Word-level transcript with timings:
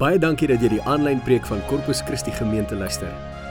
Baie 0.00 0.16
dankie 0.16 0.46
dat 0.48 0.62
jy 0.64 0.70
die 0.72 0.84
aanlyn 0.88 1.18
preek 1.26 1.44
van 1.44 1.60
Corpus 1.68 1.98
Christi 2.08 2.32
gemeente 2.32 2.72
luister. 2.72 3.10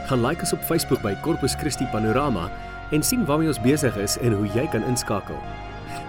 Gaan 0.10 0.24
like 0.26 0.42
ons 0.42 0.56
op 0.56 0.64
Facebook 0.66 1.04
by 1.06 1.12
Corpus 1.22 1.54
Christi 1.54 1.86
Panorama 1.94 2.48
en 2.90 3.04
sien 3.06 3.22
waarmee 3.28 3.52
ons 3.52 3.60
besig 3.62 3.98
is 4.02 4.16
en 4.26 4.34
hoe 4.34 4.48
jy 4.56 4.64
kan 4.74 4.82
inskakel. 4.90 5.38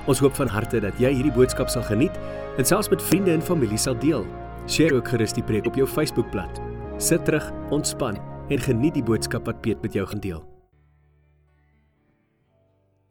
Ons 0.08 0.22
hoop 0.24 0.32
van 0.38 0.48
harte 0.48 0.78
dat 0.80 0.96
jy 0.96 1.10
hierdie 1.12 1.34
boodskap 1.34 1.68
sal 1.68 1.84
geniet 1.84 2.16
en 2.56 2.64
selfs 2.64 2.88
met 2.88 3.04
vriende 3.04 3.34
en 3.36 3.44
familie 3.44 3.76
sal 3.76 3.98
deel. 4.00 4.24
Deel 4.64 4.96
ook 4.96 5.10
gerus 5.12 5.36
die 5.36 5.44
preek 5.44 5.68
op 5.68 5.76
jou 5.76 5.84
Facebookblad. 5.84 6.62
Sit 6.96 7.26
terug, 7.28 7.44
ontspan 7.68 8.16
en 8.48 8.64
geniet 8.64 8.96
die 8.96 9.04
boodskap 9.04 9.44
wat 9.44 9.60
Piet 9.60 9.84
met 9.84 9.92
jou 9.92 10.06
gaan 10.08 10.24
deel. 10.24 10.40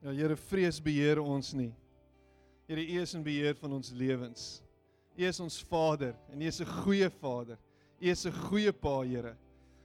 Ja 0.02 0.16
Here, 0.18 0.40
vrees 0.50 0.82
beheer 0.82 1.22
ons 1.22 1.54
nie. 1.54 1.70
Here, 2.66 2.82
U 2.82 3.06
is 3.06 3.14
in 3.14 3.22
beheer 3.22 3.54
van 3.62 3.78
ons 3.78 3.94
lewens. 3.94 4.64
U 5.20 5.26
is 5.28 5.40
ons 5.44 5.60
Vader 5.68 6.16
en 6.32 6.42
U 6.42 6.48
is 6.48 6.62
'n 6.62 6.66
goeie 6.66 7.10
Vader. 7.10 7.58
U 8.00 8.08
is 8.08 8.26
'n 8.26 8.32
goeie 8.32 8.72
Pa, 8.72 9.02
Here. 9.02 9.36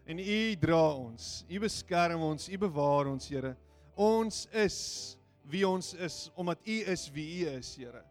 En 0.06 0.18
U 0.18 0.56
dra 0.56 0.94
ons. 0.94 1.44
U 1.48 1.58
beskerm 1.58 2.20
ons, 2.20 2.48
U 2.48 2.58
bewaar 2.58 3.06
ons, 3.06 3.28
Here. 3.28 3.56
Ons 3.96 4.46
is 4.52 5.16
wie 5.42 5.68
ons 5.68 5.94
is 5.94 6.30
omdat 6.36 6.58
U 6.64 6.70
is 6.92 7.10
wie 7.10 7.44
U 7.44 7.48
is, 7.48 7.76
Here. 7.76 8.04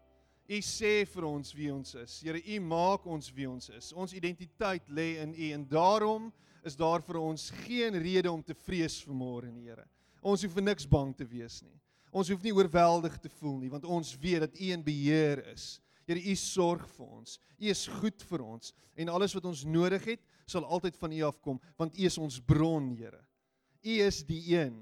U 0.48 0.60
sê 0.60 1.06
vir 1.06 1.24
ons 1.24 1.54
wie 1.54 1.72
ons 1.72 1.94
is. 1.94 2.20
Here, 2.20 2.38
U 2.38 2.60
maak 2.60 3.06
ons 3.06 3.32
wie 3.32 3.48
ons 3.48 3.70
is. 3.70 3.92
Ons 3.92 4.12
identiteit 4.12 4.82
lê 4.88 5.16
in 5.22 5.34
U 5.34 5.52
en 5.52 5.66
daarom 5.68 6.32
is 6.62 6.76
daar 6.76 7.00
vir 7.02 7.16
ons 7.16 7.50
geen 7.50 7.94
rede 7.94 8.30
om 8.30 8.42
te 8.42 8.54
vrees 8.54 9.02
vanmôre, 9.04 9.48
Here. 9.64 9.86
Ons 10.22 10.42
hoef 10.42 10.52
vir 10.52 10.62
niks 10.62 10.86
bang 10.86 11.16
te 11.16 11.24
wees 11.24 11.62
nie. 11.62 11.80
Ons 12.12 12.28
hoef 12.28 12.42
nie 12.42 12.52
oorweldig 12.52 13.16
te 13.18 13.28
voel 13.28 13.58
nie 13.58 13.70
want 13.70 13.84
ons 13.84 14.14
weet 14.20 14.40
dat 14.40 14.60
U 14.60 14.64
in 14.64 14.82
beheer 14.82 15.46
is. 15.54 15.80
Here, 16.06 16.20
U 16.20 16.34
sorg 16.36 16.86
vir 16.96 17.06
ons. 17.06 17.38
U 17.58 17.68
is 17.70 17.86
goed 18.00 18.24
vir 18.30 18.44
ons 18.44 18.72
en 19.00 19.12
alles 19.12 19.34
wat 19.36 19.46
ons 19.48 19.64
nodig 19.66 20.04
het, 20.14 20.24
sal 20.46 20.66
altyd 20.68 20.98
van 21.00 21.12
U 21.16 21.22
afkom 21.30 21.60
want 21.80 21.96
U 21.96 22.08
is 22.08 22.18
ons 22.20 22.40
bron, 22.40 22.92
Here. 22.98 23.22
U 23.84 23.94
is 24.06 24.22
die 24.28 24.42
een 24.54 24.76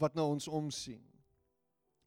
wat 0.00 0.14
na 0.14 0.24
ons 0.24 0.48
omsien. 0.48 1.02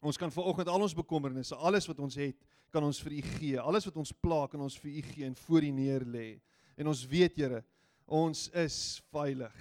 Ons 0.04 0.18
kan 0.20 0.32
vanoggend 0.32 0.68
al 0.68 0.84
ons 0.84 0.96
bekommernisse, 0.96 1.56
alles 1.56 1.86
wat 1.88 2.00
ons 2.04 2.16
het, 2.20 2.36
kan 2.74 2.84
ons 2.84 3.00
vir 3.04 3.16
U 3.18 3.22
gee. 3.38 3.60
Alles 3.60 3.86
wat 3.88 3.96
ons 4.02 4.12
pla, 4.12 4.44
kan 4.50 4.60
ons 4.60 4.76
vir 4.82 4.98
U 4.98 5.04
gee 5.12 5.28
en 5.28 5.38
voor 5.46 5.64
U 5.64 5.70
neer 5.72 6.04
lê. 6.04 6.28
En 6.76 6.90
ons 6.90 7.04
weet, 7.08 7.38
Here, 7.38 7.62
ons 8.04 8.48
is 8.60 8.78
veilig 9.14 9.56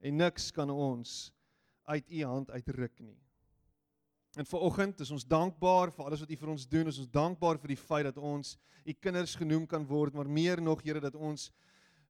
en 0.00 0.16
niks 0.16 0.48
kan 0.56 0.70
ons 0.70 1.32
uit 1.90 2.12
U 2.20 2.22
hand 2.28 2.52
uitruk 2.54 2.94
nie. 3.02 3.18
En 4.38 4.46
vanoggend 4.46 5.00
is 5.00 5.10
ons 5.10 5.26
dankbaar 5.26 5.90
vir 5.90 6.04
alles 6.04 6.20
wat 6.22 6.30
U 6.30 6.36
vir 6.36 6.52
ons 6.52 6.66
doen. 6.68 6.86
Ons 6.86 7.00
is 7.02 7.10
dankbaar 7.10 7.58
vir 7.58 7.74
die 7.74 7.80
feit 7.80 8.06
dat 8.06 8.18
ons 8.18 8.54
U 8.86 8.92
kinders 8.94 9.34
genoem 9.36 9.66
kan 9.66 9.82
word, 9.86 10.14
maar 10.14 10.30
meer 10.30 10.62
nog, 10.62 10.84
Here, 10.86 11.00
dat 11.02 11.14
ons 11.18 11.50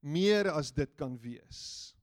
meer 0.00 0.50
as 0.52 0.70
dit 0.72 0.92
kan 1.00 1.16
wees. 1.20 1.94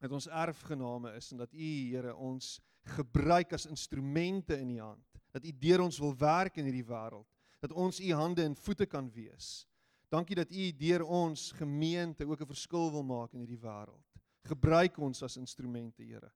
Dat 0.00 0.12
ons 0.12 0.28
erfgename 0.28 1.12
is 1.16 1.30
en 1.32 1.44
dat 1.44 1.52
U, 1.52 1.68
Here, 1.92 2.14
ons 2.16 2.56
gebruik 2.96 3.52
as 3.52 3.68
instrumente 3.68 4.56
in 4.56 4.72
U 4.76 4.80
hand. 4.80 5.20
Dat 5.36 5.44
U 5.44 5.52
deur 5.52 5.84
ons 5.84 6.00
wil 6.00 6.16
werk 6.16 6.56
in 6.56 6.70
hierdie 6.70 6.86
wêreld. 6.86 7.28
Dat 7.60 7.76
ons 7.76 8.00
U 8.00 8.12
hande 8.16 8.44
en 8.44 8.56
voete 8.56 8.86
kan 8.88 9.10
wees. 9.12 9.66
Dankie 10.12 10.36
dat 10.38 10.52
U 10.52 10.72
deur 10.80 11.04
ons 11.04 11.50
gemeente 11.58 12.24
ook 12.24 12.40
'n 12.40 12.54
verskil 12.54 12.90
wil 12.90 13.02
maak 13.02 13.34
in 13.34 13.44
hierdie 13.44 13.60
wêreld. 13.60 14.04
Gebruik 14.46 14.98
ons 14.98 15.22
as 15.22 15.36
instrumente, 15.36 16.02
Here. 16.02 16.32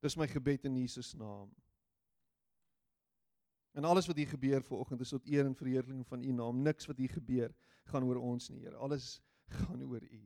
Dis 0.00 0.16
my 0.16 0.26
gebed 0.26 0.64
in 0.64 0.76
Jesus 0.76 1.14
naam. 1.14 1.50
En 3.72 3.84
alles 3.84 4.06
wat 4.06 4.16
hier 4.16 4.28
gebeur 4.28 4.62
vanoggend 4.62 5.00
is 5.00 5.08
tot 5.08 5.26
eer 5.26 5.44
en 5.44 5.54
verheerliking 5.56 6.06
van 6.06 6.22
U 6.22 6.32
naam. 6.32 6.62
Niks 6.62 6.86
wat 6.86 6.96
hier 6.96 7.10
gebeur 7.10 7.54
gaan 7.84 8.04
oor 8.04 8.20
ons 8.20 8.48
nie, 8.48 8.60
Here. 8.60 8.76
Alles 8.76 9.22
gaan 9.62 9.82
oor 9.82 10.02
U. 10.02 10.22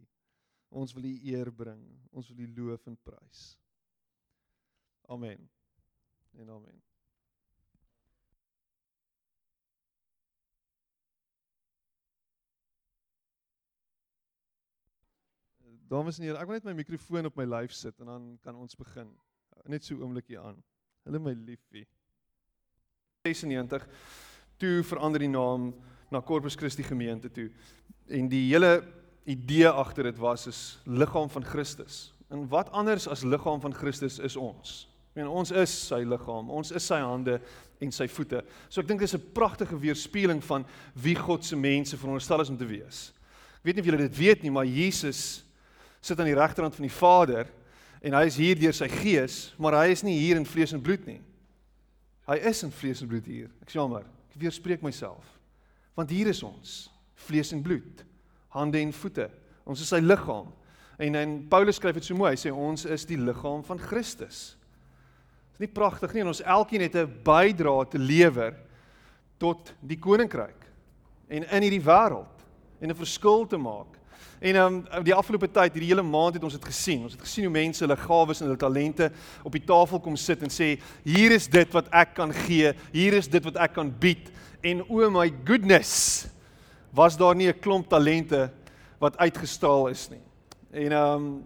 Ons 0.69 0.93
wil 0.93 1.05
U 1.05 1.15
eer 1.23 1.53
bring. 1.53 1.85
Ons 2.11 2.29
wil 2.29 2.43
U 2.47 2.53
loof 2.57 2.87
en 2.87 2.99
prys. 3.03 3.59
Amen. 5.07 5.51
En 6.37 6.51
amen. 6.51 6.83
Dames 15.87 16.19
en 16.19 16.25
here, 16.25 16.39
ek 16.39 16.49
wil 16.49 16.59
net 16.59 16.65
my 16.67 16.73
mikrofoon 16.81 17.29
op 17.29 17.37
my 17.39 17.45
lyf 17.47 17.71
sit 17.71 18.01
en 18.03 18.11
dan 18.11 18.25
kan 18.43 18.59
ons 18.59 18.75
begin. 18.75 19.12
Net 19.71 19.87
so 19.87 19.95
oombliekie 20.03 20.39
aan. 20.41 20.59
Hulle 21.06 21.21
my 21.23 21.35
liefie. 21.39 21.87
96 23.26 23.87
toe 24.60 24.82
verander 24.87 25.22
die 25.25 25.32
naam 25.32 25.72
na 26.10 26.22
Corpus 26.22 26.56
Christi 26.56 26.84
gemeente 26.87 27.31
toe. 27.32 27.50
En 28.09 28.28
die 28.31 28.44
hele 28.53 28.84
idee 29.26 29.69
agter 29.69 30.10
dit 30.10 30.19
was 30.22 30.47
is 30.47 30.60
liggaam 30.84 31.31
van 31.31 31.44
Christus. 31.44 32.12
En 32.31 32.47
wat 32.48 32.70
anders 32.70 33.09
as 33.09 33.25
liggaam 33.26 33.60
van 33.60 33.75
Christus 33.75 34.19
is 34.19 34.37
ons? 34.37 34.87
Ek 35.10 35.22
meen 35.22 35.31
ons 35.32 35.50
is 35.50 35.72
sy 35.88 36.03
liggaam, 36.04 36.50
ons 36.53 36.70
is 36.76 36.87
sy 36.87 36.98
hande 37.03 37.38
en 37.82 37.92
sy 37.92 38.06
voete. 38.10 38.42
So 38.69 38.82
ek 38.82 38.88
dink 38.88 39.00
dis 39.00 39.14
'n 39.14 39.32
pragtige 39.34 39.78
weerspieëling 39.78 40.43
van 40.44 40.66
wie 40.94 41.14
God 41.14 41.44
se 41.44 41.56
mense 41.56 41.97
veronderstel 41.97 42.41
is 42.41 42.50
om 42.50 42.58
te 42.58 42.66
wees. 42.66 43.12
Ek 43.58 43.64
weet 43.64 43.75
nie 43.76 43.82
of 43.82 43.87
julle 43.87 44.08
dit 44.08 44.16
weet 44.16 44.43
nie, 44.43 44.50
maar 44.50 44.66
Jesus 44.66 45.44
sit 46.00 46.19
aan 46.20 46.31
die 46.31 46.38
regterhand 46.38 46.75
van 46.75 46.87
die 46.87 46.98
Vader 46.98 47.47
en 48.03 48.12
hy 48.12 48.26
is 48.26 48.37
hier 48.37 48.54
deur 48.54 48.72
sy 48.72 48.88
gees, 48.88 49.54
maar 49.58 49.72
hy 49.72 49.91
is 49.91 50.03
nie 50.03 50.19
hier 50.19 50.37
in 50.37 50.47
vlees 50.47 50.72
en 50.72 50.82
bloed 50.82 51.06
nie. 51.06 51.20
Hy 52.26 52.37
is 52.50 52.62
in 52.66 52.75
vlees 52.75 53.03
en 53.03 53.09
bloed 53.09 53.26
hier. 53.26 53.50
Ek 53.62 53.70
jammer. 53.76 54.04
Ek 54.34 54.41
weerspreek 54.41 54.82
myself. 54.82 55.25
Want 55.97 56.10
hier 56.10 56.28
is 56.28 56.42
ons, 56.44 56.91
vlees 57.26 57.53
en 57.54 57.62
bloed, 57.64 58.03
hande 58.53 58.81
en 58.82 58.92
voete. 58.92 59.31
Ons 59.64 59.81
is 59.81 59.88
sy 59.88 60.03
liggaam. 60.03 60.50
En 60.98 61.19
en 61.19 61.37
Paulus 61.48 61.78
skryf 61.78 61.97
dit 61.98 62.09
so 62.09 62.19
mooi. 62.19 62.34
Hy 62.34 62.41
sê 62.41 62.53
ons 62.53 62.84
is 62.84 63.06
die 63.09 63.19
liggaam 63.20 63.62
van 63.64 63.81
Christus. 63.81 64.56
Dis 65.54 65.64
nie 65.64 65.72
pragtig 65.72 66.12
nie 66.12 66.25
en 66.25 66.32
ons 66.32 66.44
elkeen 66.44 66.84
het 66.84 66.97
'n 66.97 67.22
bydrae 67.25 67.88
te 67.88 67.98
lewer 67.98 68.54
tot 69.38 69.72
die 69.81 69.97
koninkryk 69.97 70.66
en 71.28 71.44
in 71.44 71.62
hierdie 71.62 71.84
wêreld 71.84 72.44
en 72.81 72.91
'n 72.91 72.94
verskil 72.94 73.47
te 73.47 73.56
maak. 73.56 73.96
En 74.39 74.57
um 74.57 75.05
die 75.05 75.15
afgelope 75.15 75.49
tyd, 75.49 75.73
hierdie 75.73 75.91
hele 75.95 76.05
maand 76.05 76.35
het 76.37 76.45
ons 76.45 76.57
dit 76.59 76.65
gesien. 76.65 77.03
Ons 77.03 77.17
het 77.17 77.25
gesien 77.25 77.47
hoe 77.49 77.53
mense 77.53 77.85
hulle 77.85 77.97
gawes 77.97 78.41
en 78.41 78.47
hulle 78.51 78.61
talente 78.61 79.11
op 79.43 79.53
die 79.53 79.65
tafel 79.65 80.01
kom 80.01 80.17
sit 80.17 80.43
en 80.43 80.53
sê, 80.53 80.77
"Hier 81.05 81.33
is 81.33 81.49
dit 81.49 81.73
wat 81.73 81.89
ek 81.93 82.15
kan 82.15 82.33
gee. 82.33 82.73
Hier 82.93 83.15
is 83.15 83.29
dit 83.29 83.45
wat 83.45 83.57
ek 83.57 83.73
kan 83.73 83.91
bied." 83.99 84.31
En 84.63 84.83
o 84.89 85.05
oh 85.05 85.11
my 85.11 85.33
goodness, 85.45 86.27
was 86.93 87.17
daar 87.17 87.35
nie 87.35 87.49
'n 87.49 87.61
klomp 87.61 87.89
talente 87.89 88.51
wat 88.99 89.17
uitgestraal 89.17 89.89
is 89.89 90.09
nie. 90.09 90.23
En 90.71 90.93
um 90.93 91.45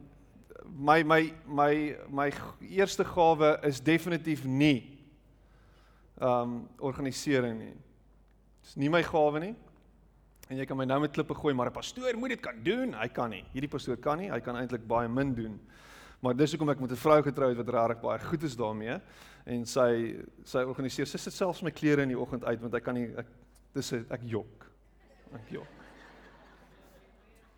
my 0.78 1.02
my 1.02 1.32
my 1.46 1.96
my 2.08 2.32
eerste 2.60 3.04
gawe 3.04 3.58
is 3.62 3.80
definitief 3.80 4.44
nie 4.44 4.98
um 6.20 6.68
organisering 6.78 7.58
nie. 7.58 7.74
Dis 8.62 8.76
nie 8.76 8.90
my 8.90 9.02
gawe 9.02 9.40
nie. 9.40 9.54
En 10.50 10.58
jy 10.58 10.64
kan 10.66 10.74
my 10.80 10.84
nou 10.88 10.98
met 11.04 11.12
klippe 11.14 11.34
gooi, 11.38 11.54
maar 11.54 11.68
'n 11.70 11.72
pastoor 11.72 12.16
moet 12.18 12.30
dit 12.30 12.40
kan 12.40 12.62
doen. 12.62 12.94
Hy 12.94 13.08
kan 13.08 13.30
nie. 13.30 13.44
Hierdie 13.52 13.70
pastoor 13.70 13.96
kan 13.96 14.18
nie. 14.18 14.30
Hy 14.30 14.40
kan 14.40 14.56
eintlik 14.56 14.86
baie 14.86 15.08
min 15.08 15.34
doen. 15.34 15.60
Maar 16.20 16.34
dis 16.34 16.50
hoekom 16.50 16.68
ek 16.70 16.80
met 16.80 16.90
'n 16.90 16.96
vrou 16.96 17.22
getroud 17.22 17.56
wat 17.56 17.68
regtig 17.68 18.00
baie 18.00 18.18
goed 18.18 18.42
is 18.42 18.56
daarmee 18.56 19.00
en 19.46 19.64
sy 19.64 20.16
sy 20.44 20.58
organiseer. 20.58 21.06
Sy 21.06 21.18
sit 21.18 21.32
selfs 21.32 21.62
my 21.62 21.70
klere 21.70 22.02
in 22.02 22.08
die 22.08 22.18
oggend 22.18 22.44
uit 22.44 22.60
want 22.60 22.74
ek 22.74 22.84
kan 22.84 22.94
nie 22.94 23.06
ek 23.16 23.26
dis 23.74 23.92
ek 23.92 24.20
jok. 24.22 24.66
Ek 25.34 25.50
jok. 25.50 25.66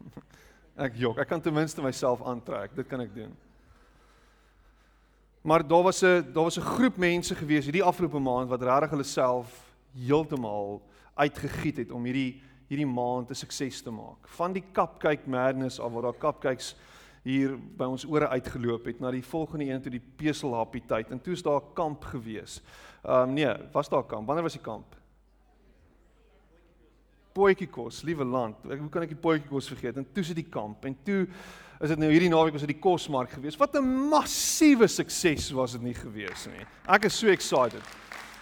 Ek 0.76 0.94
jok. 0.96 1.18
Ek 1.18 1.28
kan 1.28 1.40
ten 1.40 1.54
minste 1.54 1.82
myself 1.82 2.22
aantrek. 2.22 2.74
Dit 2.74 2.88
kan 2.88 3.00
ek 3.00 3.14
doen. 3.14 3.36
Maar 5.42 5.68
daar 5.68 5.82
was 5.82 6.02
'n 6.02 6.32
daar 6.32 6.44
was 6.44 6.58
'n 6.58 6.62
groep 6.76 6.96
mense 6.96 7.34
gewees 7.34 7.64
hierdie 7.64 7.82
afgelope 7.82 8.18
maand 8.18 8.48
wat 8.48 8.62
regtig 8.62 8.90
hulle 8.90 9.04
self 9.04 9.74
heeltemal 9.94 10.82
uitgegiet 11.14 11.76
het 11.76 11.90
om 11.90 12.04
hierdie 12.04 12.42
hierdie 12.72 12.88
maand 12.88 13.30
'n 13.30 13.34
sukses 13.34 13.82
te 13.82 13.90
maak. 13.90 14.28
Van 14.38 14.52
die 14.52 14.64
cupcake 14.72 15.28
madness 15.28 15.80
af 15.80 15.92
waar 15.92 16.02
daar 16.08 16.18
cupcakes 16.18 16.74
hier 17.22 17.54
by 17.56 17.86
ons 17.86 18.04
ore 18.04 18.28
uitgeloop 18.28 18.88
het 18.90 19.00
na 19.00 19.10
die 19.10 19.22
volgende 19.22 19.68
een 19.68 19.82
toe 19.82 19.92
die 19.94 20.02
peselhappy 20.16 20.80
tyd 20.88 21.10
en 21.10 21.20
toe 21.20 21.32
is 21.32 21.42
daar 21.42 21.60
'n 21.60 21.74
kamp 21.74 22.04
gewees. 22.04 22.62
Ehm 23.04 23.28
um, 23.28 23.34
nee, 23.34 23.54
was 23.72 23.88
daar 23.88 24.02
'n 24.02 24.06
kamp? 24.06 24.26
Wanneer 24.26 24.42
was 24.42 24.58
die 24.58 24.62
kamp? 24.62 24.96
Poetjie 27.32 27.68
kos, 27.68 28.02
liewe 28.02 28.24
land. 28.24 28.56
Ek 28.70 28.78
hoe 28.78 28.88
kan 28.88 29.02
ek 29.02 29.08
die 29.08 29.20
poetjie 29.20 29.48
kos 29.48 29.68
vergeet? 29.68 29.96
En 29.96 30.06
toe 30.12 30.24
sit 30.24 30.36
die 30.36 30.50
kamp 30.50 30.84
en 30.84 30.96
toe 31.04 31.28
is 31.80 31.88
dit 31.88 31.98
nou 31.98 32.10
hierdie 32.10 32.28
naweek 32.28 32.52
was 32.52 32.60
dit 32.60 32.74
die 32.74 32.82
kosmark 32.82 33.30
gewees. 33.30 33.56
Wat 33.56 33.74
'n 33.76 34.08
massiewe 34.08 34.86
sukses 34.86 35.50
was 35.52 35.72
dit 35.72 35.82
nie 35.82 35.94
gewees 35.94 36.46
nie. 36.46 36.66
Ek 36.88 37.04
is 37.04 37.18
so 37.18 37.28
excited. 37.28 37.82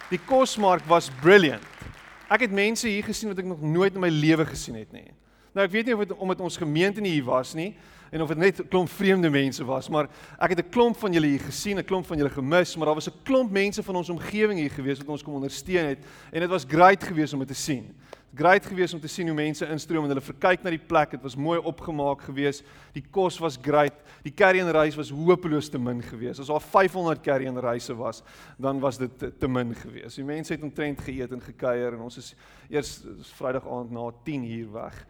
Die 0.09 0.19
kosmark 0.25 0.83
was 0.87 1.09
brilliant. 1.21 1.63
Ek 2.31 2.45
het 2.45 2.53
mense 2.55 2.87
hier 2.87 3.03
gesien 3.03 3.31
wat 3.31 3.41
ek 3.43 3.49
nog 3.49 3.61
nooit 3.61 3.97
in 3.97 4.03
my 4.03 4.09
lewe 4.11 4.45
gesien 4.47 4.77
het 4.79 4.93
nie. 4.95 5.09
Nou 5.51 5.65
ek 5.67 5.73
weet 5.73 5.89
nie 5.89 5.95
of 5.97 6.05
dit 6.05 6.13
omdat 6.15 6.43
ons 6.43 6.59
gemeente 6.59 7.03
hier 7.03 7.25
was 7.27 7.53
nie 7.57 7.73
en 8.11 8.21
of 8.21 8.27
dit 8.27 8.37
net 8.37 8.59
'n 8.59 8.67
klomp 8.67 8.89
vreemde 8.89 9.29
mense 9.29 9.63
was, 9.65 9.89
maar 9.89 10.09
ek 10.39 10.49
het 10.49 10.59
'n 10.59 10.69
klomp 10.69 10.97
van 10.97 11.13
julle 11.13 11.27
hier 11.27 11.39
gesien, 11.39 11.77
'n 11.77 11.85
klomp 11.85 12.05
van 12.05 12.17
julle 12.17 12.29
gemis, 12.29 12.75
maar 12.75 12.85
daar 12.85 12.95
was 12.95 13.09
'n 13.09 13.23
klomp 13.23 13.51
mense 13.51 13.83
van 13.83 13.95
ons 13.95 14.09
omgewing 14.09 14.59
hier 14.59 14.71
gewees 14.71 14.97
wat 14.97 15.07
ons 15.07 15.23
kom 15.23 15.33
ondersteun 15.33 15.85
het 15.85 15.99
en 16.31 16.39
dit 16.39 16.49
was 16.49 16.65
great 16.67 17.03
geweest 17.03 17.33
om 17.33 17.39
dit 17.39 17.47
te 17.47 17.53
sien. 17.53 17.95
Great 18.33 18.65
geweest 18.65 18.93
om 18.93 18.99
te 18.99 19.07
sien 19.07 19.27
hoe 19.27 19.35
mense 19.35 19.65
instroom 19.67 20.03
en 20.03 20.13
hulle 20.13 20.23
verkyk 20.23 20.63
na 20.63 20.71
die 20.71 20.79
plek. 20.79 21.11
Dit 21.11 21.21
was 21.21 21.35
mooi 21.35 21.59
opgemaak 21.59 22.21
geweest. 22.21 22.63
Die 22.95 23.03
kos 23.11 23.37
was 23.43 23.57
great. 23.61 23.93
Die 24.23 24.31
carry 24.31 24.61
and 24.61 24.71
reis 24.71 24.95
was 24.95 25.09
hopeloos 25.11 25.67
te 25.69 25.79
min 25.79 25.99
geweest. 26.01 26.39
As 26.39 26.47
daar 26.47 26.61
500 26.63 27.19
carry 27.21 27.47
and 27.47 27.59
reise 27.59 27.95
was, 27.95 28.23
dan 28.57 28.79
was 28.79 28.97
dit 28.97 29.17
te, 29.19 29.33
te 29.37 29.47
min 29.47 29.75
geweest. 29.75 30.15
Die 30.15 30.23
mense 30.23 30.53
het 30.53 30.63
omtrent 30.63 31.01
geëet 31.03 31.31
en 31.31 31.41
gekuier 31.41 31.97
en 31.97 32.05
ons 32.07 32.17
is 32.17 32.31
eers 32.69 33.01
Vrydag 33.35 33.67
aand 33.67 33.91
na 33.91 34.07
10 34.23 34.47
uur 34.51 34.71
weg 34.71 35.05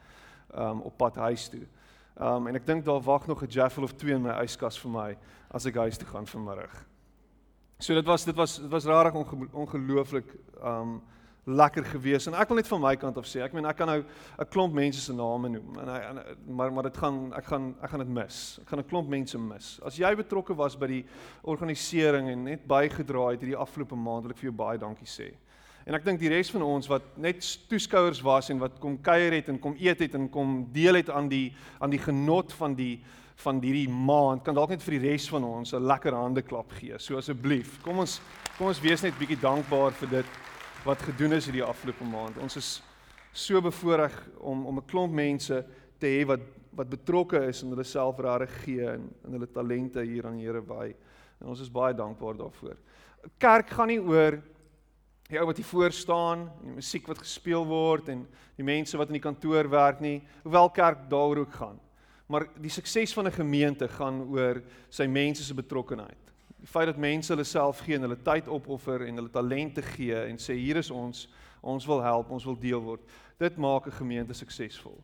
um 0.58 0.82
op 0.82 0.98
pad 0.98 1.16
huis 1.16 1.48
toe. 1.48 1.68
Um 2.20 2.48
en 2.48 2.56
ek 2.56 2.66
dink 2.66 2.86
daar 2.86 3.02
wag 3.02 3.28
nog 3.28 3.44
'n 3.44 3.48
Jaffel 3.50 3.84
of 3.84 3.94
2 3.94 4.16
in 4.16 4.22
my 4.22 4.44
yskas 4.44 4.78
vir 4.80 4.92
my 4.92 5.18
as 5.52 5.66
ek 5.66 5.76
huis 5.76 5.98
toe 5.98 6.08
gaan 6.08 6.28
vanmiddag. 6.28 6.86
So 7.80 7.94
dit 7.94 8.06
was 8.06 8.26
dit 8.26 8.36
was 8.36 8.60
dit 8.60 8.70
was 8.70 8.86
rarig 8.86 9.14
onge, 9.14 9.48
ongelooflik 9.52 10.36
um 10.64 11.02
lekker 11.46 11.84
gewees 11.86 12.28
en 12.28 12.36
ek 12.38 12.50
wil 12.50 12.60
net 12.60 12.68
van 12.70 12.82
my 12.82 12.96
kant 12.96 13.18
af 13.18 13.26
sê 13.26 13.42
ek 13.42 13.54
meen 13.54 13.66
ek 13.66 13.78
kan 13.78 13.88
nou 13.88 14.04
'n 14.04 14.46
klomp 14.46 14.74
mense 14.74 15.02
se 15.02 15.14
name 15.14 15.50
noem 15.50 15.80
en, 15.80 15.90
en 15.90 16.20
maar 16.48 16.72
maar 16.72 16.84
dit 16.84 16.98
gaan 16.98 17.34
ek 17.34 17.46
gaan 17.46 17.76
ek 17.82 17.90
gaan 17.90 18.00
dit 18.00 18.10
mis. 18.10 18.60
Ek 18.62 18.68
gaan 18.68 18.80
'n 18.80 18.90
klomp 18.90 19.10
mense 19.10 19.38
mis. 19.38 19.80
As 19.84 19.98
jy 19.98 20.16
betrokke 20.16 20.56
was 20.56 20.76
by 20.76 20.88
die 20.88 21.06
organisering 21.44 22.30
en 22.30 22.44
net 22.44 22.68
bygedra 22.68 23.32
het 23.32 23.42
hierdie 23.42 23.58
afgelope 23.58 23.96
maand 23.96 24.24
wil 24.24 24.32
ek 24.32 24.38
vir 24.38 24.52
jou 24.52 24.58
baie 24.58 24.78
dankie 24.78 25.08
sê. 25.08 25.34
En 25.86 25.98
ek 25.98 26.06
dink 26.06 26.20
die 26.22 26.30
res 26.30 26.52
van 26.54 26.62
ons 26.66 26.90
wat 26.92 27.18
net 27.18 27.42
toeskouers 27.70 28.22
was 28.22 28.52
en 28.54 28.60
wat 28.62 28.78
kom 28.80 29.00
kuier 29.02 29.34
het 29.34 29.50
en 29.50 29.58
kom 29.60 29.76
eet 29.80 30.04
het 30.06 30.16
en 30.18 30.30
kom 30.30 30.68
deel 30.74 31.00
het 31.02 31.10
aan 31.10 31.30
die 31.32 31.50
aan 31.80 31.90
die 31.90 32.02
genot 32.02 32.54
van 32.54 32.76
die 32.78 33.02
van 33.42 33.62
hierdie 33.64 33.90
maand 33.90 34.44
kan 34.46 34.56
dalk 34.56 34.76
net 34.76 34.84
vir 34.86 35.00
die 35.00 35.10
res 35.10 35.26
van 35.34 35.44
ons 35.44 35.74
'n 35.74 35.82
lekker 35.82 36.14
hande 36.14 36.42
klap 36.42 36.72
gee. 36.78 37.00
So 37.00 37.18
asseblief, 37.18 37.82
kom 37.82 38.00
ons 38.00 38.22
kom 38.58 38.68
ons 38.68 38.82
wees 38.82 39.02
net 39.02 39.18
bietjie 39.18 39.42
dankbaar 39.42 39.92
vir 39.92 40.10
dit 40.10 40.26
wat 40.86 41.02
gedoen 41.02 41.34
is 41.34 41.46
hierdie 41.46 41.66
afgelope 41.66 42.06
maand. 42.06 42.38
Ons 42.38 42.58
is 42.58 42.84
so 43.34 43.62
bevoorreg 43.62 44.14
om 44.40 44.66
om 44.66 44.78
'n 44.78 44.86
klomp 44.86 45.14
mense 45.14 45.66
te 46.00 46.08
hê 46.08 46.26
wat 46.26 46.42
wat 46.76 46.90
betrokke 46.90 47.48
is 47.50 47.64
en 47.64 47.70
hulle 47.70 47.84
self 47.84 48.20
regtig 48.20 48.64
gee 48.64 48.86
en, 48.88 49.10
en 49.26 49.32
hulle 49.32 49.48
talente 49.48 50.02
hier 50.02 50.26
aan 50.28 50.38
die 50.38 50.46
Here 50.46 50.62
wy. 50.62 50.94
En 51.42 51.48
ons 51.48 51.60
is 51.60 51.72
baie 51.72 51.94
dankbaar 51.94 52.38
daarvoor. 52.38 52.78
Kerk 53.38 53.70
gaan 53.70 53.88
nie 53.88 54.00
oor 54.00 54.42
die 55.32 55.40
ou 55.40 55.46
wat 55.48 55.60
hier 55.62 55.68
voor 55.68 55.94
staan 55.96 56.50
die 56.60 56.74
musiek 56.76 57.08
wat 57.08 57.22
gespeel 57.24 57.64
word 57.68 58.10
en 58.12 58.26
die 58.58 58.66
mense 58.68 58.98
wat 59.00 59.12
in 59.12 59.16
die 59.16 59.24
kantoor 59.24 59.70
werk 59.72 60.02
nie, 60.04 60.20
hoewel 60.44 60.70
kerk 60.76 61.06
daaroor 61.12 61.46
ook 61.46 61.56
gaan. 61.56 61.80
Maar 62.32 62.48
die 62.60 62.72
sukses 62.72 63.14
van 63.14 63.28
'n 63.28 63.40
gemeente 63.40 63.88
gaan 63.88 64.22
oor 64.28 64.62
sy 64.90 65.08
mense 65.08 65.44
se 65.44 65.54
betrokkenheid. 65.54 66.32
Die 66.60 66.68
feit 66.68 66.86
dat 66.86 66.98
mense 66.98 67.34
hulle 67.34 67.44
self 67.44 67.80
gee 67.80 67.96
en 67.96 68.02
hulle 68.02 68.22
tyd 68.24 68.48
opoffer 68.48 69.02
en 69.08 69.16
hulle 69.16 69.30
talente 69.30 69.82
gee 69.82 70.16
en 70.16 70.38
sê 70.38 70.54
hier 70.54 70.78
is 70.78 70.92
ons, 70.92 71.30
ons 71.62 71.86
wil 71.86 72.02
help, 72.02 72.30
ons 72.30 72.46
wil 72.46 72.60
deel 72.60 72.82
word. 72.82 73.02
Dit 73.40 73.58
maak 73.58 73.88
'n 73.88 73.92
gemeente 73.92 74.34
suksesvol. 74.34 75.04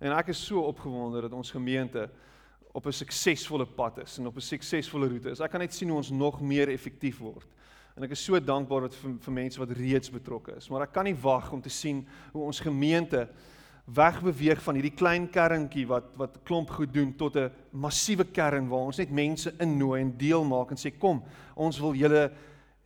En 0.00 0.12
ek 0.12 0.28
is 0.28 0.46
so 0.46 0.60
opgewonde 0.60 1.20
dat 1.20 1.32
ons 1.32 1.50
gemeente 1.50 2.10
op 2.72 2.86
'n 2.86 2.92
suksesvolle 2.92 3.66
pad 3.66 3.98
is 3.98 4.18
en 4.18 4.26
op 4.26 4.36
'n 4.36 4.40
suksesvolle 4.40 5.08
roete 5.08 5.30
is. 5.30 5.40
Ek 5.40 5.50
kan 5.50 5.60
net 5.60 5.74
sien 5.74 5.88
hoe 5.88 5.96
ons 5.96 6.10
nog 6.10 6.40
meer 6.40 6.68
effektief 6.68 7.18
word. 7.18 7.46
En 7.98 8.04
ek 8.06 8.12
is 8.14 8.20
so 8.22 8.38
dankbaar 8.38 8.84
dat 8.86 8.94
vir, 8.94 9.16
vir 9.24 9.34
mense 9.34 9.58
wat 9.58 9.72
reeds 9.74 10.10
betrokke 10.14 10.52
is. 10.54 10.68
Maar 10.70 10.84
ek 10.86 10.92
kan 10.94 11.08
nie 11.08 11.16
wag 11.18 11.48
om 11.50 11.62
te 11.62 11.72
sien 11.72 12.04
hoe 12.30 12.44
ons 12.46 12.60
gemeente 12.62 13.24
wegbeweeg 13.90 14.60
van 14.62 14.78
hierdie 14.78 14.94
klein 14.94 15.26
kerntjie 15.34 15.82
wat 15.90 16.12
wat 16.20 16.36
klomp 16.46 16.70
goed 16.76 16.92
doen 16.94 17.10
tot 17.18 17.36
'n 17.36 17.50
massiewe 17.72 18.24
kern 18.24 18.68
waar 18.70 18.86
ons 18.86 18.98
net 19.02 19.10
mense 19.10 19.50
innooi 19.58 20.00
en 20.00 20.14
deel 20.16 20.44
maak 20.44 20.70
en 20.70 20.78
sê 20.78 20.92
kom, 20.94 21.24
ons 21.56 21.80
wil 21.80 21.94
julle 21.94 22.30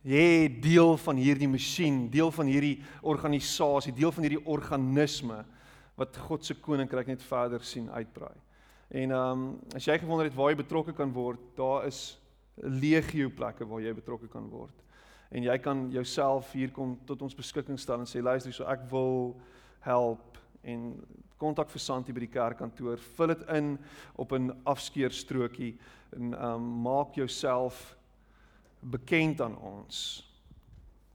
hê 0.03 0.49
deel 0.49 0.97
van 0.97 1.15
hierdie 1.15 1.47
masjien, 1.47 2.09
deel 2.09 2.31
van 2.31 2.47
hierdie 2.47 2.81
organisasie, 3.03 3.93
deel 3.93 4.11
van 4.11 4.23
hierdie 4.23 4.45
organisme 4.45 5.45
wat 5.95 6.17
God 6.17 6.43
se 6.43 6.55
koninkryk 6.55 7.07
net 7.07 7.21
verder 7.21 7.61
sien 7.61 7.89
uitbrei. 7.89 8.33
En 8.89 9.11
ehm 9.11 9.31
um, 9.31 9.59
as 9.75 9.85
jy 9.85 9.99
gewonder 9.99 10.25
het 10.25 10.35
waar 10.35 10.49
jy 10.49 10.63
betrokke 10.63 10.93
kan 10.93 11.13
word, 11.13 11.39
daar 11.55 11.85
is 11.85 12.17
legio 12.55 13.29
plekke 13.29 13.65
waar 13.65 13.81
jy 13.81 13.93
betrokke 13.93 14.27
kan 14.27 14.49
word 14.49 14.83
en 15.33 15.43
jy 15.43 15.57
kan 15.57 15.87
jouself 15.91 16.51
hier 16.53 16.71
kom 16.71 16.93
tot 17.09 17.21
ons 17.25 17.35
beskikking 17.35 17.79
stel 17.81 18.03
en 18.03 18.09
sê 18.09 18.21
luister 18.21 18.53
so 18.53 18.67
ek 18.69 18.85
wil 18.91 19.33
help. 19.83 20.37
En 20.63 20.93
kontak 21.41 21.71
vir 21.73 21.81
Santi 21.81 22.13
by 22.13 22.23
die 22.23 22.31
kerkkantoor. 22.31 23.01
Vul 23.17 23.33
dit 23.33 23.41
in 23.57 23.77
op 24.15 24.31
'n 24.31 24.53
afskeerstrokie 24.63 25.73
en 26.15 26.33
um, 26.45 26.81
maak 26.83 27.15
jouself 27.15 27.95
bekend 28.79 29.41
aan 29.41 29.57
ons 29.57 30.23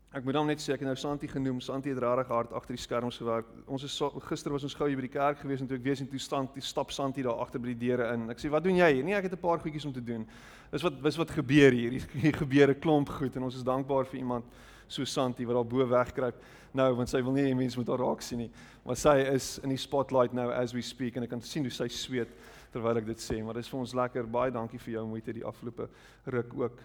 Ek 0.08 0.24
moet 0.24 0.32
dan 0.38 0.46
net 0.48 0.62
sê 0.64 0.72
ek 0.72 0.80
het 0.80 0.88
nou 0.88 0.96
Santi 0.96 1.28
genoem. 1.28 1.58
Santi 1.60 1.90
het 1.92 1.98
regtig 2.00 2.30
hard 2.32 2.52
agter 2.56 2.72
die 2.72 2.80
skerms 2.80 3.18
gewerk. 3.20 3.48
Ons 3.68 3.82
is 3.84 3.92
so, 3.92 4.08
gister 4.24 4.54
was 4.54 4.64
ons 4.64 4.76
gou 4.78 4.86
hier 4.88 4.96
by 4.96 5.04
die 5.04 5.12
kerk 5.12 5.42
gewees 5.42 5.60
en 5.60 5.68
toe 5.68 5.76
ek 5.76 5.84
weer 5.84 5.98
sien 6.00 6.08
toe 6.08 6.20
staan 6.22 6.48
die 6.54 6.64
stap 6.64 6.94
Santi 6.96 7.22
daar 7.26 7.42
agter 7.44 7.60
by 7.60 7.74
die 7.74 7.80
deure 7.82 8.06
in. 8.14 8.24
Ek 8.32 8.40
sê 8.40 8.48
wat 8.48 8.64
doen 8.64 8.80
jy? 8.80 9.02
Nee, 9.04 9.18
ek 9.18 9.28
het 9.28 9.36
'n 9.36 9.42
paar 9.42 9.60
goedjies 9.60 9.84
om 9.84 9.92
te 9.92 10.00
doen. 10.00 10.26
Dis 10.72 10.82
wat 10.82 11.02
dis 11.02 11.16
wat 11.16 11.30
gebeur 11.30 11.72
hier. 11.72 12.00
Hier 12.24 12.32
gebeur 12.32 12.70
'n 12.72 12.80
klomp 12.80 13.08
goed 13.08 13.36
en 13.36 13.42
ons 13.42 13.54
is 13.54 13.62
dankbaar 13.62 14.06
vir 14.06 14.20
iemand 14.20 14.44
so 14.88 15.04
Santi 15.04 15.44
wat 15.44 15.56
daar 15.56 15.68
bo 15.68 15.84
wegkruip 15.84 16.40
nou 16.72 16.94
want 16.96 17.08
sy 17.08 17.20
wil 17.22 17.32
nie 17.32 17.44
hê 17.44 17.54
mense 17.54 17.76
moet 17.76 17.88
haar 17.88 18.00
raak 18.00 18.22
sien 18.22 18.38
nie. 18.38 18.50
Maar 18.84 18.96
sy 18.96 19.16
is 19.34 19.58
in 19.62 19.68
die 19.68 19.76
spotlight 19.76 20.32
nou 20.32 20.50
as 20.50 20.72
we 20.72 20.80
speak 20.80 21.16
en 21.16 21.22
ek 21.22 21.30
kan 21.30 21.40
sien 21.40 21.62
hoe 21.62 21.70
sy 21.70 21.88
sweet 21.88 22.28
terwyl 22.72 22.96
ek 22.96 23.06
dit 23.06 23.20
sê. 23.20 23.42
Maar 23.44 23.54
dis 23.60 23.68
vir 23.68 23.80
ons 23.80 23.94
lekker. 23.94 24.26
Baie 24.26 24.50
dankie 24.50 24.78
vir 24.78 24.94
jou 24.94 25.06
moeite 25.06 25.32
die 25.32 25.44
afgelope 25.44 25.88
ruk 26.26 26.54
ook. 26.54 26.78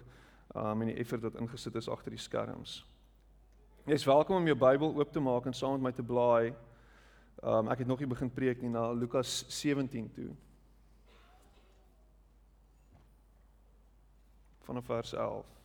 Um 0.56 0.82
en 0.82 0.88
die 0.88 1.00
effort 1.00 1.22
wat 1.22 1.40
ingesit 1.40 1.76
is 1.76 1.90
agter 1.90 2.12
die 2.12 2.20
skerms. 2.20 2.84
Jy 3.84 3.98
is 4.00 4.06
welkom 4.08 4.38
om 4.38 4.46
jou 4.48 4.56
Bybel 4.56 4.94
oop 4.96 5.10
te 5.12 5.20
maak 5.20 5.44
en 5.50 5.54
saam 5.54 5.74
met 5.76 5.82
my 5.84 5.92
te 5.92 6.04
blaai. 6.08 6.54
Um 7.44 7.68
ek 7.68 7.82
het 7.84 7.90
nog 7.90 8.00
nie 8.00 8.08
begin 8.08 8.30
preek 8.32 8.62
nie 8.64 8.70
na 8.72 8.86
Lukas 8.96 9.42
17 9.52 10.06
toe. 10.16 10.30
Vanaf 14.64 14.88
vers 14.88 15.12
11. 15.12 15.63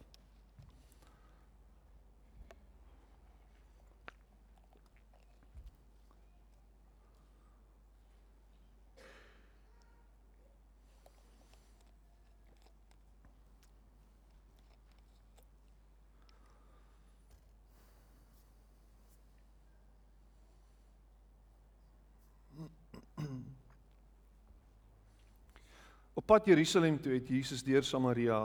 Pad 26.28 26.44
Jerusalem 26.44 26.98
toe 27.00 27.14
het 27.16 27.28
Jesus 27.28 27.62
deur 27.64 27.84
Samaria 27.84 28.42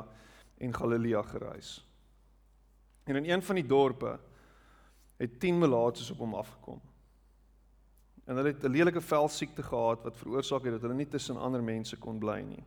en 0.58 0.74
Galilea 0.74 1.22
gereis. 1.28 1.82
En 3.04 3.16
in 3.20 3.30
een 3.30 3.44
van 3.44 3.56
die 3.60 3.66
dorpe 3.68 4.20
het 5.20 5.40
10 5.40 5.58
melaatses 5.60 6.12
op 6.12 6.18
hom 6.24 6.36
afgekom. 6.40 6.80
En 8.24 8.36
hulle 8.36 8.54
het 8.54 8.64
'n 8.64 8.72
lelike 8.72 9.02
velsiekte 9.02 9.64
gehad 9.64 10.04
wat 10.04 10.18
veroorsaak 10.18 10.64
het 10.64 10.72
dat 10.72 10.82
hulle 10.82 10.94
nie 10.94 11.08
tussen 11.08 11.38
ander 11.38 11.64
mense 11.64 11.98
kon 11.98 12.20
bly 12.20 12.40
nie. 12.42 12.64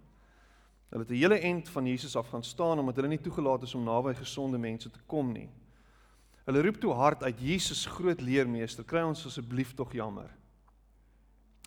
Hulle 0.88 1.02
het 1.02 1.10
'n 1.10 1.14
hele 1.22 1.38
end 1.38 1.68
van 1.68 1.86
Jesus 1.86 2.16
af 2.16 2.28
gaan 2.28 2.44
staan 2.44 2.78
omdat 2.78 2.96
hulle 2.96 3.08
nie 3.08 3.20
toegelaat 3.20 3.62
is 3.62 3.74
om 3.74 3.84
naby 3.84 4.14
gesonde 4.14 4.58
mense 4.58 4.90
te 4.90 5.00
kom 5.06 5.32
nie. 5.32 5.48
Hulle 6.44 6.62
roep 6.62 6.76
toe 6.76 6.92
hard 6.92 7.22
uit: 7.22 7.40
"Jesus, 7.40 7.86
groot 7.86 8.20
leermeester, 8.20 8.84
kry 8.84 9.00
ons 9.00 9.26
asseblief 9.26 9.74
tog 9.74 9.92
jammer." 9.92 10.36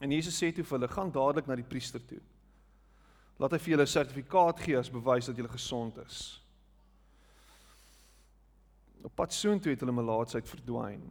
En 0.02 0.12
Jesus 0.12 0.44
sê 0.44 0.54
toe 0.54 0.64
vir 0.64 0.80
hulle: 0.80 0.88
"Gaan 0.88 1.12
dadelik 1.12 1.48
na 1.48 1.56
die 1.56 1.64
priester 1.64 2.06
toe." 2.06 2.22
Laat 3.40 3.56
hy 3.56 3.60
vir 3.64 3.74
julle 3.74 3.88
'n 3.88 3.96
sertifikaat 3.96 4.60
gee 4.60 4.78
as 4.78 4.92
bewys 4.92 5.26
dat 5.26 5.36
julle 5.36 5.50
gesond 5.50 5.98
is. 6.06 6.42
Op 9.04 9.16
pad 9.16 9.34
soontoe 9.34 9.72
het 9.72 9.80
hulle 9.80 9.96
melaatsheid 9.96 10.48
verdwyn. 10.48 11.02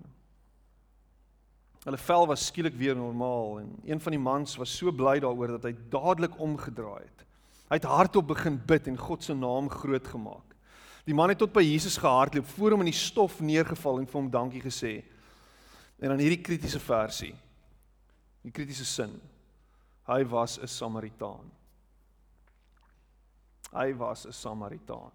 Hulle 1.85 1.97
vel 1.97 2.27
was 2.27 2.47
skielik 2.47 2.75
weer 2.77 2.97
normaal 2.97 3.61
en 3.61 3.71
een 3.85 4.01
van 4.01 4.13
die 4.13 4.21
mans 4.21 4.57
was 4.57 4.77
so 4.77 4.93
bly 4.93 5.19
daaroor 5.21 5.57
dat 5.57 5.65
hy 5.65 5.75
dadelik 5.89 6.39
omgedraai 6.39 7.05
het. 7.05 7.25
Hy 7.69 7.77
het 7.77 7.89
hardop 7.89 8.27
begin 8.29 8.61
bid 8.67 8.87
en 8.89 8.97
God 8.97 9.25
se 9.25 9.35
naam 9.35 9.71
groot 9.71 10.07
gemaak. 10.07 10.55
Die 11.05 11.15
man 11.15 11.29
het 11.29 11.39
tot 11.39 11.53
by 11.53 11.63
Jesus 11.65 11.97
gehardloop, 11.97 12.45
voor 12.45 12.71
hom 12.71 12.81
in 12.85 12.91
die 12.91 12.99
stof 12.99 13.41
neergeval 13.41 14.01
en 14.01 14.07
vir 14.07 14.21
hom 14.21 14.31
dankie 14.31 14.61
gesê. 14.61 15.03
En 16.01 16.13
dan 16.13 16.21
hierdie 16.21 16.43
kritiese 16.45 16.81
versie. 16.81 17.33
Die 18.45 18.53
kritiese 18.53 18.85
sin. 18.85 19.21
Hy 20.05 20.25
was 20.25 20.59
'n 20.59 20.67
Samaritaan. 20.67 21.58
Hy 23.73 23.95
was 23.97 24.27
'n 24.27 24.33
Samaritaan. 24.33 25.13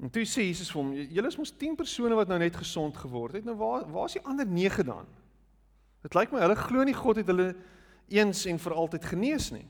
En 0.00 0.10
toe 0.10 0.24
sê 0.24 0.48
Jesus 0.48 0.70
vir 0.70 0.82
hom: 0.82 0.92
"Julle 0.92 1.28
is 1.28 1.36
mos 1.36 1.50
10 1.50 1.76
persone 1.76 2.14
wat 2.14 2.28
nou 2.28 2.38
net 2.38 2.56
gesond 2.56 2.96
geword 2.96 3.32
het. 3.32 3.44
Nou 3.44 3.56
waar 3.56 3.84
waar 3.90 4.06
is 4.06 4.16
die 4.16 4.24
ander 4.24 4.46
9 4.46 4.84
dan?" 4.84 5.06
Dit 6.02 6.14
lyk 6.14 6.32
my 6.32 6.40
hulle 6.40 6.56
glo 6.56 6.84
nie 6.84 6.96
God 6.96 7.16
het 7.16 7.26
hulle 7.26 7.54
eens 8.08 8.46
en 8.46 8.58
vir 8.58 8.74
altyd 8.74 9.04
genees 9.04 9.50
nie. 9.50 9.66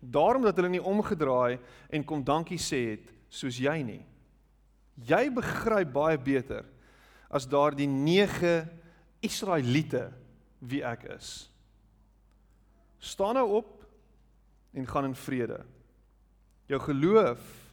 Daarom 0.00 0.42
dat 0.42 0.56
hulle 0.56 0.68
nie 0.72 0.82
omgedraai 0.82 1.58
en 1.90 2.04
kom 2.04 2.24
dankie 2.24 2.58
sê 2.58 2.96
het 2.96 3.12
soos 3.28 3.58
jy 3.58 3.82
nie. 3.82 4.02
Jy 4.96 5.28
begryp 5.30 5.92
baie 5.92 6.18
beter 6.18 6.64
as 7.28 7.48
daardie 7.48 7.88
9 7.88 8.70
Israeliete 9.20 10.08
wie 10.60 10.82
ek 10.86 11.04
is. 11.16 11.50
Staan 12.98 13.36
nou 13.36 13.48
op 13.60 13.75
en 14.76 14.86
gaan 14.86 15.04
in 15.04 15.14
vrede. 15.14 15.64
Jou 16.66 16.80
geloof 16.80 17.72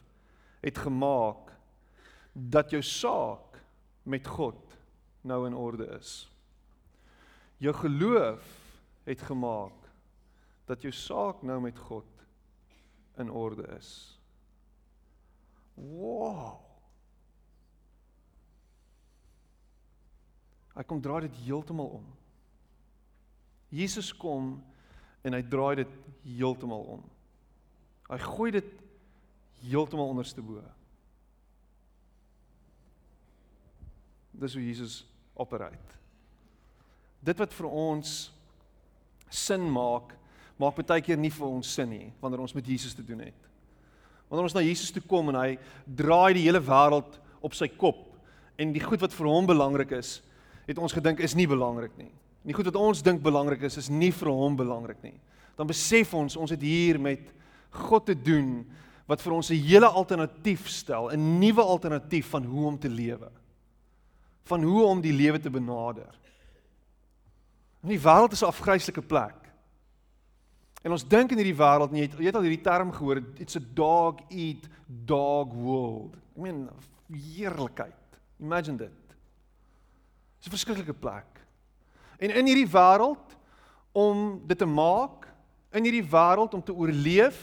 het 0.60 0.78
gemaak 0.78 1.52
dat 2.32 2.70
jou 2.70 2.82
saak 2.82 3.60
met 4.02 4.26
God 4.26 4.78
nou 5.20 5.46
in 5.46 5.54
orde 5.54 5.86
is. 5.98 6.32
Jou 7.56 7.74
geloof 7.74 8.44
het 9.04 9.22
gemaak 9.22 9.90
dat 10.64 10.82
jou 10.82 10.92
saak 10.92 11.42
nou 11.42 11.60
met 11.60 11.78
God 11.78 12.08
in 13.16 13.30
orde 13.30 13.66
is. 13.76 14.20
Wow. 15.74 16.60
Hy 20.74 20.82
kom 20.82 21.00
draai 21.00 21.26
dit 21.28 21.36
heeltemal 21.44 21.98
om. 22.00 22.06
Jesus 23.68 24.10
kom 24.16 24.56
en 25.24 25.36
hy 25.36 25.42
draai 25.48 25.80
dit 25.82 25.92
heeltemal 26.24 26.84
om. 26.96 27.04
Hy 28.10 28.18
gooi 28.20 28.50
dit 28.54 28.70
heeltemal 29.64 30.12
onderste 30.12 30.44
bo. 30.44 30.60
Dis 34.34 34.56
hoe 34.56 34.64
Jesus 34.64 35.02
operate. 35.38 36.00
Dit 37.24 37.40
wat 37.40 37.54
vir 37.56 37.70
ons 37.70 38.14
sin 39.32 39.64
maak, 39.72 40.12
maak 40.60 40.76
baie 40.76 41.02
keer 41.02 41.18
nie 41.18 41.32
vir 41.34 41.48
ons 41.48 41.72
sin 41.76 41.88
nie 41.90 42.12
wanneer 42.20 42.44
ons 42.44 42.54
met 42.54 42.66
Jesus 42.68 42.94
te 42.94 43.04
doen 43.06 43.24
het. 43.24 43.48
Wanneer 44.28 44.48
ons 44.48 44.56
na 44.56 44.64
Jesus 44.64 44.92
toe 44.92 45.02
kom 45.08 45.32
en 45.32 45.40
hy 45.40 45.56
draai 45.86 46.36
die 46.36 46.44
hele 46.46 46.60
wêreld 46.62 47.18
op 47.44 47.56
sy 47.56 47.68
kop 47.72 48.10
en 48.60 48.74
die 48.74 48.82
goed 48.84 49.02
wat 49.02 49.14
vir 49.16 49.28
hom 49.30 49.48
belangrik 49.48 49.96
is, 49.96 50.20
het 50.68 50.78
ons 50.78 50.94
gedink 50.94 51.20
is 51.24 51.34
nie 51.36 51.48
belangrik 51.50 51.96
nie. 51.98 52.12
En 52.44 52.52
die 52.52 52.56
goed 52.56 52.68
wat 52.68 52.76
ons 52.76 53.00
dink 53.02 53.22
belangrik 53.24 53.62
is, 53.64 53.78
is 53.80 53.88
nie 53.88 54.12
vir 54.12 54.28
hom 54.28 54.56
belangrik 54.56 54.98
nie. 55.00 55.16
Dan 55.56 55.70
besef 55.70 56.12
ons 56.12 56.36
ons 56.36 56.50
het 56.52 56.60
hier 56.60 56.98
met 57.00 57.30
God 57.88 58.04
te 58.10 58.14
doen 58.14 58.66
wat 59.08 59.22
vir 59.24 59.32
ons 59.32 59.50
'n 59.50 59.64
hele 59.64 59.88
alternatief 59.88 60.68
stel, 60.68 61.08
'n 61.10 61.38
nuwe 61.40 61.62
alternatief 61.62 62.28
van 62.28 62.44
hoe 62.44 62.66
om 62.66 62.78
te 62.78 62.88
lewe. 62.88 63.30
Van 64.44 64.62
hoe 64.62 64.84
om 64.84 65.00
die 65.00 65.12
lewe 65.12 65.40
te 65.40 65.50
benader. 65.50 66.12
En 67.82 67.88
die 67.88 68.00
wêreld 68.00 68.32
is 68.32 68.42
'n 68.42 68.52
afgryslike 68.52 69.02
plek. 69.02 69.34
En 70.82 70.90
ons 70.90 71.08
dink 71.08 71.30
in 71.30 71.38
hierdie 71.38 71.56
wêreld, 71.56 71.92
jy 71.92 72.00
het 72.00 72.18
jy 72.18 72.26
het 72.26 72.36
al 72.36 72.42
hierdie 72.42 72.64
term 72.64 72.92
gehoor, 72.92 73.22
it's 73.38 73.56
a 73.56 73.60
dog 73.74 74.20
eat 74.28 74.68
dog 74.86 75.52
world. 75.52 76.16
I 76.36 76.40
mean, 76.40 76.68
heerlikheid. 77.08 78.18
Imagine 78.40 78.76
dit. 78.76 79.16
Dis 80.38 80.46
'n 80.46 80.50
verskriklike 80.50 80.92
plek. 80.92 81.33
En 82.18 82.30
in 82.30 82.46
hierdie 82.46 82.70
wêreld 82.70 83.36
om 83.92 84.40
dit 84.46 84.58
te 84.58 84.68
maak, 84.68 85.28
in 85.74 85.86
hierdie 85.86 86.06
wêreld 86.06 86.54
om 86.54 86.62
te 86.62 86.74
oorleef, 86.74 87.38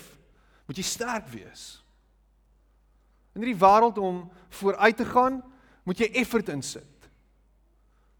moet 0.68 0.80
jy 0.80 0.86
sterk 0.88 1.28
wees. 1.34 1.82
In 3.36 3.44
hierdie 3.44 3.60
wêreld 3.60 4.00
om 4.00 4.24
vooruit 4.62 4.98
te 4.98 5.08
gaan, 5.08 5.42
moet 5.84 6.00
jy 6.00 6.12
effort 6.22 6.50
insit. 6.54 6.88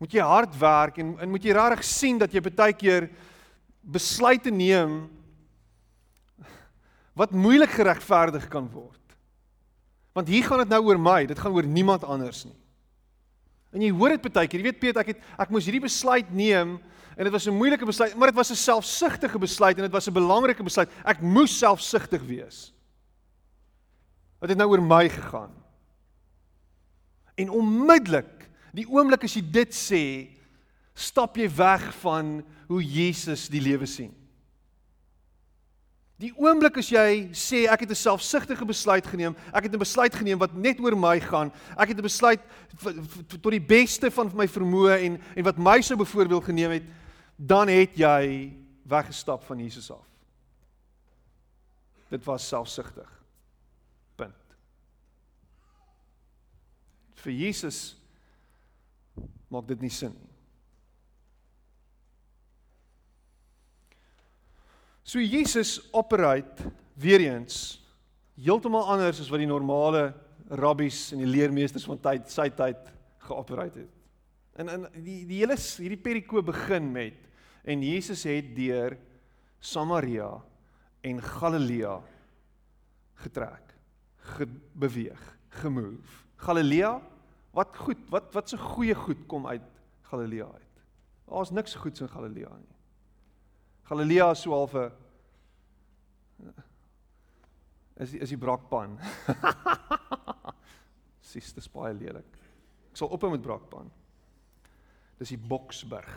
Moet 0.02 0.16
jy 0.18 0.24
hard 0.26 0.56
werk 0.58 0.98
en 1.02 1.14
en 1.22 1.30
moet 1.30 1.44
jy 1.46 1.54
regtig 1.56 1.84
sien 1.86 2.18
dat 2.20 2.34
jy 2.34 2.42
baie 2.42 2.74
keer 2.74 3.10
besluite 3.82 4.52
neem 4.52 5.04
wat 7.18 7.36
moeilik 7.36 7.70
geregverdig 7.76 8.48
kan 8.50 8.70
word. 8.72 8.98
Want 10.16 10.28
hier 10.28 10.44
gaan 10.48 10.64
dit 10.64 10.72
nou 10.72 10.82
oor 10.88 11.00
my, 11.00 11.26
dit 11.30 11.40
gaan 11.40 11.54
oor 11.56 11.68
niemand 11.68 12.04
anders 12.04 12.46
nie. 12.48 12.61
En 13.72 13.82
jy 13.82 13.92
hoor 13.96 14.18
dit 14.18 14.34
baie 14.34 14.48
keer. 14.48 14.60
Jy 14.60 14.68
weet 14.68 14.80
Piet, 14.80 14.98
ek 15.00 15.14
het 15.14 15.22
ek 15.40 15.52
moes 15.54 15.66
hierdie 15.68 15.84
besluit 15.84 16.32
neem 16.36 16.80
en 17.16 17.28
dit 17.28 17.34
was 17.34 17.48
'n 17.48 17.56
moeilike 17.56 17.86
besluit, 17.86 18.16
maar 18.16 18.32
dit 18.32 18.36
was 18.36 18.52
'n 18.52 18.56
selfsugtige 18.56 19.40
besluit 19.40 19.78
en 19.78 19.84
dit 19.84 19.92
was 19.92 20.08
'n 20.08 20.14
belangrike 20.14 20.64
besluit. 20.64 20.90
Ek 21.06 21.22
moes 21.22 21.58
selfsugtig 21.58 22.22
wees. 22.24 22.74
Dit 24.42 24.50
het 24.50 24.58
nou 24.58 24.70
oor 24.70 24.82
my 24.82 25.10
gegaan. 25.10 25.52
En 27.36 27.50
onmiddellik, 27.50 28.50
die 28.74 28.88
oomblik 28.90 29.24
as 29.24 29.34
jy 29.34 29.52
dit 29.52 29.74
sê, 29.74 30.30
stap 30.94 31.38
jy 31.38 31.50
weg 31.50 31.94
van 32.02 32.44
hoe 32.68 32.84
Jesus 32.84 33.48
die 33.48 33.62
lewe 33.62 33.86
sien. 33.86 34.21
Die 36.22 36.30
oomblik 36.38 36.78
as 36.78 36.92
jy 36.94 37.32
sê 37.34 37.64
ek 37.66 37.82
het 37.82 37.92
'n 37.92 37.98
selfsugtige 37.98 38.66
besluit 38.66 39.06
geneem, 39.08 39.36
ek 39.54 39.64
het 39.64 39.74
'n 39.74 39.80
besluit 39.80 40.14
geneem 40.14 40.38
wat 40.38 40.54
net 40.54 40.80
oor 40.80 40.96
my 40.96 41.20
gaan. 41.20 41.52
Ek 41.78 41.90
het 41.90 41.98
'n 41.98 42.02
besluit 42.02 42.40
tot 43.42 43.52
die 43.52 43.60
beste 43.60 44.12
van 44.12 44.30
my 44.36 44.48
vermoë 44.48 45.02
en 45.02 45.22
en 45.36 45.44
wat 45.44 45.58
my 45.58 45.82
sou 45.82 45.98
byvoorbeeld 45.98 46.44
geneem 46.44 46.72
het, 46.72 46.84
dan 47.38 47.68
het 47.68 47.96
jy 47.96 48.54
weggestap 48.84 49.44
van 49.44 49.60
Jesus 49.60 49.92
af. 49.92 50.06
Dit 52.10 52.26
was 52.26 52.48
selfsugtig. 52.48 53.10
Punt. 54.16 54.56
Vir 57.16 57.34
Jesus 57.34 57.98
maak 59.48 59.68
dit 59.68 59.82
nie 59.82 59.90
sin 59.90 60.12
nie. 60.12 60.31
So 65.04 65.20
Jesus 65.20 65.80
operate 65.92 66.72
weer 66.94 67.24
eens 67.26 67.80
heeltemal 68.38 68.86
anders 68.94 69.20
as 69.22 69.30
wat 69.32 69.42
die 69.42 69.50
normale 69.50 70.12
rabbies 70.52 71.12
en 71.14 71.24
die 71.24 71.30
leermeesters 71.30 71.86
van 71.88 72.00
tyd 72.02 72.30
sy 72.32 72.50
tyd 72.54 72.90
geoperate 73.28 73.86
het. 73.86 73.98
En 74.62 74.70
in 74.70 74.88
die 75.06 75.22
die 75.30 75.42
hele 75.42 75.58
hierdie 75.58 76.02
perikoop 76.02 76.50
begin 76.52 76.92
met 76.94 77.18
en 77.64 77.84
Jesus 77.86 78.24
het 78.28 78.54
deur 78.58 78.98
Samaria 79.62 80.32
en 81.06 81.22
Galilea 81.22 82.00
getrek, 83.22 83.74
beweeg, 84.74 85.22
gemove. 85.62 86.26
Galilea, 86.42 86.96
wat 87.54 87.78
goed, 87.78 88.02
wat 88.10 88.32
wat 88.34 88.50
se 88.50 88.58
goeie 88.58 88.96
goed 88.98 89.26
kom 89.30 89.46
uit 89.48 89.66
Galilea 90.10 90.48
uit. 90.50 90.84
Daar's 91.30 91.52
niks 91.54 91.76
goeds 91.76 92.02
in 92.02 92.10
Galilea 92.10 92.50
nie. 92.50 92.78
Galilea 93.92 94.32
is 94.32 94.40
so 94.40 94.52
half 94.56 94.74
'n 94.74 94.92
is 98.00 98.14
is 98.14 98.30
die 98.30 98.38
brakpan. 98.38 98.96
Sis, 101.32 101.52
dit 101.54 101.58
is 101.64 101.68
baie 101.70 101.94
lelik. 101.94 102.38
Ek 102.92 103.02
sal 103.02 103.12
ophou 103.12 103.30
met 103.34 103.44
brakpan. 103.44 103.92
Dis 105.20 105.34
die 105.36 105.38
Boksburg. 105.38 106.14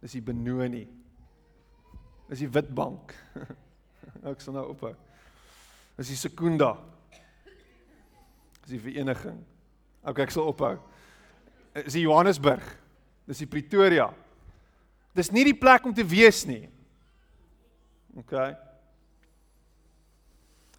Dis 0.00 0.16
die 0.16 0.24
Benoni. 0.24 0.86
Dis 2.30 2.40
die 2.40 2.48
Witbank. 2.56 3.12
Ek 4.32 4.40
sal 4.40 4.56
nou 4.56 4.64
ophou. 4.72 4.94
Dis 5.98 6.14
die 6.14 6.16
Sekunda. 6.16 6.72
Dis 8.64 8.72
die 8.74 8.80
vereniging. 8.80 9.38
OK, 10.08 10.24
ek 10.24 10.32
sal 10.32 10.48
ophou. 10.48 10.74
Dis 11.76 11.98
die 11.98 12.06
Johannesburg. 12.06 12.64
Dis 13.28 13.44
die 13.44 13.50
Pretoria. 13.50 14.08
Dis 15.14 15.30
nie 15.34 15.44
die 15.50 15.56
plek 15.56 15.86
om 15.86 15.94
te 15.94 16.06
wees 16.06 16.42
nie. 16.48 16.64
OK. 18.16 18.32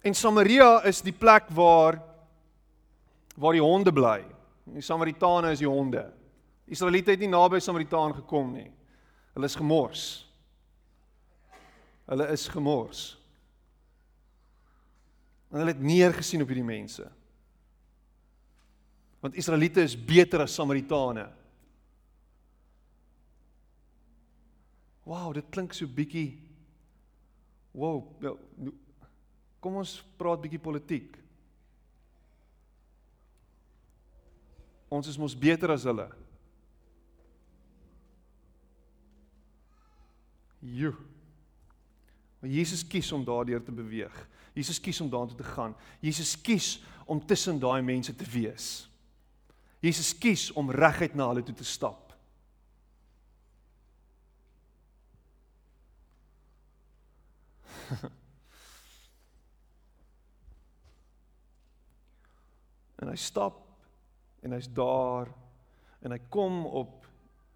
En 0.02 0.14
Samaria 0.14 0.82
is 0.88 1.02
die 1.04 1.12
plek 1.12 1.50
waar 1.54 2.00
waar 3.40 3.56
die 3.56 3.62
honde 3.62 3.92
bly. 3.92 4.20
Die 4.74 4.84
Samaritane 4.84 5.52
is 5.54 5.62
die 5.62 5.68
honde. 5.68 6.02
Israeliete 6.70 7.14
het 7.14 7.22
nie 7.22 7.30
naby 7.30 7.58
Samaritaan 7.62 8.12
gekom 8.18 8.52
nie. 8.52 8.68
Hulle 9.34 9.48
is 9.48 9.56
gemors. 9.56 10.04
Hulle 12.10 12.26
is 12.34 12.44
gemors. 12.52 13.00
En 15.50 15.62
hulle 15.62 15.72
het 15.72 15.82
neergesien 15.82 16.44
op 16.44 16.52
hierdie 16.52 16.66
mense. 16.66 17.06
Want 19.20 19.38
Israeliete 19.40 19.82
is 19.82 19.96
beter 19.96 20.44
as 20.44 20.54
Samaritane. 20.54 21.26
Wow, 25.08 25.32
dit 25.34 25.48
klink 25.50 25.74
so 25.74 25.88
bietjie 25.90 26.28
Wow, 27.72 28.02
ja, 28.22 28.34
kom 29.62 29.78
ons 29.78 29.98
praat 30.18 30.40
bietjie 30.42 30.62
politiek. 30.62 31.16
Ons 34.90 35.06
is 35.12 35.18
mos 35.20 35.36
beter 35.38 35.70
as 35.70 35.86
hulle. 35.86 36.08
Jo. 40.60 40.92
Maar 42.40 42.50
Jesus 42.50 42.82
kies 42.86 43.12
om 43.12 43.24
daardeur 43.24 43.62
te 43.62 43.72
beweeg. 43.72 44.16
Jesus 44.56 44.80
kies 44.82 45.00
om 45.00 45.10
daartoe 45.10 45.36
te 45.38 45.46
gaan. 45.46 45.76
Jesus 46.02 46.34
kies 46.40 46.80
om 47.06 47.22
tussen 47.26 47.60
daai 47.62 47.82
mense 47.82 48.14
te 48.16 48.26
wees. 48.32 48.88
Jesus 49.80 50.12
kies 50.18 50.50
om 50.52 50.70
reguit 50.70 51.14
na 51.14 51.30
hulle 51.30 51.44
toe 51.46 51.54
te 51.56 51.64
stap. 51.64 52.09
en 63.00 63.08
hy 63.08 63.16
stap 63.18 63.56
en 64.42 64.52
hy's 64.56 64.68
daar 64.72 65.26
en 66.00 66.10
hy 66.14 66.20
kom 66.32 66.66
op 66.66 67.06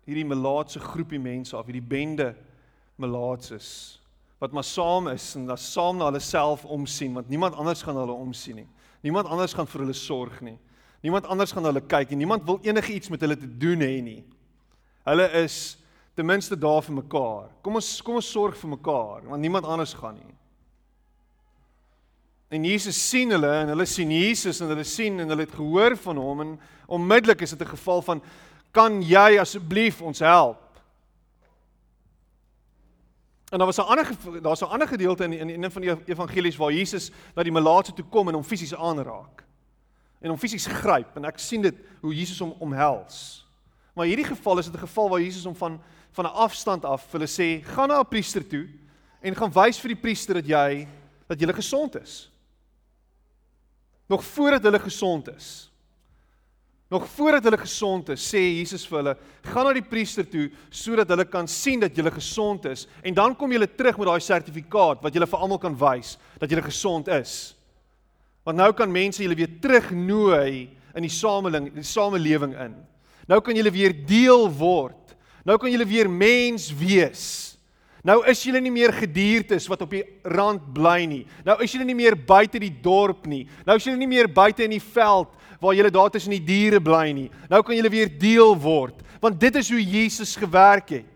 hierdie 0.04 0.28
melaatse 0.28 0.80
groepie 0.84 1.20
mense 1.20 1.56
af, 1.56 1.66
hierdie 1.68 1.88
bende 1.88 2.34
melaatses 3.00 4.00
wat 4.42 4.52
maar 4.52 4.64
saam 4.64 5.08
is 5.08 5.34
en 5.38 5.46
dan 5.46 5.58
saam 5.58 5.96
na 5.96 6.04
hulle 6.10 6.20
self 6.20 6.64
omsien 6.64 7.14
want 7.16 7.28
niemand 7.32 7.54
anders 7.54 7.82
gaan 7.82 7.96
hulle 7.96 8.12
omsien 8.12 8.56
nie. 8.60 8.68
Niemand 9.04 9.28
anders 9.28 9.52
gaan 9.52 9.68
vir 9.68 9.84
hulle 9.84 9.96
sorg 9.96 10.40
nie. 10.44 10.58
Niemand 11.04 11.26
anders 11.28 11.52
gaan 11.52 11.64
hulle 11.68 11.80
kyk 11.84 12.12
en 12.12 12.20
niemand 12.20 12.44
wil 12.48 12.58
enigiets 12.64 13.08
met 13.12 13.20
hulle 13.24 13.36
te 13.36 13.48
doen 13.60 13.80
hê 13.84 14.00
nie. 14.04 14.20
Hulle 15.04 15.26
is 15.42 15.76
ten 16.14 16.26
minste 16.26 16.58
daar 16.58 16.82
vir 16.82 16.94
mekaar. 16.94 17.50
Kom 17.62 17.74
ons 17.74 18.02
kom 18.02 18.14
ons 18.14 18.30
sorg 18.30 18.56
vir 18.56 18.70
mekaar 18.76 19.26
want 19.28 19.42
niemand 19.42 19.66
anders 19.66 19.94
gaan 19.94 20.14
nie. 20.14 20.34
En 22.54 22.64
Jesus 22.64 22.98
sien 23.08 23.30
hulle 23.34 23.50
en 23.50 23.72
hulle 23.72 23.86
sien 23.86 24.10
Jesus 24.10 24.60
en 24.60 24.70
hulle 24.70 24.84
sien 24.86 25.18
en 25.20 25.28
hulle 25.28 25.46
het 25.46 25.54
gehoor 25.56 25.96
van 25.96 26.20
hom 26.22 26.40
en 26.44 26.52
onmiddellik 26.86 27.42
is 27.42 27.50
dit 27.50 27.62
'n 27.62 27.76
geval 27.76 28.02
van 28.02 28.22
kan 28.70 29.02
jy 29.02 29.38
asseblief 29.40 30.02
ons 30.02 30.18
help? 30.18 30.60
En 33.50 33.58
daar 33.58 33.66
was 33.66 33.78
'n 33.78 33.88
ander 33.90 34.06
daar's 34.42 34.60
'n 34.60 34.70
ander 34.70 34.88
gedeelte 34.88 35.24
in 35.24 35.32
in 35.32 35.62
een 35.62 35.70
van 35.70 35.82
die 35.82 35.96
evangelies 36.06 36.56
waar 36.56 36.72
Jesus 36.72 37.10
na 37.34 37.42
die 37.42 37.52
melaatse 37.52 37.92
toe 37.92 38.04
kom 38.04 38.28
en 38.28 38.34
hom 38.34 38.44
fisies 38.44 38.74
aanraak. 38.74 39.44
En 40.20 40.28
hom 40.28 40.38
fisies 40.38 40.66
gryp 40.66 41.16
en 41.16 41.24
ek 41.24 41.38
sien 41.38 41.60
dit 41.60 41.74
hoe 42.00 42.14
Jesus 42.14 42.38
hom 42.38 42.54
omhels. 42.58 43.46
Maar 43.94 44.06
hierdie 44.06 44.24
geval 44.24 44.58
is 44.58 44.64
dit 44.64 44.74
'n 44.74 44.86
geval 44.86 45.08
waar 45.08 45.20
Jesus 45.20 45.44
hom 45.44 45.56
van 45.56 45.82
van 46.14 46.26
'n 46.26 46.36
afstand 46.46 46.84
af 46.84 47.12
hulle 47.12 47.26
sê 47.26 47.62
gaan 47.74 47.88
na 47.88 48.00
'n 48.00 48.08
priester 48.08 48.42
toe 48.42 48.68
en 49.20 49.34
gaan 49.34 49.52
wys 49.52 49.78
vir 49.80 49.94
die 49.94 50.02
priester 50.02 50.34
dat 50.34 50.46
jy 50.46 50.86
dat 51.28 51.40
jy 51.40 51.52
gesond 51.52 51.96
is. 51.96 52.30
Nog 54.06 54.24
voordat 54.24 54.62
hulle 54.62 54.78
gesond 54.78 55.28
is. 55.34 55.70
Nog 56.88 57.08
voordat 57.08 57.42
hulle 57.42 57.58
gesond 57.58 58.08
is, 58.08 58.34
sê 58.34 58.38
Jesus 58.38 58.86
vir 58.86 58.98
hulle: 58.98 59.16
"Gaan 59.42 59.64
na 59.64 59.72
die 59.72 59.82
priester 59.82 60.24
toe 60.28 60.50
sodat 60.70 61.08
hulle 61.08 61.24
kan 61.24 61.48
sien 61.48 61.80
dat 61.80 61.96
jy 61.96 62.10
gesond 62.10 62.64
is 62.64 62.86
en 63.02 63.14
dan 63.14 63.36
kom 63.36 63.52
jy 63.52 63.66
terug 63.66 63.98
met 63.98 64.06
daai 64.06 64.20
sertifikaat 64.20 65.02
wat 65.02 65.14
jy 65.14 65.26
vir 65.26 65.38
almal 65.38 65.58
kan 65.58 65.74
wys 65.74 66.18
dat 66.38 66.50
jy 66.50 66.60
gesond 66.62 67.08
is." 67.08 67.54
Want 68.44 68.56
nou 68.56 68.72
kan 68.72 68.92
mense 68.92 69.22
julle 69.22 69.34
weer 69.34 69.60
terugnooi 69.60 70.70
in 70.94 71.02
die 71.02 71.10
samelewing, 71.10 71.72
die 71.74 71.82
samelewing 71.82 72.54
in. 72.60 72.74
Nou 73.26 73.40
kan 73.40 73.56
julle 73.56 73.72
weer 73.72 73.92
deel 74.06 74.50
word. 74.52 75.03
Nou 75.44 75.58
kan 75.60 75.70
julle 75.72 75.86
weer 75.86 76.08
mens 76.10 76.70
wees. 76.74 77.24
Nou 78.04 78.18
is 78.28 78.42
julle 78.44 78.60
nie 78.60 78.72
meer 78.72 78.92
gediertes 78.92 79.64
wat 79.68 79.80
op 79.84 79.94
die 79.96 80.02
rand 80.28 80.64
bly 80.76 81.06
nie. 81.08 81.22
Nou 81.44 81.56
is 81.64 81.72
julle 81.72 81.86
nie 81.88 81.96
meer 81.96 82.16
buite 82.16 82.60
die 82.60 82.72
dorp 82.84 83.24
nie. 83.28 83.46
Nou 83.64 83.78
is 83.80 83.86
julle 83.88 84.00
nie 84.00 84.10
meer 84.10 84.28
buite 84.28 84.66
in 84.66 84.74
die 84.76 84.82
veld 84.82 85.32
waar 85.60 85.76
julle 85.76 85.92
daar 85.92 86.12
tussen 86.12 86.34
die 86.34 86.44
diere 86.44 86.82
bly 86.84 87.08
nie. 87.16 87.30
Nou 87.48 87.62
kan 87.64 87.76
julle 87.76 87.92
weer 87.92 88.10
deel 88.20 88.52
word, 88.60 89.00
want 89.22 89.38
dit 89.40 89.56
is 89.56 89.70
hoe 89.72 89.80
Jesus 89.80 90.34
gewerk 90.36 90.92
het. 90.98 91.10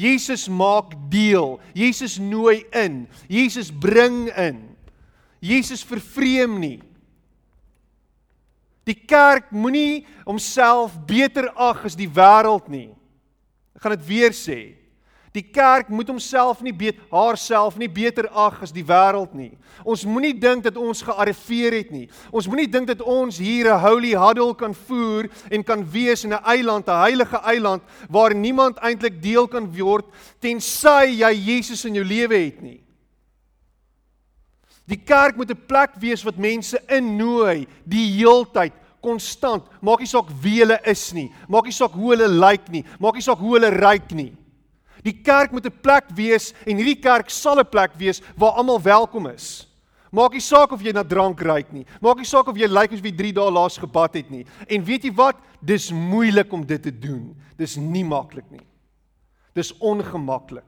Jesus 0.00 0.48
maak 0.48 0.94
deel. 1.12 1.58
Jesus 1.76 2.16
nooi 2.18 2.64
in. 2.74 3.04
Jesus 3.28 3.70
bring 3.70 4.30
in. 4.34 4.62
Jesus 5.40 5.84
vervreem 5.84 6.56
nie. 6.60 6.78
Die 8.88 8.96
kerk 8.96 9.52
moenie 9.52 10.06
homself 10.24 10.96
beter 11.06 11.50
ag 11.54 11.84
as 11.86 11.98
die 11.98 12.08
wêreld 12.08 12.70
nie. 12.72 12.88
Ek 13.80 13.86
gaan 13.86 13.96
dit 13.96 14.08
weer 14.10 14.34
sê. 14.36 14.58
Die 15.32 15.46
kerk 15.46 15.88
moet 15.88 16.10
homself 16.10 16.58
nie 16.60 16.74
beet 16.74 16.98
haarself 17.08 17.78
nie 17.80 17.88
beter 17.88 18.26
ag 18.28 18.58
as 18.66 18.74
die 18.76 18.84
wêreld 18.84 19.30
nie. 19.32 19.54
Ons 19.88 20.02
moenie 20.04 20.34
dink 20.36 20.66
dat 20.66 20.76
ons 20.76 21.00
gearriveer 21.06 21.78
het 21.78 21.94
nie. 21.94 22.10
Ons 22.28 22.48
moenie 22.50 22.68
dink 22.68 22.90
dat 22.90 23.00
ons 23.00 23.38
hier 23.38 23.70
'n 23.72 23.80
holy 23.80 24.12
huddle 24.12 24.54
kan 24.54 24.74
voer 24.74 25.30
en 25.50 25.64
kan 25.64 25.86
wees 25.88 26.24
in 26.24 26.34
'n 26.34 26.44
eiland, 26.44 26.88
'n 26.88 27.02
heilige 27.08 27.40
eiland 27.40 27.82
waar 28.10 28.34
niemand 28.34 28.76
eintlik 28.82 29.22
deel 29.22 29.48
kan 29.48 29.64
word 29.72 30.04
tensy 30.40 31.16
jy 31.16 31.32
Jesus 31.32 31.86
in 31.86 31.94
jou 31.94 32.04
lewe 32.04 32.36
het 32.36 32.60
nie. 32.60 32.82
Die 34.84 34.98
kerk 34.98 35.36
moet 35.36 35.50
'n 35.50 35.66
plek 35.66 35.94
wees 35.94 36.22
wat 36.22 36.36
mense 36.36 36.76
innooi 36.88 37.66
die 37.86 38.18
heeltyd 38.18 38.72
konstant. 39.02 39.64
Maak 39.80 40.00
nie 40.00 40.10
saak 40.10 40.28
wie 40.42 40.60
hulle 40.60 40.78
is 40.84 41.12
nie. 41.12 41.30
Maak 41.48 41.64
nie 41.64 41.76
saak 41.76 41.92
hoe 41.92 42.12
hulle 42.14 42.28
lyk 42.28 42.68
nie. 42.68 42.84
Maak 42.98 43.14
nie 43.14 43.24
saak 43.24 43.38
hoe 43.38 43.56
hulle 43.56 43.70
ryk 43.70 44.12
nie. 44.12 44.32
Die 45.04 45.16
kerk 45.24 45.52
moet 45.52 45.66
'n 45.66 45.80
plek 45.82 46.10
wees 46.14 46.52
en 46.66 46.76
hierdie 46.76 47.00
kerk 47.00 47.30
sal 47.30 47.58
'n 47.58 47.64
plek 47.64 47.92
wees 47.96 48.20
waar 48.36 48.52
almal 48.52 48.80
welkom 48.80 49.26
is. 49.26 49.66
Maak 50.12 50.32
nie 50.32 50.40
saak 50.40 50.72
of 50.72 50.82
jy 50.82 50.92
na 50.92 51.02
drank 51.02 51.40
ruik 51.40 51.72
nie. 51.72 51.86
Maak 52.02 52.18
nie 52.18 52.24
saak 52.24 52.48
of 52.48 52.56
jy 52.56 52.66
lyk 52.66 52.92
of 52.92 53.04
jy 53.04 53.12
3 53.12 53.32
dae 53.32 53.50
laas 53.50 53.78
gebad 53.78 54.14
het 54.14 54.30
nie. 54.30 54.44
En 54.68 54.84
weet 54.84 55.04
jy 55.04 55.12
wat? 55.14 55.36
Dis 55.62 55.90
moeilik 55.92 56.52
om 56.52 56.66
dit 56.66 56.82
te 56.82 56.90
doen. 56.90 57.36
Dis 57.56 57.76
nie 57.76 58.04
maklik 58.04 58.50
nie. 58.50 58.66
Dis 59.54 59.72
ongemaklik. 59.78 60.64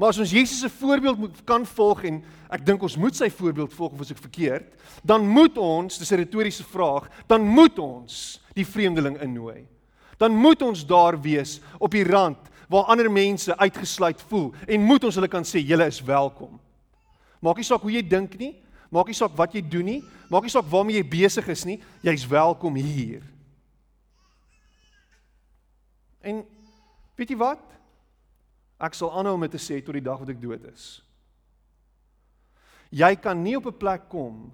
Maar 0.00 0.14
as 0.14 0.20
ons 0.22 0.32
Jesus 0.32 0.62
se 0.64 0.70
voorbeeld 0.72 1.18
moet 1.20 1.42
kan 1.44 1.66
volg 1.68 2.06
en 2.08 2.22
ek 2.48 2.62
dink 2.64 2.82
ons 2.82 2.96
moet 2.96 3.16
sy 3.16 3.28
voorbeeld 3.28 3.74
volg 3.76 3.92
of 3.92 4.00
as 4.00 4.14
ek 4.14 4.22
verkeerd, 4.24 4.70
dan 5.04 5.26
moet 5.28 5.58
ons, 5.60 5.98
dis 6.00 6.12
'n 6.12 6.22
retoriese 6.24 6.64
vraag, 6.64 7.10
dan 7.28 7.44
moet 7.44 7.78
ons 7.78 8.40
die 8.56 8.64
vreemdeling 8.64 9.20
innooi 9.20 9.66
dan 10.20 10.36
moet 10.36 10.62
ons 10.62 10.84
daar 10.86 11.16
wees 11.20 11.58
op 11.80 11.94
die 11.96 12.04
rand 12.04 12.48
waar 12.70 12.92
ander 12.92 13.08
mense 13.10 13.56
uitgesluit 13.56 14.20
voel 14.28 14.52
en 14.68 14.84
moet 14.84 15.04
ons 15.08 15.16
hulle 15.16 15.30
kan 15.32 15.46
sê 15.48 15.62
julle 15.64 15.86
is 15.88 16.02
welkom. 16.04 16.60
Maak 17.40 17.58
nie 17.58 17.66
saak 17.66 17.82
hoe 17.82 17.94
jy 17.94 18.02
dink 18.04 18.36
nie, 18.38 18.52
maak 18.92 19.08
nie 19.08 19.16
saak 19.16 19.32
wat 19.38 19.56
jy 19.56 19.62
doen 19.64 19.88
nie, 19.88 20.02
maak 20.28 20.44
nie 20.44 20.52
saak 20.52 20.68
waarmee 20.70 21.00
jy 21.00 21.06
besig 21.08 21.48
is 21.50 21.64
nie, 21.66 21.78
jy's 22.04 22.26
welkom 22.28 22.76
hier. 22.76 23.24
En 26.20 26.44
weet 27.16 27.32
jy 27.32 27.40
wat? 27.40 27.64
Ek 28.80 28.96
sal 28.96 29.12
aanhou 29.12 29.36
om 29.36 29.44
dit 29.44 29.52
te 29.52 29.60
sê 29.60 29.78
tot 29.84 29.96
die 29.96 30.04
dag 30.04 30.20
wat 30.22 30.32
ek 30.32 30.40
dood 30.40 30.64
is. 30.72 31.02
Jy 32.90 33.14
kan 33.22 33.42
nie 33.42 33.56
op 33.56 33.66
'n 33.66 33.78
plek 33.78 34.08
kom 34.08 34.52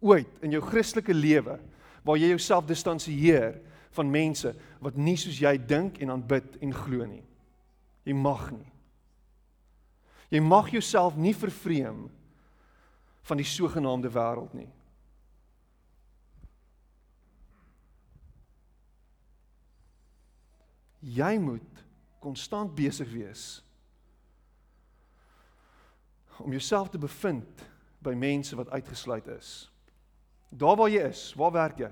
ooit 0.00 0.42
in 0.42 0.50
jou 0.50 0.60
Christelike 0.60 1.14
lewe 1.14 1.58
waar 2.04 2.16
jy 2.16 2.28
jouself 2.28 2.66
distansieer 2.66 3.60
van 3.90 4.10
mense 4.10 4.54
wat 4.80 4.96
nie 4.96 5.16
soos 5.16 5.38
jy 5.38 5.56
dink 5.58 5.98
en 5.98 6.10
aanbid 6.10 6.56
en 6.60 6.72
glo 6.74 7.06
nie. 7.06 7.24
Jy 8.04 8.14
mag 8.14 8.50
nie. 8.50 8.72
Jy 10.30 10.40
mag 10.40 10.70
jouself 10.70 11.16
nie 11.16 11.34
vervreem 11.34 12.10
van 13.22 13.36
die 13.36 13.46
sogenaamde 13.46 14.10
wêreld 14.10 14.54
nie. 14.54 14.68
Jy 21.02 21.38
moet 21.38 21.84
konstant 22.22 22.74
besig 22.74 23.10
wees 23.12 23.60
om 26.42 26.50
jouself 26.50 26.88
te 26.90 26.98
bevind 26.98 27.62
by 28.02 28.14
mense 28.18 28.56
wat 28.56 28.70
uitgesluit 28.74 29.26
is. 29.36 29.50
Daar 30.48 30.76
waar 30.76 30.90
jy 30.90 31.04
is, 31.06 31.28
waar 31.38 31.52
werk 31.54 31.78
jy? 31.84 31.90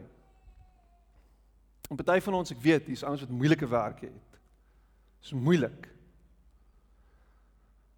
En 1.90 1.98
party 1.98 2.18
van 2.22 2.38
ons, 2.40 2.52
ek 2.54 2.62
weet, 2.62 2.88
hier's 2.90 3.04
ouens 3.06 3.22
wat 3.24 3.32
moeilike 3.34 3.66
werk 3.70 4.04
het. 4.06 4.40
Dis 5.20 5.32
moeilik. 5.36 5.88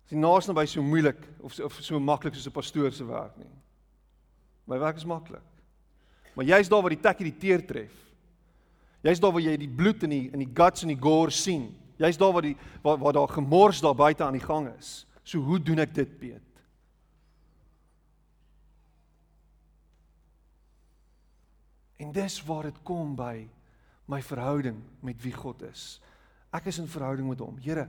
Dis 0.04 0.16
nie 0.16 0.22
naas 0.22 0.48
naby 0.48 0.64
so 0.68 0.84
moeilik 0.84 1.20
of 1.44 1.58
of 1.64 1.78
so 1.84 2.00
maklik 2.00 2.34
soos 2.34 2.48
'n 2.48 2.58
pastoor 2.58 2.92
se 2.92 3.04
werk 3.04 3.36
nie. 3.36 3.52
My 4.66 4.78
werk 4.78 4.96
is 4.96 5.04
maklik. 5.04 5.44
Maar 6.34 6.44
jy's 6.44 6.68
daar 6.68 6.82
waar 6.82 6.94
die 6.94 7.00
tekkie 7.00 7.30
die 7.30 7.38
teer 7.38 7.66
tref. 7.66 7.92
Jy's 9.02 9.20
daar 9.20 9.32
waar 9.32 9.42
jy 9.42 9.56
die 9.56 9.68
bloed 9.68 10.02
in 10.02 10.10
die 10.10 10.30
in 10.32 10.38
die 10.38 10.52
guts 10.54 10.82
en 10.82 10.88
die 10.88 11.00
gore 11.00 11.30
sien. 11.30 11.74
Jy's 12.00 12.18
daar 12.20 12.32
waar 12.32 12.42
die 12.42 12.56
waar, 12.82 12.98
waar 12.98 13.12
daar 13.12 13.28
gemors 13.28 13.80
daar 13.80 13.94
buite 13.94 14.24
aan 14.24 14.38
die 14.38 14.44
gang 14.44 14.68
is. 14.78 15.06
So 15.22 15.38
hoe 15.38 15.60
doen 15.62 15.78
ek 15.78 15.94
dit, 15.94 16.18
Piet? 16.18 16.48
En 22.02 22.12
dis 22.12 22.40
waar 22.44 22.66
dit 22.66 22.78
kom 22.82 23.14
by 23.16 23.48
my 24.10 24.22
verhouding 24.22 24.80
met 25.00 25.20
wie 25.22 25.32
God 25.32 25.62
is. 25.62 26.00
Ek 26.52 26.66
is 26.68 26.80
in 26.82 26.90
verhouding 26.90 27.28
met 27.28 27.40
hom. 27.40 27.60
Here, 27.62 27.86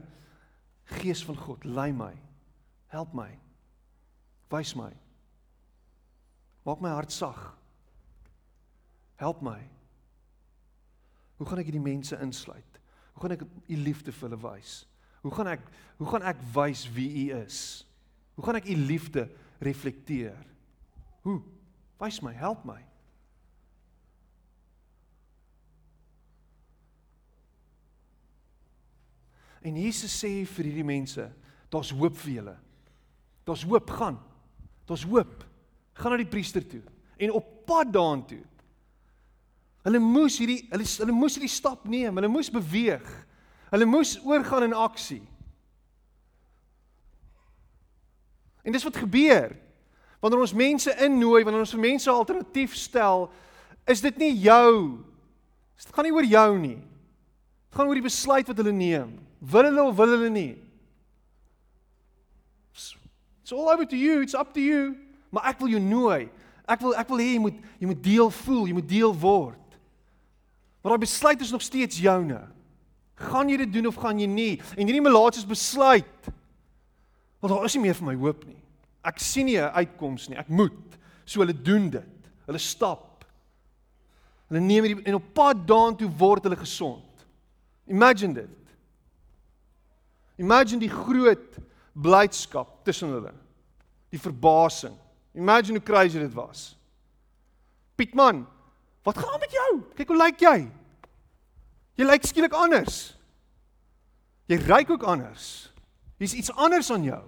Gees 0.84 1.24
van 1.24 1.36
God, 1.36 1.64
lei 1.64 1.92
my. 1.92 2.12
Help 2.92 3.14
my. 3.16 3.30
Wys 4.52 4.74
my. 4.76 4.90
Maak 6.64 6.80
my 6.80 6.92
hart 6.92 7.12
sag. 7.12 7.38
Help 9.16 9.40
my. 9.40 9.58
Hoe 11.36 11.48
gaan 11.48 11.60
ek 11.60 11.70
hierdie 11.70 11.82
mense 11.82 12.18
insluit? 12.22 12.80
Hoe 13.14 13.22
gaan 13.22 13.36
ek 13.36 13.44
u 13.46 13.76
liefde 13.78 14.12
vir 14.12 14.28
hulle 14.28 14.40
wys? 14.42 14.84
Hoe 15.22 15.32
gaan 15.34 15.52
ek 15.54 15.68
hoe 16.00 16.08
gaan 16.10 16.26
ek 16.26 16.40
wys 16.54 16.84
wie 16.92 17.10
u 17.22 17.26
is? 17.38 17.58
Hoe 18.34 18.44
gaan 18.44 18.58
ek 18.58 18.68
u 18.68 18.76
liefde 18.76 19.28
reflekteer? 19.62 20.40
Hoe? 21.22 21.38
Wys 22.02 22.18
my, 22.20 22.34
help 22.34 22.64
my. 22.66 22.80
En 29.64 29.78
Jesus 29.80 30.12
sê 30.12 30.42
vir 30.44 30.68
hierdie 30.68 30.84
mense, 30.84 31.24
daar's 31.72 31.94
hoop 31.94 32.18
vir 32.20 32.34
julle. 32.34 32.56
Daar's 33.48 33.62
hoop, 33.64 33.94
gaan. 33.96 34.18
Daar's 34.84 35.06
hoop. 35.08 35.46
Gaan 35.96 36.12
na 36.12 36.20
die 36.20 36.28
priester 36.28 36.66
toe 36.68 36.82
en 37.16 37.32
op 37.32 37.66
pad 37.66 37.92
daartoe. 37.92 38.42
Hulle 39.84 40.00
moes 40.00 40.38
hierdie 40.40 40.62
hulle 40.70 40.86
hulle 40.88 41.14
moes 41.14 41.36
hierdie 41.36 41.52
stap 41.52 41.84
neem. 41.88 42.16
Hulle 42.16 42.30
moes 42.32 42.50
beweeg. 42.52 43.04
Hulle 43.72 43.88
moes 43.88 44.16
oorgaan 44.24 44.70
in 44.70 44.76
aksie. 44.76 45.22
En 48.64 48.72
dis 48.72 48.84
wat 48.86 48.96
gebeur. 48.96 49.52
Wanneer 50.24 50.40
ons 50.40 50.56
mense 50.56 50.94
innooi, 51.04 51.42
wanneer 51.44 51.66
ons 51.66 51.74
vir 51.76 51.82
mense 51.84 52.08
alternatief 52.08 52.72
stel, 52.80 53.26
is 53.84 54.00
dit 54.00 54.22
nie 54.22 54.32
jou. 54.46 55.04
Dit 55.76 55.92
gaan 55.92 56.08
nie 56.08 56.14
oor 56.16 56.24
jou 56.24 56.50
nie. 56.56 56.78
Dit 57.68 57.76
gaan 57.76 57.90
oor 57.90 57.98
die 57.98 58.06
besluit 58.06 58.48
wat 58.48 58.62
hulle 58.62 58.72
neem. 58.72 59.18
Wil 59.44 59.68
hulle 59.68 59.84
of 59.84 59.98
wil 59.98 60.14
hulle 60.16 60.30
nie? 60.32 60.54
It's 63.44 63.52
all 63.52 63.68
over 63.68 63.84
to 63.84 63.96
you, 63.96 64.22
it's 64.22 64.32
up 64.32 64.54
to 64.54 64.60
you. 64.64 64.94
Maar 65.28 65.50
ek 65.52 65.60
wil 65.60 65.74
jou 65.74 65.82
nooi. 65.82 66.30
Ek 66.64 66.80
wil 66.80 66.94
ek 66.96 67.10
wil 67.12 67.20
hê 67.20 67.34
jy 67.34 67.42
moet 67.44 67.60
jy 67.76 67.90
moet 67.90 68.00
deel 68.00 68.30
voel, 68.32 68.64
jy 68.70 68.76
moet 68.78 68.88
deel 68.88 69.12
word. 69.12 69.60
Maar 70.84 70.92
daai 70.92 71.06
besluit 71.06 71.40
is 71.40 71.50
nog 71.50 71.62
steeds 71.62 71.98
joune. 71.98 72.42
Gaan 73.14 73.48
jy 73.48 73.56
dit 73.56 73.70
doen 73.72 73.86
of 73.88 73.96
gaan 73.96 74.18
jy 74.20 74.26
nie? 74.28 74.58
En 74.76 74.84
hierdie 74.84 75.00
melaatses 75.00 75.46
besluit. 75.48 76.28
Want 77.40 77.54
daar 77.54 77.64
is 77.64 77.76
nie 77.78 77.86
meer 77.86 77.96
vir 77.96 78.08
my 78.10 78.14
hoop 78.20 78.42
nie. 78.44 78.60
Ek 79.00 79.16
sien 79.18 79.48
nie 79.48 79.56
'n 79.56 79.72
uitkoms 79.72 80.28
nie. 80.28 80.36
Ek 80.36 80.48
moet. 80.48 80.98
So 81.24 81.40
hulle 81.40 81.56
doen 81.56 81.88
dit. 81.90 82.28
Hulle 82.44 82.58
stap. 82.58 83.24
Hulle 84.48 84.60
neem 84.60 84.84
hierdie 84.84 85.06
en 85.08 85.14
op 85.14 85.32
pad 85.32 85.66
daartoe 85.66 86.10
word 86.18 86.42
hulle 86.42 86.56
gesond. 86.56 87.24
Imagine 87.88 88.34
dit. 88.34 88.74
Imagine 90.36 90.80
die 90.80 90.92
groot 90.92 91.56
blydskap 91.92 92.84
tussen 92.84 93.08
hulle. 93.08 93.32
Die 94.10 94.20
verbasing. 94.20 94.96
Imagine 95.32 95.78
hoe 95.78 95.86
crazy 95.86 96.18
dit 96.18 96.34
was. 96.34 96.76
Pietman, 97.96 98.46
Wat 99.04 99.18
gaan 99.20 99.40
met 99.40 99.52
jou? 99.52 99.70
Kyk 99.98 100.08
hoe 100.08 100.16
lyk 100.16 100.40
jy? 100.40 100.56
Jy 102.00 102.06
lyk 102.08 102.24
skielik 102.26 102.56
anders. 102.56 103.14
Jy 104.50 104.58
ryk 104.64 104.90
ook 104.90 105.04
anders. 105.08 105.70
Hier's 106.20 106.34
iets 106.34 106.52
anders 106.52 106.90
aan 106.92 107.04
jou. 107.04 107.22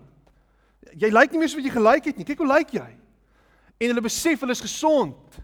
Jy 0.96 1.10
lyk 1.12 1.32
nie 1.32 1.42
meer 1.42 1.50
so 1.52 1.60
wat 1.60 1.68
jy 1.68 1.74
gelyk 1.74 2.08
het 2.10 2.16
nie. 2.16 2.26
Kyk 2.28 2.40
hoe 2.40 2.48
lyk 2.48 2.72
jy? 2.76 2.88
En 3.76 3.92
hulle 3.92 4.04
besef 4.04 4.40
hulle 4.40 4.56
is 4.56 4.64
gesond. 4.64 5.38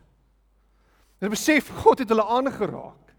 Hulle 1.21 1.33
besef 1.35 1.69
God 1.83 2.01
het 2.03 2.13
hulle 2.13 2.25
aangeraak. 2.25 3.13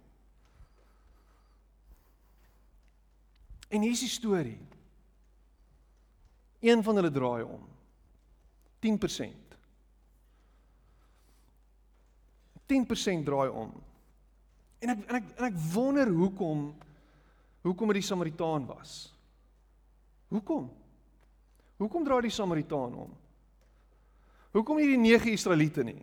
En 3.74 3.86
hier's 3.86 4.04
die 4.06 4.12
storie. 4.12 4.60
Een 6.64 6.84
van 6.84 6.98
hulle 6.98 7.12
draai 7.14 7.44
om. 7.46 7.62
10%. 8.86 9.43
10% 12.74 13.26
draai 13.26 13.50
om. 13.50 13.72
En 14.84 14.90
ek 14.90 15.04
en 15.08 15.20
ek 15.20 15.28
en 15.38 15.48
ek 15.48 15.60
wonder 15.74 16.10
hoekom 16.12 16.72
hoekom 17.64 17.94
dit 17.94 18.02
die 18.02 18.08
Samaritaan 18.10 18.66
was. 18.68 19.14
Hoekom? 20.34 20.66
Hoekom 21.80 22.04
draai 22.04 22.26
die 22.26 22.34
Samaritaan 22.34 22.96
om? 23.06 23.14
Hoekom 24.54 24.82
nie 24.82 24.90
die 24.92 25.00
9 25.00 25.32
Israeliete 25.32 25.86
nie? 25.88 26.02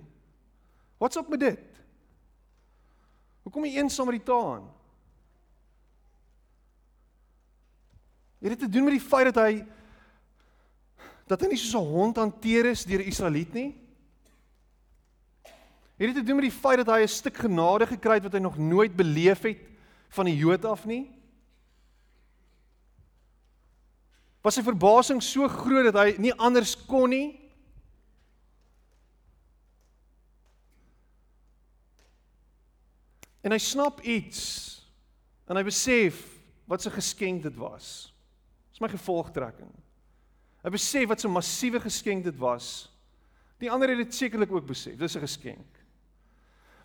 Wat's 1.00 1.20
op 1.20 1.28
met 1.28 1.42
dit? 1.42 1.80
Hoekom 3.44 3.66
die 3.68 3.76
een 3.78 3.90
Samaritaan? 3.90 4.64
Het 8.40 8.54
dit 8.54 8.58
te 8.58 8.68
doen 8.68 8.88
met 8.88 8.96
die 8.96 9.04
feit 9.04 9.28
dat 9.34 9.44
hy 9.44 9.60
dat 11.30 11.44
hy 11.44 11.52
nie 11.52 11.60
soos 11.60 11.76
'n 11.78 11.92
hond 11.92 12.16
hanteer 12.16 12.66
is 12.72 12.84
deur 12.84 12.98
die 12.98 13.12
Israeliet 13.12 13.52
nie? 13.52 13.70
Het 16.00 16.08
dit 16.08 16.14
te 16.16 16.22
doen 16.22 16.38
met 16.40 16.46
die 16.48 16.60
feit 16.60 16.80
dat 16.80 16.88
hy 16.88 17.02
'n 17.04 17.12
stuk 17.12 17.36
genade 17.36 17.86
gekry 17.86 18.14
het 18.16 18.22
wat 18.22 18.32
hy 18.32 18.40
nog 18.40 18.56
nooit 18.56 18.96
beleef 18.96 19.42
het 19.42 19.60
van 20.08 20.24
die 20.24 20.36
Jood 20.36 20.64
af 20.64 20.86
nie? 20.88 21.12
Was 24.40 24.54
sy 24.54 24.62
verbasing 24.62 25.20
so 25.22 25.48
groot 25.48 25.92
dat 25.92 25.98
hy 26.00 26.14
nie 26.16 26.32
anders 26.32 26.72
kon 26.86 27.10
nie? 27.10 27.36
En 33.44 33.52
hy 33.52 33.58
snap 33.58 34.00
iets 34.00 34.40
en 35.46 35.56
hy 35.56 35.62
besef 35.62 36.16
wat 36.64 36.86
'n 36.86 36.96
geskenk 36.96 37.42
dit 37.42 37.56
was. 37.56 38.14
Dis 38.70 38.80
my 38.80 38.88
gevolgtrekking. 38.88 39.72
Hy 40.64 40.70
besef 40.70 41.08
wat 41.08 41.24
'n 41.24 41.28
massiewe 41.28 41.80
geskenk 41.80 42.24
dit 42.24 42.38
was. 42.38 42.88
Die 43.58 43.70
ander 43.70 43.88
het 43.88 43.98
dit 43.98 44.14
sekerlik 44.14 44.50
ook 44.50 44.66
besef. 44.66 44.96
Dis 44.96 45.16
'n 45.16 45.20
geskenk. 45.20 45.79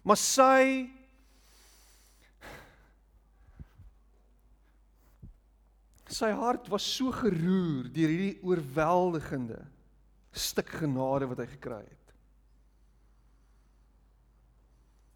Maar 0.06 0.20
sy 0.22 0.86
sy 6.16 6.30
hart 6.38 6.70
was 6.72 6.86
so 6.86 7.10
geroer 7.12 7.90
deur 7.92 8.12
hierdie 8.14 8.38
oorweldigende 8.46 9.64
stuk 10.36 10.70
genade 10.78 11.28
wat 11.32 11.42
hy 11.42 11.48
gekry 11.56 11.82
het. 11.82 12.14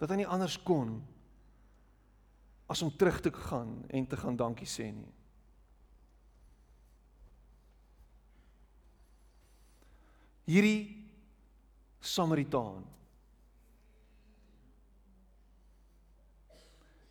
Dat 0.01 0.09
hy 0.09 0.23
nie 0.23 0.27
anders 0.27 0.57
kon 0.65 0.97
as 2.69 2.81
om 2.85 2.91
terug 2.91 3.21
te 3.21 3.31
gaan 3.45 3.77
en 3.93 4.09
te 4.09 4.17
gaan 4.17 4.37
dankie 4.39 4.67
sê 4.69 4.89
nie. 4.89 5.13
Hierdie 10.49 10.97
Samaritaan 12.01 12.88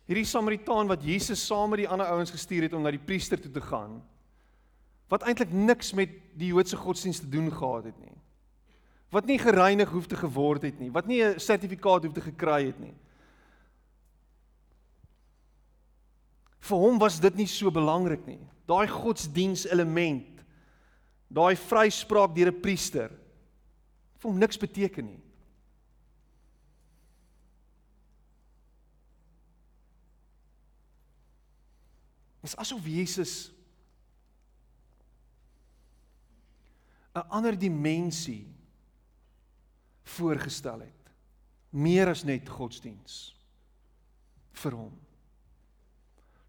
hierdie 0.09 0.25
Samaritaan 0.25 0.89
wat 0.89 1.03
Jesus 1.05 1.41
saam 1.45 1.69
met 1.69 1.83
die 1.83 1.89
ander 1.89 2.09
ouens 2.09 2.33
gestuur 2.33 2.65
het 2.65 2.73
om 2.73 2.81
na 2.81 2.89
die 2.95 3.01
priester 3.01 3.37
toe 3.37 3.51
te 3.53 3.61
gaan 3.61 3.99
wat 5.09 5.25
eintlik 5.25 5.51
niks 5.53 5.91
met 5.97 6.11
die 6.37 6.51
Joodse 6.53 6.77
godsdienst 6.77 7.23
te 7.25 7.29
doen 7.29 7.47
gehad 7.49 7.87
het 7.89 7.97
nie. 7.97 8.13
Wat 9.09 9.25
nie 9.25 9.39
gereinig 9.41 9.89
hoef 9.89 10.05
te 10.05 10.17
geword 10.17 10.67
het 10.67 10.77
nie, 10.77 10.91
wat 10.93 11.07
nie 11.09 11.23
'n 11.23 11.39
sertifikaat 11.39 12.03
hoef 12.03 12.13
te 12.13 12.21
gekry 12.21 12.65
het 12.65 12.79
nie. 12.79 12.93
Vir 16.59 16.77
hom 16.77 16.99
was 16.99 17.19
dit 17.19 17.35
nie 17.35 17.47
so 17.47 17.71
belangrik 17.71 18.25
nie. 18.25 18.39
Daai 18.67 18.87
godsdiens 18.87 19.65
element, 19.65 20.43
daai 21.27 21.55
vryspraak 21.55 22.35
deur 22.35 22.51
'n 22.51 22.61
priester, 22.61 23.09
vir 24.19 24.29
hom 24.29 24.37
niks 24.37 24.57
beteken 24.57 25.05
nie. 25.05 25.21
Dis 32.41 32.55
asof 32.55 32.85
Jesus 32.87 33.51
'n 37.15 37.27
ander 37.29 37.57
dimensie 37.57 38.47
voorgestel 40.03 40.79
het. 40.79 41.11
Meer 41.69 42.07
as 42.07 42.23
net 42.23 42.49
godsdiens 42.49 43.35
vir 44.51 44.71
hom. 44.71 44.93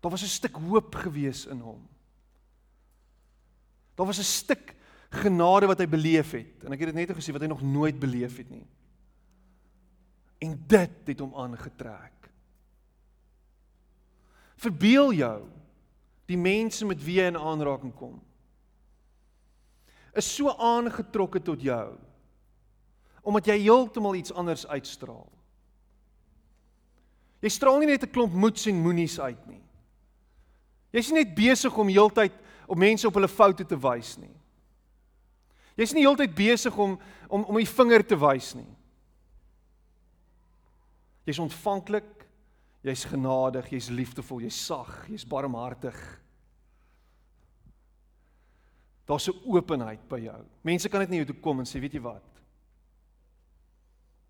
Daar 0.01 0.11
was 0.11 0.23
'n 0.23 0.37
stuk 0.39 0.57
hoop 0.57 0.95
gewees 0.95 1.47
in 1.47 1.61
hom. 1.61 1.89
Daar 3.95 4.07
was 4.07 4.19
'n 4.19 4.25
stuk 4.25 4.75
genade 5.11 5.67
wat 5.67 5.79
hy 5.79 5.87
beleef 5.87 6.31
het 6.31 6.65
en 6.65 6.73
ek 6.73 6.81
het 6.81 6.95
dit 6.95 7.09
net 7.09 7.17
gesê 7.17 7.33
wat 7.33 7.43
hy 7.43 7.49
nog 7.51 7.63
nooit 7.63 7.99
beleef 7.99 8.37
het 8.37 8.51
nie. 8.51 8.67
En 10.39 10.65
dit 10.67 11.07
het 11.07 11.19
hom 11.21 11.35
aangetrek. 11.35 12.31
Verbeel 14.57 15.13
jou 15.13 15.49
die 16.31 16.39
mense 16.39 16.87
met 16.87 17.01
wie 17.03 17.19
jy 17.19 17.31
in 17.33 17.39
aanraking 17.39 17.93
kom 17.99 18.19
is 20.19 20.29
so 20.29 20.53
aangetrokke 20.55 21.43
tot 21.43 21.63
jou 21.63 21.89
omdat 23.27 23.51
jy 23.51 23.59
heeltemal 23.67 24.17
iets 24.17 24.33
anders 24.33 24.63
uitstraal. 24.65 25.27
Jy 27.45 27.51
straal 27.53 27.77
nie 27.79 27.91
net 27.91 28.03
'n 28.03 28.11
klomp 28.11 28.33
moeds 28.33 28.67
en 28.67 28.81
moenies 28.81 29.19
uit 29.21 29.47
nie. 29.47 29.61
Jy's 30.91 31.11
nie 31.11 31.25
net 31.25 31.35
besig 31.35 31.77
om 31.77 31.89
heeltyd 31.89 32.33
op 32.67 32.79
mense 32.79 33.07
op 33.07 33.15
hulle 33.15 33.29
foute 33.29 33.65
te 33.65 33.77
wys 33.77 34.17
nie. 34.17 34.35
Jy's 35.77 35.93
nie 35.93 36.03
heeltyd 36.03 36.35
besig 36.35 36.77
om 36.79 36.99
om 37.29 37.45
om 37.45 37.57
die 37.57 37.69
vinger 37.69 38.07
te 38.07 38.17
wys 38.17 38.55
nie. 38.55 38.77
Jy's 41.27 41.39
ontvanklik 41.39 42.21
Jy's 42.81 43.05
genadig, 43.05 43.69
jy's 43.75 43.91
liefdevol, 43.93 44.41
jy's 44.47 44.57
sag, 44.57 44.89
jy's 45.13 45.27
barmhartig. 45.29 45.97
Daar's 49.11 49.29
'n 49.29 49.43
openheid 49.45 50.09
by 50.09 50.21
jou. 50.21 50.45
Mense 50.63 50.89
kan 50.89 51.01
net 51.01 51.09
nie 51.09 51.19
jou 51.19 51.27
toe 51.27 51.41
kom 51.43 51.59
en 51.59 51.67
sê, 51.67 51.81
weet 51.81 51.93
jy 51.93 52.01
wat? 52.01 52.23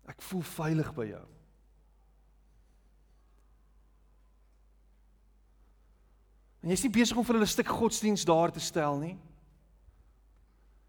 Ek 0.07 0.21
voel 0.21 0.41
veilig 0.41 0.93
by 0.95 1.05
jou. 1.05 1.27
En 6.63 6.69
jy's 6.69 6.83
nie 6.83 6.93
besig 6.93 7.17
om 7.17 7.23
vir 7.23 7.33
hulle 7.33 7.45
'n 7.45 7.47
stuk 7.47 7.67
godsdiens 7.67 8.25
daar 8.25 8.51
te 8.51 8.59
stel 8.59 8.97
nie. 8.97 9.17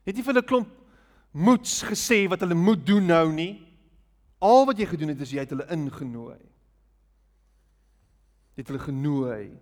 Het 0.04 0.16
nie 0.16 0.22
vir 0.22 0.34
hulle 0.34 0.46
klomp 0.46 0.70
moeds 1.32 1.82
gesê 1.82 2.28
wat 2.28 2.40
hulle 2.40 2.54
moet 2.54 2.86
doen 2.86 3.06
nou 3.06 3.32
nie. 3.32 3.60
Al 4.40 4.66
wat 4.66 4.78
jy 4.78 4.86
gedoen 4.86 5.08
het 5.08 5.20
is 5.20 5.30
jy 5.30 5.38
het 5.38 5.50
hulle 5.50 5.68
ingenooi. 5.70 6.40
Jy 8.56 8.62
het 8.62 8.68
hulle 8.68 8.84
genooi 8.84 9.60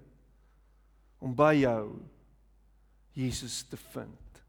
om 1.18 1.34
by 1.34 1.54
jou 1.54 2.00
Jesus 3.20 3.62
te 3.68 3.76
vind. 3.76 4.42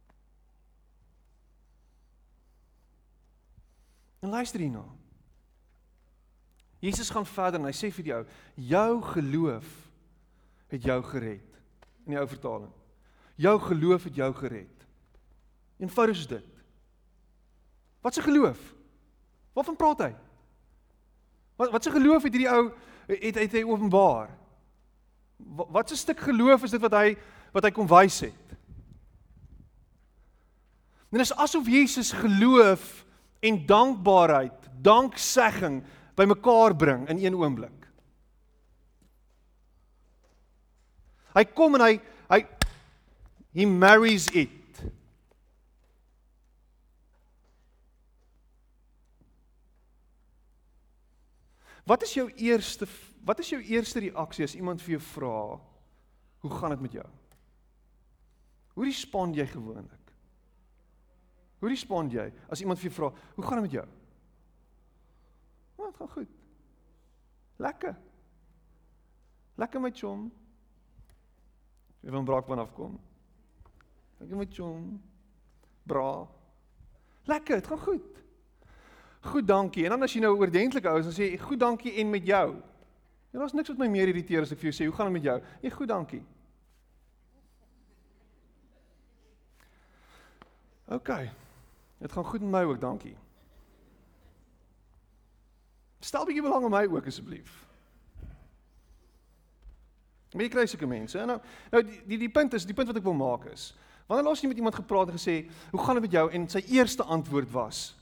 En 4.20 4.30
luister 4.30 4.60
hierna. 4.60 4.86
Jesus 6.80 7.10
gaan 7.10 7.26
verder 7.26 7.60
en 7.60 7.68
hy 7.70 7.74
sê 7.76 7.92
vir 7.94 8.08
jou, 8.12 8.20
jou 8.56 8.92
geloof 9.14 9.70
het 10.72 10.86
jou 10.86 10.98
gered. 11.12 11.58
In 12.06 12.16
die 12.16 12.20
ou 12.22 12.28
vertaling. 12.30 12.72
Jou 13.42 13.56
geloof 13.62 14.08
het 14.10 14.18
jou 14.18 14.30
gered. 14.40 14.86
Eenvoudig 15.82 16.24
is 16.24 16.30
dit. 16.30 16.62
Wat 18.02 18.18
'n 18.18 18.22
geloof? 18.30 18.60
Waarvan 19.54 19.76
praat 19.76 20.00
hy? 20.00 20.14
Wat 21.56 21.72
wat 21.72 21.86
'n 21.86 21.98
geloof 21.98 22.24
het 22.24 22.34
hierdie 22.34 22.50
ou 22.50 22.74
het 23.08 23.36
het 23.36 23.52
hy 23.52 23.64
openbaar? 23.64 24.30
Wat 25.70 25.92
'n 25.92 25.96
stuk 25.96 26.20
geloof 26.20 26.64
is 26.64 26.72
dit 26.72 26.82
wat 26.82 26.94
hy 26.94 27.18
wat 27.54 27.64
hy 27.64 27.72
kom 27.72 27.88
wys 27.88 28.20
het? 28.20 28.41
Dit 31.12 31.20
is 31.20 31.34
asof 31.36 31.68
Jesus 31.68 32.14
geloof 32.16 33.04
en 33.44 33.66
dankbaarheid, 33.68 34.70
danksegging 34.80 35.82
bymekaar 36.16 36.76
bring 36.76 37.08
in 37.12 37.20
een 37.20 37.36
oomblik. 37.36 37.82
Hy 41.36 41.44
kom 41.56 41.76
en 41.76 41.84
hy 41.84 41.94
hy 42.32 42.40
he 43.56 43.68
marries 43.68 44.30
it. 44.32 44.80
Wat 51.88 52.04
is 52.08 52.14
jou 52.16 52.30
eerste 52.40 52.88
wat 53.28 53.44
is 53.44 53.52
jou 53.52 53.60
eerste 53.62 54.02
reaksie 54.02 54.48
as 54.48 54.56
iemand 54.58 54.82
vir 54.82 54.96
jou 54.96 55.04
vra 55.12 55.42
hoe 56.42 56.54
gaan 56.58 56.74
dit 56.74 56.86
met 56.88 56.96
jou? 57.02 57.10
Hoe 58.74 58.88
respond 58.88 59.36
jy 59.38 59.46
gewoonlik? 59.52 60.01
Hoe 61.62 61.70
respond 61.70 62.14
jy 62.14 62.26
as 62.50 62.62
iemand 62.64 62.80
vir 62.82 62.90
jou 62.90 62.96
vra 62.98 63.10
hoe 63.36 63.46
gaan 63.46 63.62
dit 63.62 63.68
met 63.70 63.76
jou? 63.78 63.88
Wat 65.78 65.98
gaan 66.00 66.10
goed? 66.10 66.32
Lekker. 67.62 67.96
Lekker 69.62 69.82
met 69.82 69.98
chom. 69.98 70.32
Jy 72.02 72.14
van 72.16 72.26
Braakman 72.26 72.64
afkom. 72.64 72.96
Lekker 74.18 74.38
met 74.38 74.54
chom. 74.58 74.96
Bra. 75.86 76.26
Lekker, 77.30 77.62
dit 77.62 77.70
gaan 77.70 77.84
goed. 77.86 78.22
Goed, 79.22 79.48
dankie. 79.48 79.84
En 79.86 79.94
dan 79.94 80.08
as 80.08 80.14
jy 80.18 80.24
nou 80.24 80.34
oordentlik 80.40 80.88
ou 80.90 80.96
is, 80.98 81.06
dan 81.12 81.14
sê 81.14 81.30
jy 81.30 81.42
goed, 81.44 81.60
dankie 81.62 81.94
en 82.02 82.10
met 82.10 82.26
jou. 82.26 82.48
Ja, 83.32 83.38
daar's 83.38 83.54
niks 83.54 83.70
wat 83.70 83.84
my 83.84 83.90
meer 83.92 84.10
irriteer 84.10 84.48
as 84.48 84.54
ek 84.54 84.64
vir 84.64 84.72
jou 84.72 84.78
sê, 84.80 84.90
hoe 84.90 84.98
gaan 84.98 85.12
dit 85.12 85.20
met 85.20 85.30
jou? 85.30 85.38
Ja, 85.62 85.74
goed, 85.78 85.92
dankie. 85.94 86.24
OK. 90.90 91.14
Dit 92.02 92.12
gaan 92.12 92.26
goed 92.26 92.42
met 92.42 92.50
my 92.50 92.64
ook, 92.66 92.82
dankie. 92.82 93.18
Stel 96.02 96.26
bietjie 96.26 96.42
belang 96.42 96.66
in 96.66 96.74
my 96.74 96.88
ook 96.90 97.06
asseblief. 97.06 97.52
Wie 100.34 100.50
kry 100.50 100.66
sulke 100.66 100.88
mense? 100.90 101.20
Nou, 101.28 101.38
nou 101.70 101.84
die, 101.86 102.00
die 102.08 102.18
die 102.24 102.32
punt 102.32 102.56
is, 102.58 102.66
die 102.66 102.74
punt 102.74 102.90
wat 102.90 102.98
ek 102.98 103.06
wil 103.06 103.18
maak 103.20 103.46
is, 103.52 103.72
wanneer 104.08 104.26
laas 104.26 104.42
jy 104.42 104.50
met 104.50 104.62
iemand 104.64 104.80
gepraat 104.80 105.12
en 105.12 105.20
gesê, 105.20 105.36
"Hoe 105.72 105.84
gaan 105.84 106.00
dit 106.00 106.08
met 106.08 106.18
jou?" 106.18 106.32
en 106.32 106.50
sy 106.50 106.64
eerste 106.72 107.04
antwoord 107.04 107.52
was, 107.52 107.96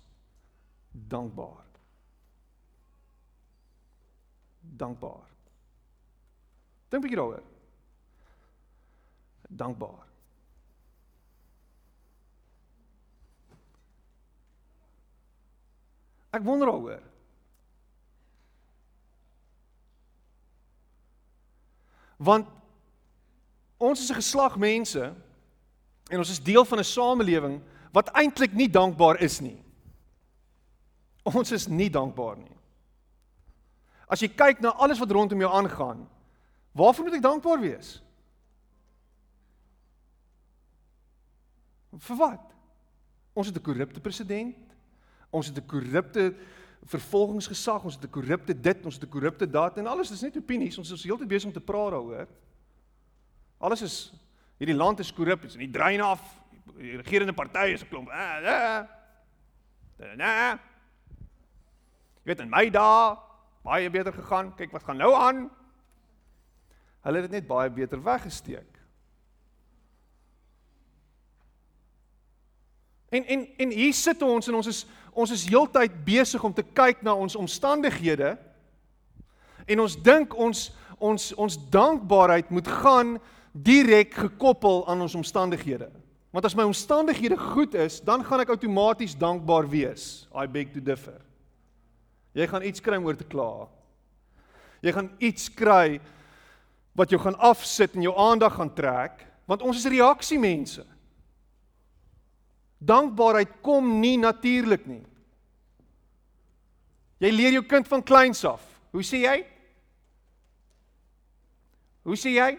dankbaar. 0.91 1.65
Dankbaar. 4.61 5.27
Dink 6.89 7.03
bietjie 7.03 7.19
daaroor. 7.19 7.43
Dankbaar. 9.49 10.08
Ek 16.29 16.43
wonder 16.45 16.69
daaroor. 16.69 17.01
Want 22.19 22.47
ons 23.77 24.01
is 24.01 24.09
'n 24.11 24.21
geslag 24.21 24.57
mense 24.57 25.13
en 26.09 26.17
ons 26.17 26.29
is 26.29 26.43
deel 26.43 26.65
van 26.65 26.79
'n 26.79 26.83
samelewing 26.83 27.61
wat 27.91 28.11
eintlik 28.13 28.53
nie 28.53 28.69
dankbaar 28.69 29.21
is 29.21 29.39
nie. 29.39 29.63
Ons 31.23 31.51
is 31.51 31.67
nie 31.67 31.89
dankbaar 31.89 32.37
nie. 32.37 32.55
As 34.07 34.19
jy 34.19 34.27
kyk 34.27 34.61
na 34.61 34.69
alles 34.69 34.99
wat 34.99 35.11
rondom 35.11 35.39
jou 35.39 35.51
aangaan, 35.51 36.07
waarvoor 36.71 37.05
moet 37.05 37.13
ek 37.13 37.21
dankbaar 37.21 37.59
wees? 37.61 38.01
Vir 41.97 42.17
wat? 42.17 42.53
Ons 43.33 43.47
het 43.47 43.55
'n 43.55 43.61
korrupte 43.61 43.99
president. 43.99 44.68
Ons 45.29 45.47
het 45.47 45.57
'n 45.57 45.65
korrupte 45.65 46.33
vervolgingsgesag, 46.85 47.83
ons 47.83 47.95
het 47.95 48.03
'n 48.03 48.09
korrupte 48.09 48.59
dit, 48.59 48.85
ons 48.85 48.95
het 48.95 49.03
'n 49.03 49.09
korrupte 49.09 49.49
dat 49.49 49.77
en 49.77 49.87
alles 49.87 50.11
is 50.11 50.21
net 50.21 50.37
opinies. 50.37 50.77
Ons 50.77 50.91
is 50.91 51.03
heeltyd 51.03 51.27
besig 51.27 51.47
om 51.47 51.53
te 51.53 51.61
praat 51.61 51.91
daaroor. 51.91 52.27
Alles 53.57 53.81
is 53.81 54.13
hierdie 54.57 54.75
land 54.75 54.99
is 54.99 55.13
korrup, 55.13 55.41
dit 55.41 55.49
is 55.49 55.57
nie 55.57 55.71
drein 55.71 56.01
af. 56.01 56.21
Die 56.77 56.97
regerende 56.97 57.33
partye 57.33 57.73
is 57.73 57.83
'n 57.83 57.87
klomp. 57.87 58.09
Ah, 58.09 58.45
ah. 58.45 58.87
Da, 59.97 60.59
Jy 62.23 62.23
weet 62.23 62.39
in 62.39 62.49
my 62.49 62.69
dae 62.69 63.17
baie 63.63 63.89
beter 63.89 64.13
gegaan. 64.13 64.55
Kyk 64.55 64.71
wat 64.71 64.83
gaan 64.83 64.97
nou 64.97 65.13
aan. 65.13 65.49
Hulle 67.01 67.21
het 67.21 67.31
dit 67.31 67.39
net 67.39 67.47
baie 67.47 67.69
beter 67.71 68.03
weggesteek. 68.03 68.79
En 73.09 73.25
en 73.25 73.47
en 73.57 73.71
hier 73.71 73.93
sit 73.93 74.21
ons 74.21 74.47
en 74.47 74.55
ons 74.59 74.67
is 74.67 74.85
ons 75.13 75.31
is 75.31 75.47
heeltyd 75.49 75.93
besig 76.05 76.43
om 76.43 76.53
te 76.53 76.63
kyk 76.63 77.03
na 77.03 77.15
ons 77.15 77.35
omstandighede 77.35 78.35
en 79.67 79.79
ons 79.85 79.95
dink 79.95 80.35
ons 80.37 80.69
ons 80.99 81.29
ons 81.39 81.55
dankbaarheid 81.71 82.49
moet 82.51 82.67
gaan 82.67 83.15
direk 83.55 84.13
gekoppel 84.13 84.83
aan 84.87 85.01
ons 85.01 85.15
omstandighede. 85.15 85.87
Want 86.29 86.45
as 86.45 86.55
my 86.55 86.65
omstandighede 86.67 87.37
goed 87.37 87.73
is, 87.73 88.01
dan 88.05 88.23
gaan 88.25 88.43
ek 88.43 88.51
outomaties 88.53 89.15
dankbaar 89.17 89.65
wees. 89.69 90.27
I 90.35 90.45
beg 90.45 90.73
to 90.75 90.83
differ. 90.83 91.17
Jy 92.37 92.45
gaan 92.51 92.65
iets 92.67 92.83
kry 92.83 92.99
om 92.99 93.07
oor 93.07 93.17
te 93.17 93.25
kla. 93.25 93.65
Jy 94.85 94.93
gaan 94.95 95.09
iets 95.17 95.49
kry 95.49 95.97
wat 96.99 97.09
jou 97.09 97.19
gaan 97.21 97.37
afsit 97.39 97.95
en 97.95 98.05
jou 98.05 98.13
aandag 98.19 98.53
gaan 98.59 98.71
trek, 98.75 99.23
want 99.49 99.63
ons 99.65 99.79
is 99.79 99.89
reaksiemense. 99.89 100.83
Dankbaarheid 102.79 103.59
kom 103.61 103.99
nie 103.99 104.17
natuurlik 104.17 104.85
nie. 104.87 105.03
Jy 107.19 107.31
leer 107.35 107.57
jou 107.57 107.63
kind 107.67 107.87
van 107.87 108.03
kleins 108.03 108.45
af. 108.47 108.63
Hoe 108.95 109.03
sê 109.03 109.19
jy? 109.25 109.37
Hoe 112.07 112.17
sê 112.17 112.31
jy? 112.37 112.51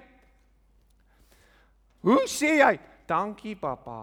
Hoe 2.04 2.26
sê 2.28 2.58
jy? 2.60 2.74
Dankie 3.08 3.56
pappa. 3.56 3.96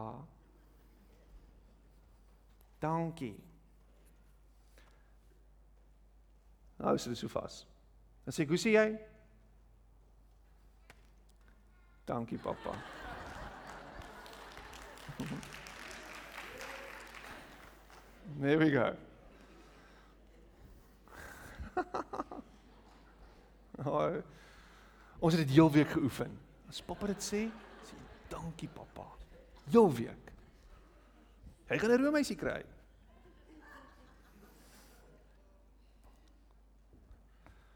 Dankie. 2.82 3.36
Nou 6.78 6.96
is 6.98 7.06
dit 7.10 7.18
so 7.18 7.30
vas. 7.32 7.66
Dan 8.26 8.34
sê 8.34 8.42
ek, 8.44 8.50
"Hoe 8.50 8.58
sê 8.58 8.74
jy?" 8.74 8.98
Dankie, 12.08 12.38
pappa. 12.38 12.72
There 18.36 18.58
we 18.58 18.70
go. 18.70 18.96
oh, 23.86 24.16
ons 25.20 25.34
het 25.34 25.48
dit 25.48 25.56
heel 25.56 25.72
week 25.72 25.90
geoefen. 25.90 26.40
As 26.68 26.82
pappa 26.84 27.08
dit 27.08 27.24
sê, 27.24 27.42
sê 27.88 27.96
dankie 28.30 28.70
pappa. 28.70 29.06
Heel 29.72 29.92
week. 29.94 30.34
Hy 31.68 31.78
gaan 31.80 31.92
'n 31.92 32.04
roomhuisie 32.04 32.36
kry. 32.40 32.64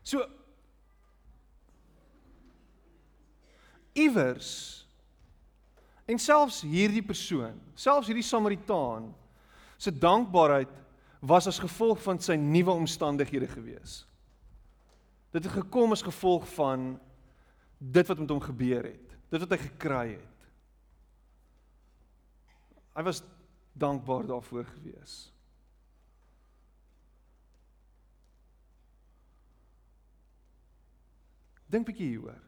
So 0.03 0.27
iewers 3.93 4.85
en 6.05 6.19
selfs 6.19 6.61
hierdie 6.61 7.03
persoon, 7.03 7.59
selfs 7.75 8.07
hierdie 8.07 8.25
Samaritaan 8.25 9.13
se 9.81 9.91
dankbaarheid 9.97 10.69
was 11.25 11.47
as 11.49 11.61
gevolg 11.61 12.01
van 12.05 12.19
sy 12.21 12.35
nuwe 12.37 12.73
omstandighede 12.83 13.47
gewees. 13.49 14.01
Dit 15.33 15.47
het 15.47 15.53
gekom 15.55 15.93
as 15.95 16.05
gevolg 16.05 16.45
van 16.53 16.99
dit 17.77 18.07
wat 18.07 18.19
met 18.21 18.29
hom 18.29 18.43
gebeur 18.43 18.85
het, 18.85 19.17
dit 19.33 19.41
wat 19.41 19.55
hy 19.55 19.59
gekry 19.63 20.07
het. 20.13 20.47
Hy 22.93 23.05
was 23.07 23.23
dankbaar 23.73 24.27
daarvoor 24.29 24.67
gewees. 24.69 25.31
Dink 31.71 31.87
bietjie 31.87 32.11
hieroor. 32.11 32.41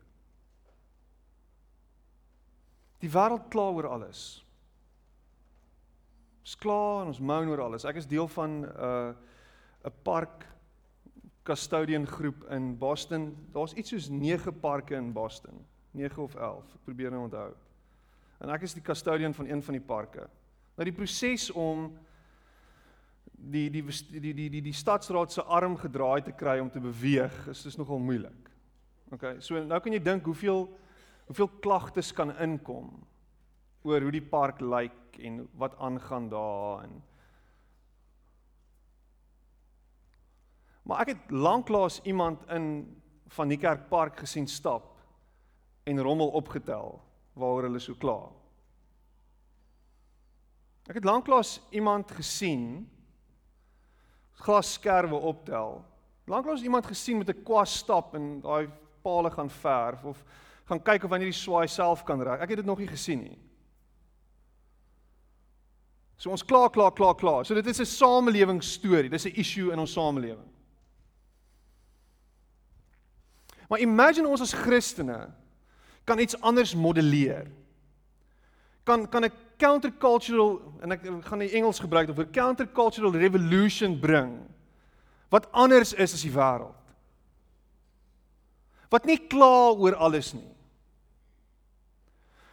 Die 3.01 3.11
wêreld 3.11 3.47
kla 3.51 3.69
oor 3.71 3.87
alles. 3.95 4.43
Ons 6.43 6.57
kla 6.59 7.01
en 7.01 7.11
ons 7.13 7.19
moan 7.23 7.47
oor 7.47 7.61
alles. 7.63 7.85
Ek 7.87 8.01
is 8.01 8.07
deel 8.07 8.27
van 8.35 8.61
'n 8.61 8.65
uh, 8.67 9.13
'n 9.87 9.93
park 10.03 10.47
custodian 11.43 12.07
groep 12.07 12.43
in 12.51 12.77
Boston. 12.77 13.35
Daar's 13.51 13.73
iets 13.73 13.89
soos 13.89 14.09
9 14.09 14.59
parke 14.59 14.95
in 14.95 15.13
Boston. 15.13 15.65
9 15.91 16.23
of 16.23 16.35
11. 16.35 16.73
Ek 16.75 16.83
probeer 16.83 17.11
nou 17.11 17.23
onthou. 17.23 17.53
En 18.39 18.49
ek 18.49 18.61
is 18.61 18.73
die 18.73 18.83
custodian 18.83 19.33
van 19.33 19.47
een 19.47 19.63
van 19.63 19.73
die 19.73 19.85
parke. 19.85 20.27
Nou 20.75 20.83
die 20.83 20.95
proses 20.95 21.51
om 21.51 21.97
die 23.33 23.69
die 23.69 23.83
die 23.83 24.33
die 24.33 24.49
die 24.49 24.61
die 24.61 24.73
stadsraad 24.73 25.31
se 25.31 25.43
arm 25.43 25.77
gedraai 25.77 26.21
te 26.23 26.31
kry 26.31 26.59
om 26.59 26.69
te 26.69 26.79
beweeg, 26.79 27.47
is 27.47 27.63
dis 27.63 27.77
nogal 27.77 27.99
moeilik. 27.99 28.51
OK, 29.11 29.35
so 29.39 29.63
nou 29.63 29.79
kan 29.79 29.93
jy 29.93 29.99
dink 29.99 30.25
hoeveel 30.25 30.67
hoeveel 31.27 31.49
klagtes 31.61 32.11
kan 32.11 32.33
inkom 32.37 32.89
oor 33.83 34.01
hoe 34.01 34.11
die 34.11 34.25
park 34.35 34.61
lyk 34.61 35.19
en 35.19 35.43
wat 35.59 35.77
aangaan 35.77 36.29
daar 36.29 36.83
en 36.83 37.01
Maar 40.83 41.05
ek 41.05 41.13
het 41.13 41.31
lanklaas 41.31 42.01
iemand 42.03 42.43
in 42.51 42.65
van 43.33 43.47
die 43.47 43.57
kerkpark 43.57 44.17
gesien 44.19 44.47
stap 44.47 44.89
en 45.87 46.01
rommel 46.01 46.33
opgetel 46.35 46.99
waaroor 47.39 47.69
hulle 47.69 47.79
so 47.81 47.95
kla. 47.97 48.17
Ek 50.91 50.99
het 50.99 51.07
lanklaas 51.07 51.61
iemand 51.71 52.11
gesien 52.11 52.83
glasskerwe 54.43 55.15
optel. 55.15 55.79
Lanklaas 56.27 56.65
iemand 56.67 56.85
gesien 56.85 57.17
met 57.17 57.29
'n 57.29 57.43
kwas 57.43 57.77
stap 57.79 58.15
en 58.15 58.41
daai 58.41 58.67
palle 59.01 59.31
gaan 59.31 59.49
verf 59.49 60.03
of 60.03 60.23
gaan 60.65 60.83
kyk 60.83 61.03
of 61.03 61.09
wanneer 61.09 61.31
die 61.31 61.41
swaai 61.43 61.67
self 61.67 62.03
kan 62.03 62.21
reg. 62.21 62.39
Ek 62.39 62.49
het 62.49 62.57
dit 62.57 62.65
nog 62.65 62.79
nie 62.79 62.87
gesien 62.87 63.19
nie. 63.19 63.39
So 66.23 66.31
ons 66.31 66.45
kla 66.47 66.69
kla 66.71 66.87
kla 66.95 67.11
kla. 67.19 67.41
So 67.43 67.53
dit 67.53 67.67
is 67.67 67.81
'n 67.81 67.85
samelewingsstorie. 67.85 69.09
Dis 69.09 69.25
'n 69.25 69.35
issue 69.35 69.71
in 69.71 69.79
ons 69.79 69.91
samelewing. 69.91 70.47
Maar 73.69 73.79
imagine 73.79 74.27
ons 74.27 74.41
as 74.41 74.53
Christene 74.53 75.33
kan 76.05 76.19
iets 76.19 76.41
anders 76.41 76.75
modelleer. 76.75 77.51
Kan 78.85 79.09
kan 79.09 79.25
'n 79.25 79.31
countercultural 79.57 80.61
en 80.81 80.91
ek 80.91 81.01
gaan 81.25 81.39
die 81.39 81.51
Engels 81.51 81.79
gebruik 81.79 82.09
of 82.09 82.19
'n 82.19 82.31
countercultural 82.31 83.11
revolution 83.11 83.99
bring 83.99 84.49
wat 85.29 85.51
anders 85.51 85.93
is 85.93 86.13
as 86.13 86.21
die 86.21 86.31
wêreld. 86.31 86.75
Wat 88.89 89.05
nie 89.05 89.27
kla 89.27 89.71
oor 89.71 89.95
alles 89.95 90.33
nie. 90.33 90.55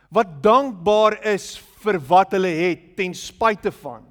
Wat 0.09 0.43
dankbaar 0.43 1.25
is 1.25 1.70
vir 1.81 1.99
wat 2.11 2.37
hulle 2.37 2.51
het 2.55 2.93
ten 2.97 3.15
spyte 3.17 3.73
van. 3.81 4.05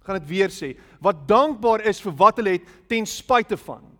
Ek 0.00 0.08
gaan 0.08 0.20
dit 0.20 0.28
weer 0.28 0.52
sê. 0.52 0.74
Wat 1.00 1.24
dankbaar 1.28 1.86
is 1.88 2.02
vir 2.04 2.14
wat 2.20 2.40
hulle 2.40 2.58
het 2.58 2.70
ten 2.88 3.08
spyte 3.08 3.56
van 3.60 3.94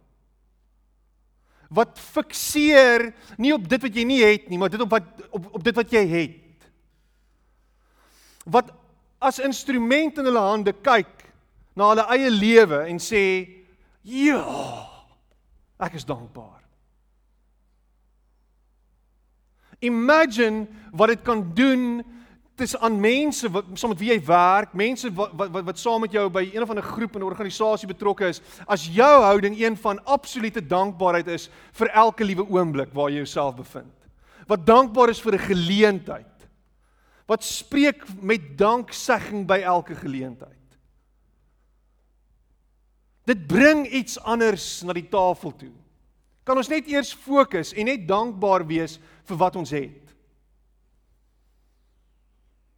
wat 1.74 1.98
fikseer 1.98 3.08
nie 3.40 3.52
op 3.54 3.66
dit 3.68 3.82
wat 3.82 3.96
jy 3.96 4.06
nie 4.06 4.22
het 4.22 4.48
nie, 4.50 4.58
maar 4.60 4.72
dit 4.72 4.82
op 4.84 4.92
wat 4.94 5.06
op 5.34 5.50
op 5.58 5.64
dit 5.64 5.76
wat 5.76 5.92
jy 5.94 6.04
het. 6.10 6.66
Wat 8.44 8.70
as 9.24 9.40
instrument 9.42 10.18
in 10.20 10.28
hulle 10.28 10.44
hande 10.44 10.74
kyk 10.84 11.24
na 11.74 11.90
hulle 11.92 12.06
eie 12.14 12.30
lewe 12.30 12.84
en 12.90 13.00
sê, 13.00 13.48
"Ja, 14.02 14.44
ek 15.80 15.94
is 15.94 16.04
dankbaar." 16.04 16.62
Imagine 19.80 20.66
wat 20.92 21.08
dit 21.08 21.22
kan 21.22 21.54
doen 21.54 22.04
dis 22.56 22.76
aan 22.76 23.00
mense 23.00 23.48
wat 23.50 23.66
saam 23.74 23.90
met 23.90 23.98
wie 23.98 24.12
jy 24.12 24.20
werk, 24.26 24.74
mense 24.78 25.10
wat 25.14 25.32
wat 25.34 25.50
wat, 25.56 25.64
wat 25.72 25.80
saam 25.80 26.04
met 26.04 26.12
jou 26.14 26.28
by 26.30 26.44
een 26.46 26.62
of 26.62 26.70
ander 26.70 26.86
groep 26.86 27.16
en 27.18 27.26
organisasie 27.26 27.88
betrokke 27.90 28.28
is, 28.30 28.40
as 28.70 28.86
jou 28.94 29.12
houding 29.24 29.56
een 29.58 29.76
van 29.76 29.98
absolute 30.04 30.62
dankbaarheid 30.62 31.32
is 31.34 31.48
vir 31.80 31.90
elke 32.04 32.24
liewe 32.24 32.46
oomblik 32.46 32.94
waar 32.94 33.10
jy 33.10 33.24
jouself 33.24 33.56
bevind. 33.58 33.92
Wat 34.46 34.66
dankbaar 34.66 35.10
is 35.10 35.22
vir 35.22 35.34
'n 35.34 35.48
geleentheid. 35.48 36.48
Wat 37.26 37.42
spreek 37.44 38.04
met 38.20 38.58
danksegging 38.58 39.46
by 39.46 39.58
elke 39.64 39.94
geleentheid. 39.94 40.52
Dit 43.24 43.46
bring 43.46 43.86
iets 43.86 44.18
anders 44.20 44.82
na 44.82 44.92
die 44.92 45.08
tafel 45.08 45.56
toe. 45.56 45.72
Kan 46.44 46.56
ons 46.56 46.68
net 46.68 46.86
eers 46.86 47.12
fokus 47.12 47.72
en 47.72 47.84
net 47.84 48.08
dankbaar 48.08 48.66
wees 48.66 48.98
vir 49.24 49.36
wat 49.36 49.56
ons 49.56 49.70
het. 49.70 50.03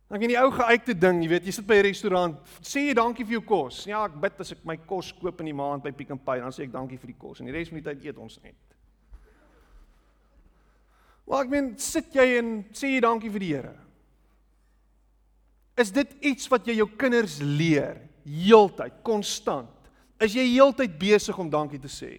Dan 0.07 0.23
kan 0.23 0.31
jy 0.31 0.38
ou 0.38 0.53
geuite 0.55 0.95
ding, 0.95 1.23
jy 1.25 1.29
weet, 1.33 1.47
jy 1.49 1.53
sit 1.57 1.66
by 1.66 1.81
'n 1.81 1.87
restaurant, 1.88 2.37
sê 2.62 2.87
jy 2.87 2.95
dankie 2.95 3.25
vir 3.25 3.40
jou 3.40 3.42
kos. 3.42 3.87
Ja, 3.87 4.05
ek 4.05 4.21
bid 4.21 4.40
as 4.40 4.53
ek 4.53 4.64
my 4.64 4.77
kos 4.77 5.12
koop 5.12 5.40
in 5.40 5.47
die 5.47 5.57
maand 5.57 5.83
by 5.83 5.90
Pick 5.90 6.11
n 6.11 6.19
Pay, 6.19 6.40
dan 6.40 6.53
sê 6.53 6.62
ek 6.62 6.73
dankie 6.73 6.99
vir 6.99 7.09
die 7.09 7.19
kos 7.19 7.40
en 7.40 7.47
die 7.47 7.53
res 7.53 7.69
van 7.69 7.81
die 7.81 7.90
tyd 7.90 8.05
eet 8.05 8.19
ons 8.19 8.38
net. 8.42 8.55
Maar 11.27 11.42
ek 11.45 11.51
meen, 11.51 11.79
sit 11.79 12.14
jy 12.14 12.38
en 12.38 12.64
sê 12.73 12.95
jy 12.95 13.01
dankie 13.01 13.31
vir 13.31 13.40
die 13.40 13.55
Here? 13.55 13.75
Is 15.77 15.90
dit 15.90 16.14
iets 16.23 16.49
wat 16.49 16.66
jy 16.66 16.79
jou 16.79 16.88
kinders 16.97 17.40
leer 17.42 17.99
heeltyd, 18.25 19.03
konstant? 19.03 19.90
Is 20.23 20.33
jy 20.33 20.47
heeltyd 20.55 20.95
besig 20.99 21.37
om 21.38 21.51
dankie 21.51 21.81
te 21.83 21.90
sê? 21.90 22.14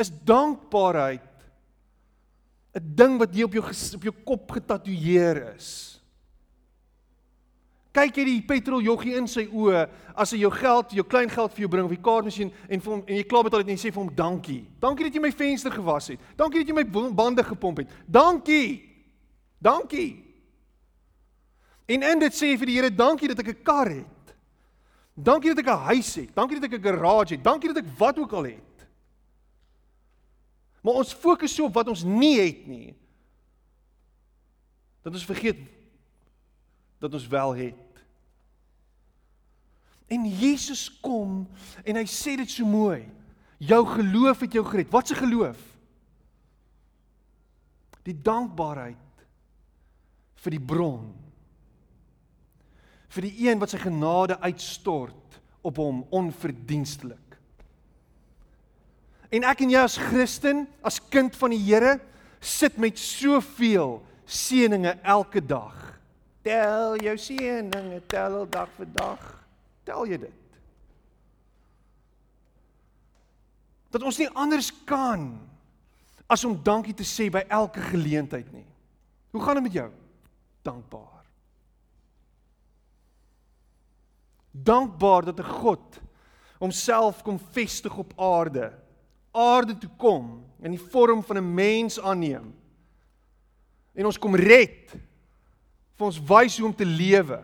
Is 0.00 0.10
dankbaarheid 0.10 1.22
'n 2.74 2.94
ding 2.94 3.18
wat 3.18 3.34
hier 3.34 3.44
op 3.44 3.52
jou 3.52 3.64
op 3.94 4.02
jou 4.02 4.14
kop 4.24 4.50
getatoeëer 4.50 5.54
is. 5.56 6.00
Kyk 7.90 8.20
jy 8.20 8.24
die 8.24 8.42
petrol 8.46 8.82
joggie 8.86 9.16
in 9.18 9.26
sy 9.26 9.48
oë 9.50 9.88
as 10.14 10.30
hy 10.30 10.44
jou 10.44 10.50
geld, 10.54 10.92
jou 10.94 11.02
klein 11.02 11.30
geld 11.30 11.50
vir 11.56 11.64
jou 11.64 11.70
bring 11.72 11.88
op 11.88 11.90
die 11.90 12.04
kaartmasjien 12.04 12.52
en 12.68 12.80
vir 12.80 12.92
hom 12.92 13.02
en 13.02 13.16
jy 13.16 13.24
klaar 13.26 13.42
betaal 13.48 13.64
dit 13.64 13.72
en 13.72 13.76
jy 13.76 13.82
sê 13.82 13.90
vir 13.90 14.02
hom 14.04 14.12
dankie. 14.14 14.60
Dankie 14.78 15.08
dat 15.08 15.14
jy 15.14 15.22
my 15.24 15.32
venster 15.34 15.74
gewas 15.74 16.12
het. 16.12 16.20
Dankie 16.38 16.62
dat 16.62 16.70
jy 16.70 16.76
my 16.78 17.10
bande 17.10 17.42
gepomp 17.42 17.82
het. 17.82 17.90
Dankie. 18.06 18.86
Dankie. 19.58 20.22
En 21.90 22.06
in 22.06 22.22
dit 22.22 22.36
sê 22.36 22.52
jy 22.52 22.60
vir 22.60 22.70
die 22.70 22.78
Here 22.78 22.90
dankie 22.94 23.28
dat 23.28 23.42
ek 23.42 23.48
'n 23.48 23.62
kar 23.64 23.90
het. 23.90 24.34
Dankie 25.16 25.50
dat 25.54 25.66
ek 25.66 25.74
'n 25.74 25.86
huis 25.90 26.14
het. 26.14 26.34
Dankie 26.34 26.60
dat 26.60 26.70
ek 26.70 26.78
'n 26.78 26.82
garage 26.82 27.34
het. 27.34 27.42
Dankie 27.42 27.74
dat 27.74 27.82
ek 27.82 27.90
wat 27.98 28.18
ook 28.18 28.32
al 28.32 28.44
het. 28.44 28.69
Maar 30.80 31.02
ons 31.02 31.12
fokus 31.12 31.54
so 31.54 31.68
op 31.68 31.76
wat 31.76 31.88
ons 31.92 32.02
nie 32.06 32.38
het 32.40 32.64
nie. 32.66 32.94
Dat 35.04 35.12
ons 35.12 35.28
vergeet 35.28 35.60
dat 37.00 37.14
ons 37.16 37.26
wel 37.32 37.54
het. 37.56 37.86
En 40.10 40.26
Jesus 40.26 40.88
kom 41.00 41.46
en 41.84 41.96
hy 41.96 42.04
sê 42.08 42.34
dit 42.40 42.50
so 42.50 42.66
mooi. 42.68 43.06
Jou 43.60 43.80
geloof 43.86 44.42
het 44.44 44.56
jou 44.56 44.64
gered. 44.66 44.90
Wat 44.92 45.10
'n 45.10 45.22
geloof? 45.22 45.60
Die 48.02 48.16
dankbaarheid 48.22 49.24
vir 50.34 50.50
die 50.50 50.60
bron. 50.60 51.14
Vir 53.08 53.22
die 53.22 53.48
een 53.48 53.58
wat 53.58 53.70
sy 53.70 53.78
genade 53.78 54.40
uitstort 54.40 55.40
op 55.62 55.76
hom 55.76 56.06
onverdienstelik. 56.10 57.29
En 59.30 59.46
ek 59.46 59.62
en 59.62 59.70
jy 59.70 59.82
as 59.86 59.98
Christen, 60.10 60.64
as 60.82 60.98
kind 61.12 61.36
van 61.38 61.54
die 61.54 61.62
Here, 61.62 61.98
sit 62.42 62.78
met 62.80 62.98
soveel 62.98 64.00
seëninge 64.26 64.96
elke 65.06 65.42
dag. 65.44 65.76
Tel 66.42 66.96
jou 67.04 67.14
seëninge, 67.20 68.00
tel 68.10 68.40
al 68.40 68.48
dag 68.50 68.70
vir 68.78 68.88
dag. 68.96 69.22
Tel 69.86 70.08
jy 70.08 70.18
dit? 70.24 70.36
Dat 73.90 74.02
ons 74.06 74.18
nie 74.18 74.30
anders 74.38 74.70
kan 74.86 75.32
as 76.30 76.44
om 76.46 76.54
dankie 76.54 76.94
te 76.94 77.06
sê 77.06 77.26
by 77.30 77.42
elke 77.50 77.82
geleentheid 77.90 78.50
nie. 78.54 78.66
Hoe 79.34 79.42
gaan 79.42 79.58
dit 79.58 79.66
met 79.66 79.78
jou? 79.78 79.88
Dankbaar. 80.66 81.24
Dankbaar 84.50 85.24
dat 85.30 85.38
'n 85.38 85.52
God 85.62 86.00
homself 86.58 87.22
kom 87.22 87.38
vestig 87.38 87.96
op 87.96 88.12
aarde 88.18 88.72
aarde 89.30 89.78
toe 89.78 89.90
kom 89.96 90.44
in 90.62 90.74
die 90.74 90.86
vorm 90.90 91.22
van 91.22 91.36
'n 91.38 91.54
mens 91.54 92.00
aanneem 92.00 92.54
en 93.94 94.06
ons 94.06 94.18
kom 94.18 94.34
red 94.34 94.92
vir 96.00 96.06
ons 96.06 96.20
wys 96.30 96.56
hoe 96.58 96.68
om 96.70 96.74
te 96.76 96.86
lewe. 96.88 97.36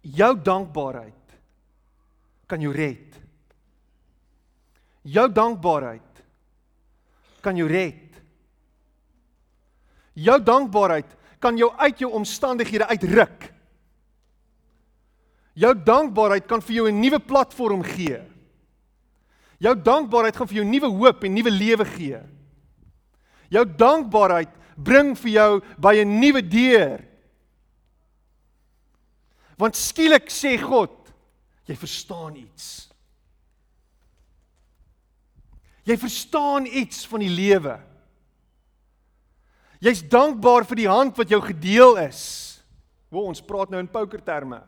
Jou 0.00 0.30
dankbaarheid 0.42 1.34
kan 2.46 2.62
jou 2.62 2.72
red. 2.72 3.18
Jou 5.02 5.26
dankbaarheid 5.32 6.22
kan 7.42 7.58
jou 7.58 7.66
red. 7.68 8.22
Jou 10.18 10.38
dankbaarheid 10.42 11.16
kan 11.42 11.58
jou 11.58 11.70
uit 11.78 11.98
jou 12.02 12.12
omstandighede 12.12 12.86
uitruk. 12.86 13.50
Jou 15.58 15.74
dankbaarheid 15.74 16.46
kan 16.46 16.62
vir 16.62 16.74
jou 16.76 16.88
'n 16.88 17.00
nuwe 17.00 17.18
platform 17.18 17.82
gee. 17.82 18.22
Jou 19.58 19.74
dankbaarheid 19.74 20.36
gaan 20.36 20.46
vir 20.46 20.62
jou 20.62 20.64
nuwe 20.64 20.86
hoop 20.86 21.24
en 21.24 21.34
nuwe 21.34 21.50
lewe 21.50 21.84
gee. 21.84 22.20
Jou 23.50 23.64
dankbaarheid 23.64 24.50
bring 24.76 25.16
vir 25.18 25.30
jou 25.30 25.60
by 25.78 25.94
'n 25.98 26.20
nuwe 26.20 26.42
deur. 26.42 27.04
Want 29.58 29.74
skielik 29.74 30.30
sê 30.30 30.56
God, 30.60 31.10
jy 31.66 31.74
verstaan 31.74 32.36
iets. 32.36 32.88
Jy 35.84 35.96
verstaan 35.96 36.66
iets 36.66 37.06
van 37.06 37.20
die 37.20 37.32
lewe. 37.32 37.80
Jy's 39.80 40.02
dankbaar 40.02 40.64
vir 40.64 40.76
die 40.76 40.88
hand 40.88 41.16
wat 41.16 41.28
jou 41.28 41.40
gedeel 41.40 41.96
is. 41.96 42.62
Wo 43.10 43.24
ons 43.30 43.40
praat 43.40 43.70
nou 43.70 43.80
in 43.80 43.88
pokerterme. 43.88 44.62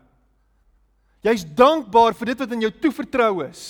Jy's 1.22 1.44
dankbaar 1.44 2.14
vir 2.16 2.32
dit 2.32 2.38
wat 2.38 2.52
aan 2.52 2.62
jou 2.64 2.72
toevertrou 2.80 3.44
is. 3.44 3.64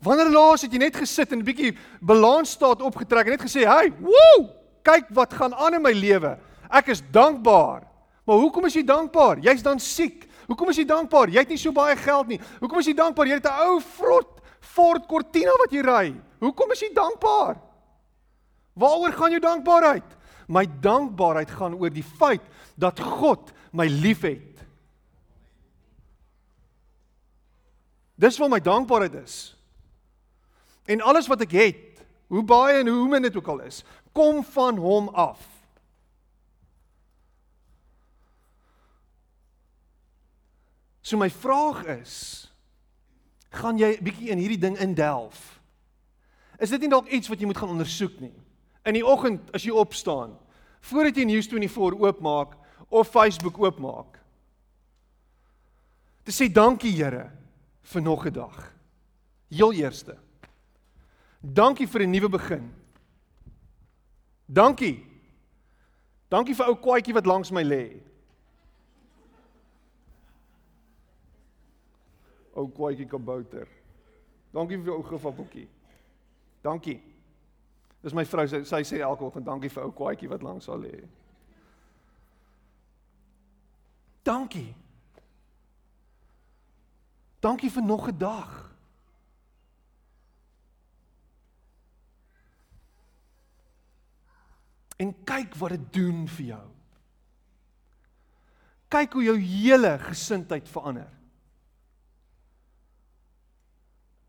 Wanneer 0.00 0.30
laas 0.30 0.62
het 0.64 0.72
jy 0.72 0.78
net 0.80 0.96
gesit 0.96 1.32
en 1.32 1.40
'n 1.40 1.44
bietjie 1.44 1.76
balansstaat 2.00 2.82
opgetrek 2.82 3.26
en 3.26 3.32
net 3.36 3.42
gesê, 3.42 3.64
"Hey, 3.64 3.90
woew, 3.90 4.50
kyk 4.82 5.06
wat 5.10 5.34
gaan 5.34 5.54
aan 5.54 5.74
in 5.74 5.82
my 5.82 5.92
lewe. 5.92 6.38
Ek 6.70 6.88
is 6.88 7.02
dankbaar." 7.12 7.82
Maar 8.26 8.36
hoekom 8.36 8.64
is 8.66 8.74
jy 8.74 8.82
dankbaar? 8.82 9.38
Jy's 9.38 9.62
dan 9.62 9.78
siek. 9.78 10.26
Hoekom 10.46 10.70
is 10.70 10.76
jy 10.76 10.84
dankbaar? 10.84 11.30
Jy 11.30 11.38
het 11.38 11.48
nie 11.48 11.58
so 11.58 11.72
baie 11.72 11.96
geld 11.96 12.26
nie. 12.26 12.40
Hoekom 12.60 12.78
is 12.78 12.86
jy 12.86 12.94
dankbaar? 12.94 13.26
Jy 13.26 13.34
het 13.34 13.46
'n 13.46 13.60
ou 13.66 13.80
vrot 13.80 14.40
Ford 14.60 15.06
Cortina 15.06 15.52
wat 15.62 15.70
jy 15.70 15.82
ry. 15.82 16.14
Hoekom 16.40 16.72
is 16.72 16.80
jy 16.80 16.90
dankbaar? 16.94 17.56
Waaroor 18.74 19.12
gaan 19.12 19.30
jou 19.30 19.40
dankbaarheid? 19.40 20.16
My 20.48 20.66
dankbaarheid 20.66 21.50
gaan 21.50 21.74
oor 21.74 21.90
die 21.90 22.04
feit 22.04 22.42
dat 22.78 23.00
God 23.00 23.52
my 23.72 23.86
liefhet. 23.86 24.55
Dis 28.16 28.38
wat 28.40 28.50
my 28.50 28.60
dankbaarheid 28.60 29.14
is. 29.20 29.56
En 30.88 31.04
alles 31.04 31.28
wat 31.28 31.42
ek 31.44 31.52
het, 31.52 32.00
hoe 32.32 32.42
baie 32.46 32.80
en 32.80 32.88
hoe 32.88 33.08
min 33.08 33.26
dit 33.26 33.36
ook 33.36 33.48
al 33.52 33.60
is, 33.66 33.82
kom 34.16 34.40
van 34.54 34.78
hom 34.80 35.08
af. 35.08 35.42
So 41.06 41.18
my 41.20 41.28
vraag 41.30 41.84
is, 42.00 42.14
gaan 43.54 43.78
jy 43.78 43.92
bietjie 44.02 44.32
in 44.34 44.40
hierdie 44.42 44.58
ding 44.58 44.78
indelf? 44.82 45.60
Is 46.58 46.72
dit 46.72 46.82
nie 46.82 46.90
dalk 46.90 47.10
iets 47.12 47.28
wat 47.30 47.38
jy 47.38 47.46
moet 47.46 47.60
gaan 47.60 47.76
ondersoek 47.76 48.16
nie? 48.22 48.34
In 48.88 48.96
die 48.96 49.06
oggend 49.06 49.52
as 49.54 49.66
jy 49.66 49.74
opstaan, 49.76 50.34
voordat 50.88 51.18
jy 51.18 51.28
News24 51.28 52.00
oopmaak 52.00 52.56
of 52.88 53.10
Facebook 53.12 53.58
oopmaak, 53.60 54.18
te 56.26 56.34
sê 56.34 56.48
dankie 56.50 56.94
Here 56.96 57.28
vir 57.86 58.02
nog 58.02 58.26
'n 58.26 58.32
dag. 58.32 58.72
Heel 59.48 59.72
eerste 59.72 60.16
Dankie 61.40 61.86
vir 61.86 62.02
'n 62.02 62.10
nuwe 62.10 62.28
begin. 62.28 62.74
Dankie. 64.46 65.06
Dankie 66.28 66.54
vir 66.54 66.66
ou 66.66 66.76
kwaadjie 66.76 67.14
wat 67.14 67.26
langs 67.26 67.50
my 67.50 67.62
lê. 67.62 68.02
Ou 72.54 72.68
kwaadjie 72.68 73.06
kabouter. 73.06 73.68
Dankie 74.50 74.78
vir 74.78 74.92
ou 74.92 75.02
gevappeltjie. 75.02 75.68
Dankie. 76.62 77.02
Dis 78.02 78.12
my 78.12 78.24
vrou 78.24 78.46
sy, 78.46 78.64
sy 78.64 78.82
sê 78.82 79.00
elke 79.00 79.24
oggend 79.24 79.46
dankie 79.46 79.70
vir 79.70 79.84
ou 79.84 79.92
kwaadjie 79.92 80.28
wat 80.28 80.42
langs 80.42 80.66
haar 80.66 80.78
lê. 80.78 81.04
Dankie. 84.22 84.74
Dankie 87.46 87.70
vir 87.70 87.82
nog 87.82 88.08
'n 88.08 88.18
dag. 88.18 88.52
En 94.96 95.24
kyk 95.24 95.54
wat 95.54 95.70
dit 95.70 95.92
doen 95.92 96.28
vir 96.28 96.44
jou. 96.44 96.66
Kyk 98.88 99.12
hoe 99.12 99.22
jou 99.22 99.38
hele 99.38 99.98
gesindheid 99.98 100.68
verander. 100.68 101.12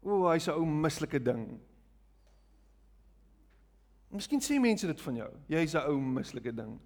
O, 0.01 0.29
hy's 0.29 0.47
'n 0.47 0.53
ou 0.53 0.65
mislike 0.65 1.21
ding. 1.21 1.59
Miskien 4.09 4.41
sê 4.41 4.59
mense 4.59 4.87
dit 4.87 5.01
van 5.01 5.15
jou. 5.15 5.31
Jy's 5.47 5.73
'n 5.75 5.89
ou 5.89 5.99
mislike 5.99 6.53
ding. 6.53 6.79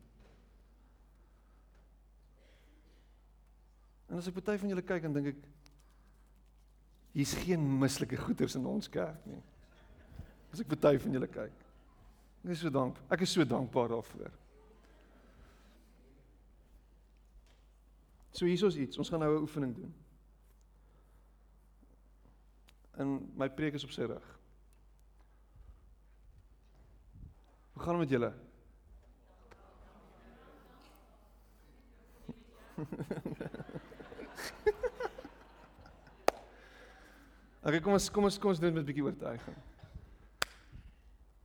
En 4.09 4.17
as 4.17 4.27
ek 4.27 4.33
party 4.33 4.57
van 4.57 4.69
julle 4.69 4.81
kyk 4.81 5.03
en 5.03 5.13
dink 5.13 5.27
ek 5.27 5.37
hier's 7.11 7.33
geen 7.33 7.79
mislike 7.79 8.17
goeters 8.17 8.55
in 8.55 8.65
ons 8.65 8.89
kerk 8.89 9.25
nie. 9.25 9.41
As 10.51 10.59
ek 10.63 10.67
party 10.71 10.97
van 10.99 11.15
julle 11.15 11.27
kyk. 11.31 11.57
Is 12.49 12.59
so 12.63 12.69
dank. 12.73 12.97
Ek 13.13 13.21
is 13.21 13.31
so 13.31 13.45
dankbaar 13.45 13.91
daarvoor. 13.91 14.31
So 18.31 18.45
hier 18.45 18.65
is 18.67 18.75
iets. 18.75 18.97
Ons 18.97 19.09
gaan 19.09 19.19
nou 19.19 19.37
'n 19.37 19.41
oefening 19.41 19.75
doen. 19.75 19.93
En 22.97 23.31
my 23.35 23.49
preek 23.49 23.73
is 23.73 23.83
op 23.83 23.91
sy 23.91 24.01
rug. 24.01 24.39
Hoe 27.73 27.83
gaan 27.83 27.97
met 27.97 28.09
julle? 28.09 28.33
Okay, 37.61 37.77
kom 37.77 37.93
ons 37.93 38.07
kom 38.09 38.25
ons 38.25 38.39
kom 38.41 38.49
ons 38.49 38.59
doen 38.59 38.73
met 38.73 38.81
'n 38.81 38.87
bietjie 38.87 39.03
oortuiging. 39.05 39.57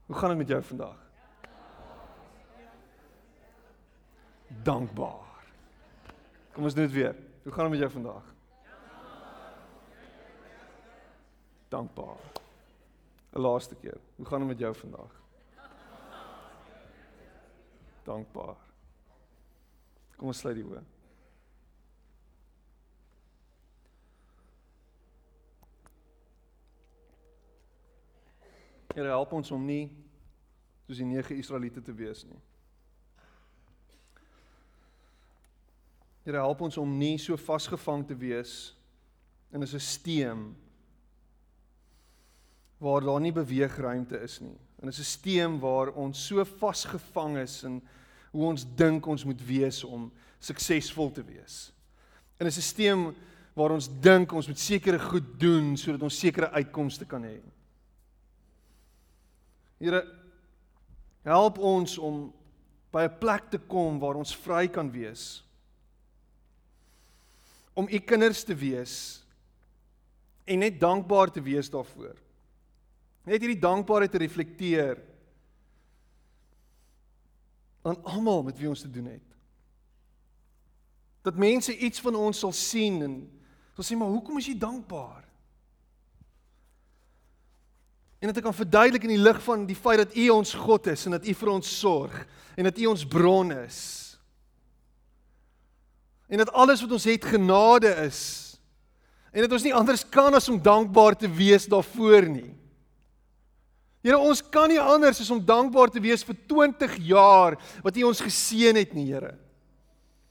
Hoe 0.07 0.15
gaan 0.15 0.29
dit 0.29 0.37
met 0.37 0.47
jou 0.47 0.61
vandag? 0.63 0.97
Dankbaar. 4.63 5.45
Kom 6.53 6.63
ons 6.63 6.73
doen 6.73 6.87
dit 6.87 6.93
weer. 6.93 7.15
Hoe 7.43 7.51
gaan 7.51 7.69
dit 7.69 7.79
met 7.79 7.79
jou 7.79 7.91
vandag? 7.91 8.23
Dankbaar. 11.69 12.17
'n 13.33 13.39
Laaste 13.39 13.75
keer. 13.75 13.99
Hoe 14.15 14.25
gaan 14.25 14.39
dit 14.39 14.47
met 14.47 14.59
jou 14.59 14.75
vandag? 14.75 15.11
Dankbaar. 18.03 18.57
Kom 20.15 20.27
ons 20.27 20.37
sluit 20.37 20.55
die 20.55 20.65
oë. 20.65 20.96
Here 28.97 29.11
help 29.13 29.35
ons 29.37 29.51
om 29.53 29.61
nie 29.61 29.91
soos 30.87 30.97
die 30.97 31.05
nege 31.05 31.35
Israeliete 31.37 31.83
te 31.85 31.93
wees 31.93 32.23
nie. 32.25 32.39
Here 36.25 36.41
help 36.41 36.63
ons 36.65 36.79
om 36.81 36.95
nie 36.97 37.19
so 37.21 37.37
vasgevang 37.37 38.07
te 38.09 38.17
wees 38.17 38.73
in 39.53 39.61
'n 39.61 39.67
stelsel 39.67 40.49
waar 42.79 43.01
daar 43.01 43.21
nie 43.21 43.31
beweegruimte 43.31 44.17
is 44.17 44.39
nie. 44.41 44.57
In 44.81 44.89
'n 44.89 44.91
stelsel 44.91 45.59
waar 45.59 45.93
ons 45.93 46.25
so 46.25 46.43
vasgevang 46.43 47.37
is 47.37 47.63
in 47.63 47.81
hoe 48.31 48.45
ons 48.45 48.65
dink 48.75 49.05
ons 49.05 49.25
moet 49.25 49.45
wees 49.45 49.83
om 49.83 50.11
suksesvol 50.39 51.11
te 51.11 51.23
wees. 51.23 51.71
In 52.39 52.47
'n 52.47 52.51
stelsel 52.51 53.13
waar 53.53 53.71
ons 53.71 53.89
dink 54.01 54.31
ons 54.31 54.47
moet 54.47 54.59
sekere 54.59 54.99
goed 54.99 55.39
doen 55.39 55.77
sodat 55.77 56.01
ons 56.01 56.19
sekere 56.19 56.49
uitkomste 56.49 57.05
kan 57.05 57.23
hê. 57.23 57.41
Here 59.77 60.01
help 61.27 61.57
ons 61.57 61.97
om 61.97 62.33
by 62.91 63.03
'n 63.05 63.17
plek 63.19 63.49
te 63.49 63.59
kom 63.59 63.99
waar 63.99 64.15
ons 64.15 64.35
vry 64.35 64.67
kan 64.67 64.91
wees. 64.91 65.43
Om 67.73 67.87
u 67.89 67.99
kinders 67.99 68.43
te 68.43 68.55
wees 68.55 69.23
en 70.45 70.59
net 70.59 70.79
dankbaar 70.79 71.31
te 71.31 71.41
wees 71.41 71.69
daarvoor. 71.69 72.15
Net 73.23 73.41
hierdie 73.41 73.59
dankbaarheid 73.59 74.11
te 74.11 74.17
reflekteer 74.17 75.03
aan 77.83 78.03
almal 78.03 78.43
met 78.43 78.57
wie 78.57 78.69
ons 78.69 78.81
te 78.81 78.91
doen 78.91 79.05
het. 79.05 79.35
Dat 81.21 81.35
mense 81.35 81.77
iets 81.77 81.99
van 81.99 82.15
ons 82.15 82.39
sal 82.39 82.51
sien 82.51 83.01
en 83.03 83.15
sal 83.75 83.83
sê 83.83 83.97
maar 83.99 84.07
hoekom 84.07 84.37
is 84.37 84.47
jy 84.47 84.57
dankbaar? 84.57 85.26
En 88.19 88.31
ek 88.31 88.41
kan 88.41 88.55
verduidelik 88.55 89.05
in 89.05 89.13
die 89.13 89.21
lig 89.21 89.37
van 89.45 89.65
die 89.69 89.77
feit 89.77 90.01
dat 90.01 90.15
U 90.17 90.29
ons 90.39 90.53
God 90.57 90.87
is 90.89 91.05
en 91.05 91.13
dat 91.17 91.27
U 91.27 91.33
vir 91.37 91.53
ons 91.53 91.79
sorg 91.79 92.15
en 92.57 92.65
dat 92.65 92.79
U 92.81 92.85
ons 92.89 93.05
bron 93.05 93.51
is. 93.53 93.79
En 96.27 96.41
dat 96.41 96.51
alles 96.51 96.81
wat 96.81 96.91
ons 96.91 97.07
het 97.07 97.25
genade 97.25 97.91
is. 98.03 98.21
En 99.31 99.43
dat 99.45 99.51
ons 99.53 99.63
nie 99.63 99.75
anders 99.75 100.03
kan 100.09 100.33
as 100.33 100.49
om 100.49 100.57
dankbaar 100.61 101.15
te 101.15 101.29
wees 101.29 101.67
daarvoor 101.69 102.25
nie. 102.25 102.53
Here, 104.01 104.17
ons 104.17 104.41
kan 104.41 104.69
nie 104.71 104.79
anders 104.79 105.19
as 105.21 105.29
om 105.33 105.41
dankbaar 105.43 105.91
te 105.91 106.01
wees 106.01 106.23
vir 106.25 106.37
20 106.49 106.95
jaar 107.09 107.57
wat 107.83 107.97
U 107.97 108.07
ons 108.09 108.23
geseën 108.23 108.77
het 108.79 108.93
nie, 108.95 109.09
Here. 109.11 109.35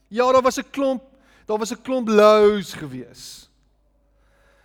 Ja, 0.09 0.31
daar 0.31 0.41
was 0.41 0.57
'n 0.57 0.71
klomp, 0.71 1.03
daar 1.45 1.57
was 1.57 1.71
'n 1.71 1.81
klomp 1.81 2.07
lows 2.07 2.73
gewees. 2.73 3.49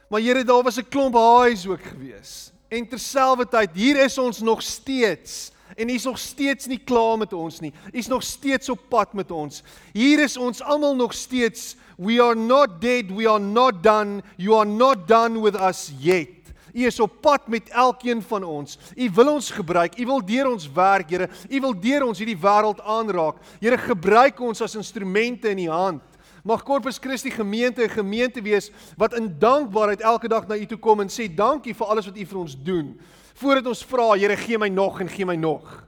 Maar 0.09 0.21
Here, 0.21 0.45
daar 0.45 0.63
was 0.63 0.79
'n 0.79 0.89
klomp 0.89 1.15
highs 1.15 1.67
ook 1.67 1.83
gewees. 1.83 2.52
En 2.73 2.87
terselfdertyd, 2.89 3.75
hier 3.77 3.99
is 4.01 4.15
ons 4.19 4.41
nog 4.41 4.63
steeds 4.65 5.51
en 5.77 5.89
hy's 5.89 6.05
nog 6.05 6.19
steeds 6.21 6.69
nie 6.69 6.81
klaar 6.81 7.19
met 7.21 7.33
ons 7.37 7.61
nie. 7.65 7.71
Hy's 7.93 8.09
nog 8.09 8.25
steeds 8.25 8.69
op 8.73 8.81
pad 8.93 9.13
met 9.17 9.31
ons. 9.33 9.63
Hier 9.93 10.21
is 10.25 10.37
ons 10.41 10.61
almal 10.65 10.97
nog 10.97 11.15
steeds 11.17 11.75
we 11.97 12.19
are 12.21 12.37
not 12.37 12.81
dead, 12.81 13.13
we 13.13 13.29
are 13.29 13.41
not 13.41 13.83
done, 13.85 14.21
you 14.37 14.57
are 14.57 14.69
not 14.69 15.07
done 15.09 15.41
with 15.41 15.57
us 15.57 15.91
yet. 16.01 16.41
U 16.73 16.87
is 16.89 17.01
op 17.01 17.19
pad 17.21 17.49
met 17.53 17.69
elkeen 17.69 18.23
van 18.25 18.45
ons. 18.45 18.79
U 18.97 19.11
wil 19.15 19.33
ons 19.35 19.51
gebruik. 19.53 19.99
U 20.01 20.07
wil 20.09 20.25
deur 20.25 20.49
ons 20.49 20.69
werk, 20.73 21.11
Here. 21.13 21.29
U 21.49 21.61
wil 21.61 21.75
deur 21.77 22.07
ons 22.07 22.21
hierdie 22.21 22.39
wêreld 22.41 22.81
aanraak. 22.81 23.43
Here, 23.61 23.77
gebruik 23.77 24.41
ons 24.41 24.65
as 24.65 24.77
instrumente 24.81 25.53
in 25.53 25.67
U 25.67 25.69
hand. 25.69 26.12
Mag 26.43 26.65
Corpus 26.67 26.99
Christi 26.99 27.31
gemeente 27.31 27.83
'n 27.83 27.89
gemeente 27.89 28.43
wees 28.43 28.71
wat 28.97 29.15
in 29.15 29.39
dankbaarheid 29.39 30.01
elke 30.01 30.29
dag 30.29 30.47
na 30.47 30.57
U 30.57 30.67
toe 30.67 30.79
kom 30.79 31.01
en 31.01 31.09
sê 31.09 31.35
dankie 31.35 31.75
vir 31.75 31.87
alles 31.87 32.07
wat 32.07 32.17
U 32.17 32.25
vir 32.27 32.39
ons 32.39 32.63
doen. 32.63 33.01
Voordat 33.35 33.67
ons 33.67 33.85
vra, 33.85 34.13
Here, 34.13 34.37
gee 34.37 34.59
my 34.59 34.69
nog 34.69 35.01
en 35.01 35.09
gee 35.09 35.25
my 35.25 35.37
nog. 35.37 35.87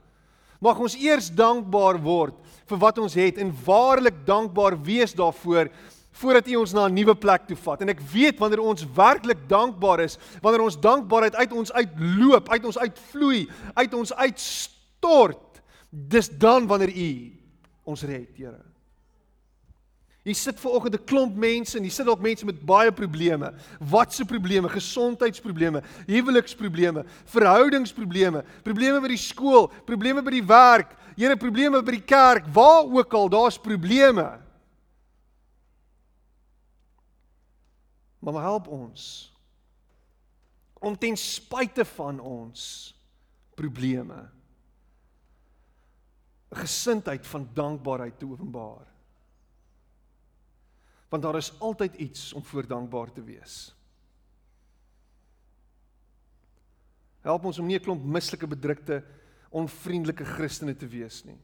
Mag 0.59 0.79
ons 0.79 0.95
eers 0.95 1.29
dankbaar 1.29 2.01
word 2.01 2.33
vir 2.65 2.77
wat 2.77 2.97
ons 2.97 3.13
het 3.13 3.37
en 3.37 3.53
waarlik 3.65 4.25
dankbaar 4.25 4.81
wees 4.83 5.13
daarvoor 5.13 5.69
voordat 6.11 6.47
U 6.47 6.55
ons 6.55 6.73
na 6.73 6.87
'n 6.87 6.93
nuwe 6.93 7.15
plek 7.15 7.47
toe 7.47 7.57
vat. 7.57 7.81
En 7.81 7.89
ek 7.89 7.99
weet 7.99 8.39
wanneer 8.39 8.59
ons 8.59 8.85
werklik 8.95 9.49
dankbaar 9.49 9.99
is, 9.99 10.17
wanneer 10.41 10.61
ons 10.61 10.79
dankbaarheid 10.79 11.35
uit 11.35 11.51
ons 11.51 11.71
uitloop, 11.71 12.49
uit 12.49 12.65
ons 12.65 12.77
uitvloei, 12.77 13.49
uit 13.73 13.93
ons 13.93 14.13
uitstort, 14.13 15.61
dis 15.89 16.29
dan 16.29 16.67
wanneer 16.67 16.95
U 16.95 17.31
ons 17.83 18.03
red, 18.03 18.29
Here. 18.37 18.74
Hier 20.25 20.35
sit 20.35 20.59
ver 20.59 20.71
oggend 20.73 20.95
'n 20.95 21.05
klomp 21.05 21.35
mense 21.37 21.77
en 21.77 21.83
hier 21.83 21.93
sit 21.93 22.05
dalk 22.05 22.19
mense 22.19 22.45
met 22.45 22.65
baie 22.65 22.91
probleme. 22.91 23.53
Wat 23.79 24.13
se 24.13 24.25
probleme? 24.25 24.69
Gesondheidsprobleme, 24.69 25.83
huweliksprobleme, 26.07 27.05
verhoudingsprobleme, 27.25 28.43
probleme 28.63 29.01
by 29.01 29.07
die 29.07 29.21
skool, 29.21 29.69
probleme 29.85 30.23
by 30.23 30.31
die 30.31 30.45
werk, 30.45 30.97
Here, 31.15 31.37
probleme 31.39 31.79
by 31.79 31.95
die 31.95 32.03
kerk, 32.03 32.47
waar 32.51 32.83
ook 32.83 33.13
al, 33.15 33.29
daar's 33.31 33.57
probleme. 33.59 34.25
Maar 38.19 38.41
help 38.43 38.67
ons 38.67 39.31
om 40.85 40.97
ten 40.99 41.15
spyte 41.17 41.85
van 41.95 42.19
ons 42.19 42.93
probleme 43.55 44.29
'n 46.51 46.57
gesindheid 46.59 47.25
van 47.27 47.49
dankbaarheid 47.53 48.19
te 48.19 48.25
openbaar. 48.25 48.94
Want 51.15 51.27
daar 51.27 51.37
is 51.39 51.59
altyd 51.59 51.93
iets 51.95 52.33
om 52.33 52.43
voor 52.43 52.67
dankbaar 52.67 53.11
te 53.11 53.23
wees. 53.23 53.75
Help 57.23 57.45
ons 57.47 57.59
om 57.59 57.65
nie 57.65 57.77
'n 57.79 57.83
klomp 57.83 58.03
mislike 58.03 58.47
bedrukte 58.47 58.99
onvriendelike 59.49 60.25
Christene 60.25 60.75
te 60.75 60.87
wees 60.87 61.23
nie. 61.23 61.39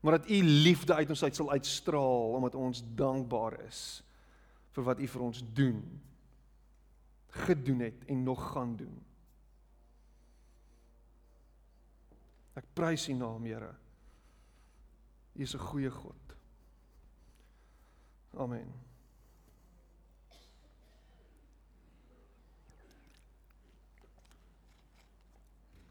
Maar 0.00 0.18
dat 0.18 0.30
u 0.30 0.42
liefde 0.42 0.94
uit 0.94 1.08
ons 1.08 1.22
uit 1.22 1.36
sal 1.36 1.50
uitstraal 1.50 2.34
omdat 2.34 2.54
ons 2.54 2.82
dankbaar 2.94 3.60
is 3.64 4.02
vir 4.72 4.84
wat 4.84 5.00
U 5.00 5.06
vir 5.06 5.22
ons 5.22 5.42
doen 5.54 6.00
gedoen 7.46 7.80
het 7.80 8.04
en 8.04 8.22
nog 8.22 8.52
gaan 8.52 8.76
doen. 8.76 9.04
Ek 12.54 12.64
prys 12.74 13.08
U 13.08 13.12
naam, 13.12 13.44
Here. 13.44 13.74
U 15.32 15.42
is 15.42 15.54
'n 15.54 15.58
goeie 15.58 15.90
God. 15.90 16.36
Amen. 18.36 18.72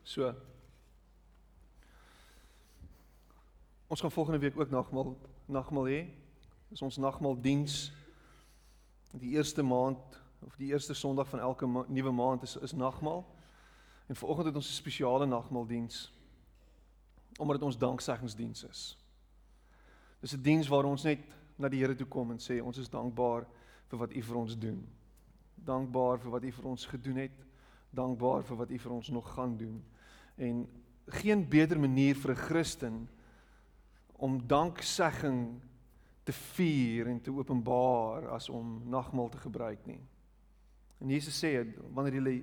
So. 0.03 0.33
Ons 3.87 4.01
gaan 4.01 4.11
volgende 4.11 4.39
week 4.39 4.59
ook 4.59 4.69
nagmaal 4.69 5.17
nagmaal 5.45 5.85
hê. 5.87 6.07
Dis 6.67 6.81
ons 6.81 6.97
nagmaaldiens 6.97 7.91
die 9.11 9.35
eerste 9.35 9.63
maand 9.63 10.21
of 10.39 10.55
die 10.55 10.71
eerste 10.71 10.93
Sondag 10.93 11.27
van 11.27 11.39
elke 11.39 11.65
ma 11.65 11.85
nuwe 11.87 12.11
maand 12.11 12.43
is 12.43 12.55
is 12.55 12.71
nagmaal. 12.71 13.25
En 14.07 14.15
vanoggend 14.15 14.47
het 14.47 14.55
ons 14.55 14.69
'n 14.69 14.73
spesiale 14.81 15.25
nagmaaldiens 15.25 16.11
omdat 17.37 17.55
dit 17.55 17.65
ons 17.65 17.77
dankseggingdiens 17.77 18.63
is. 18.63 18.97
Dis 20.19 20.33
'n 20.33 20.41
diens 20.41 20.67
waar 20.67 20.83
ons 20.83 21.03
net 21.03 21.19
na 21.57 21.69
die 21.69 21.79
Here 21.79 21.95
toe 21.95 22.07
kom 22.07 22.31
en 22.31 22.39
sê 22.39 22.59
ons 22.61 22.77
is 22.77 22.89
dankbaar 22.89 23.47
vir 23.91 23.99
wat 23.99 24.13
U 24.15 24.21
vir 24.21 24.37
ons 24.37 24.57
doen. 24.57 24.81
Dankbaar 25.55 26.21
vir 26.23 26.31
wat 26.31 26.43
U 26.43 26.51
vir 26.51 26.69
ons 26.73 26.85
gedoen 26.85 27.17
het. 27.25 27.41
Dankbaar 27.91 28.45
vir 28.47 28.57
wat 28.57 28.71
U 28.71 28.77
vir 28.77 28.91
ons 28.91 29.09
nog 29.09 29.33
gaan 29.33 29.57
doen. 29.57 29.81
En 30.37 30.67
geen 31.11 31.43
beter 31.49 31.79
manier 31.79 32.15
vir 32.15 32.31
'n 32.31 32.43
Christen 32.47 33.09
om 34.13 34.47
danksegging 34.47 35.59
te 36.23 36.31
vier 36.31 37.07
en 37.07 37.21
te 37.21 37.31
openbaar 37.31 38.27
as 38.29 38.49
om 38.49 38.81
nagmaal 38.85 39.29
te 39.29 39.37
gebruik 39.37 39.85
nie. 39.85 40.01
En 41.01 41.09
Jesus 41.09 41.43
sê 41.43 41.65
wanneer 41.93 42.13
julle 42.13 42.35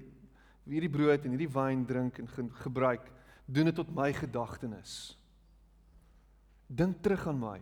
hierdie 0.67 0.91
brood 0.91 1.25
en 1.25 1.31
hierdie 1.31 1.53
wyn 1.55 1.87
drink 1.87 2.19
en 2.19 2.29
ge 2.29 2.49
gebruik, 2.65 3.07
doen 3.47 3.71
dit 3.71 3.75
tot 3.75 3.91
my 3.95 4.13
gedagtenis. 4.13 5.17
Dink 6.67 6.99
terug 7.03 7.27
aan 7.31 7.39
my. 7.41 7.61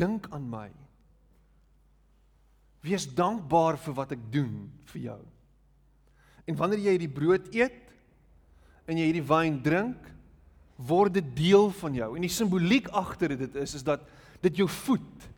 Dink 0.00 0.26
aan 0.34 0.46
my. 0.50 0.68
Wees 2.84 3.06
dankbaar 3.16 3.78
vir 3.80 3.96
wat 3.96 4.14
ek 4.16 4.24
doen 4.32 4.66
vir 4.92 5.06
jou. 5.08 5.20
En 6.44 6.58
wanneer 6.58 6.82
jy 6.84 6.96
hierdie 6.96 7.14
brood 7.16 7.46
eet 7.56 7.80
en 8.84 8.98
jy 9.00 9.06
hierdie 9.08 9.24
wyn 9.24 9.60
drink, 9.64 10.10
word 10.76 11.14
dit 11.16 11.30
deel 11.38 11.70
van 11.78 11.94
jou. 11.96 12.10
En 12.16 12.26
die 12.26 12.32
simboliek 12.32 12.90
agter 12.92 13.36
dit 13.38 13.60
is 13.62 13.76
is 13.78 13.86
dat 13.86 14.02
dit 14.44 14.60
jou 14.60 14.66
voed, 14.68 15.28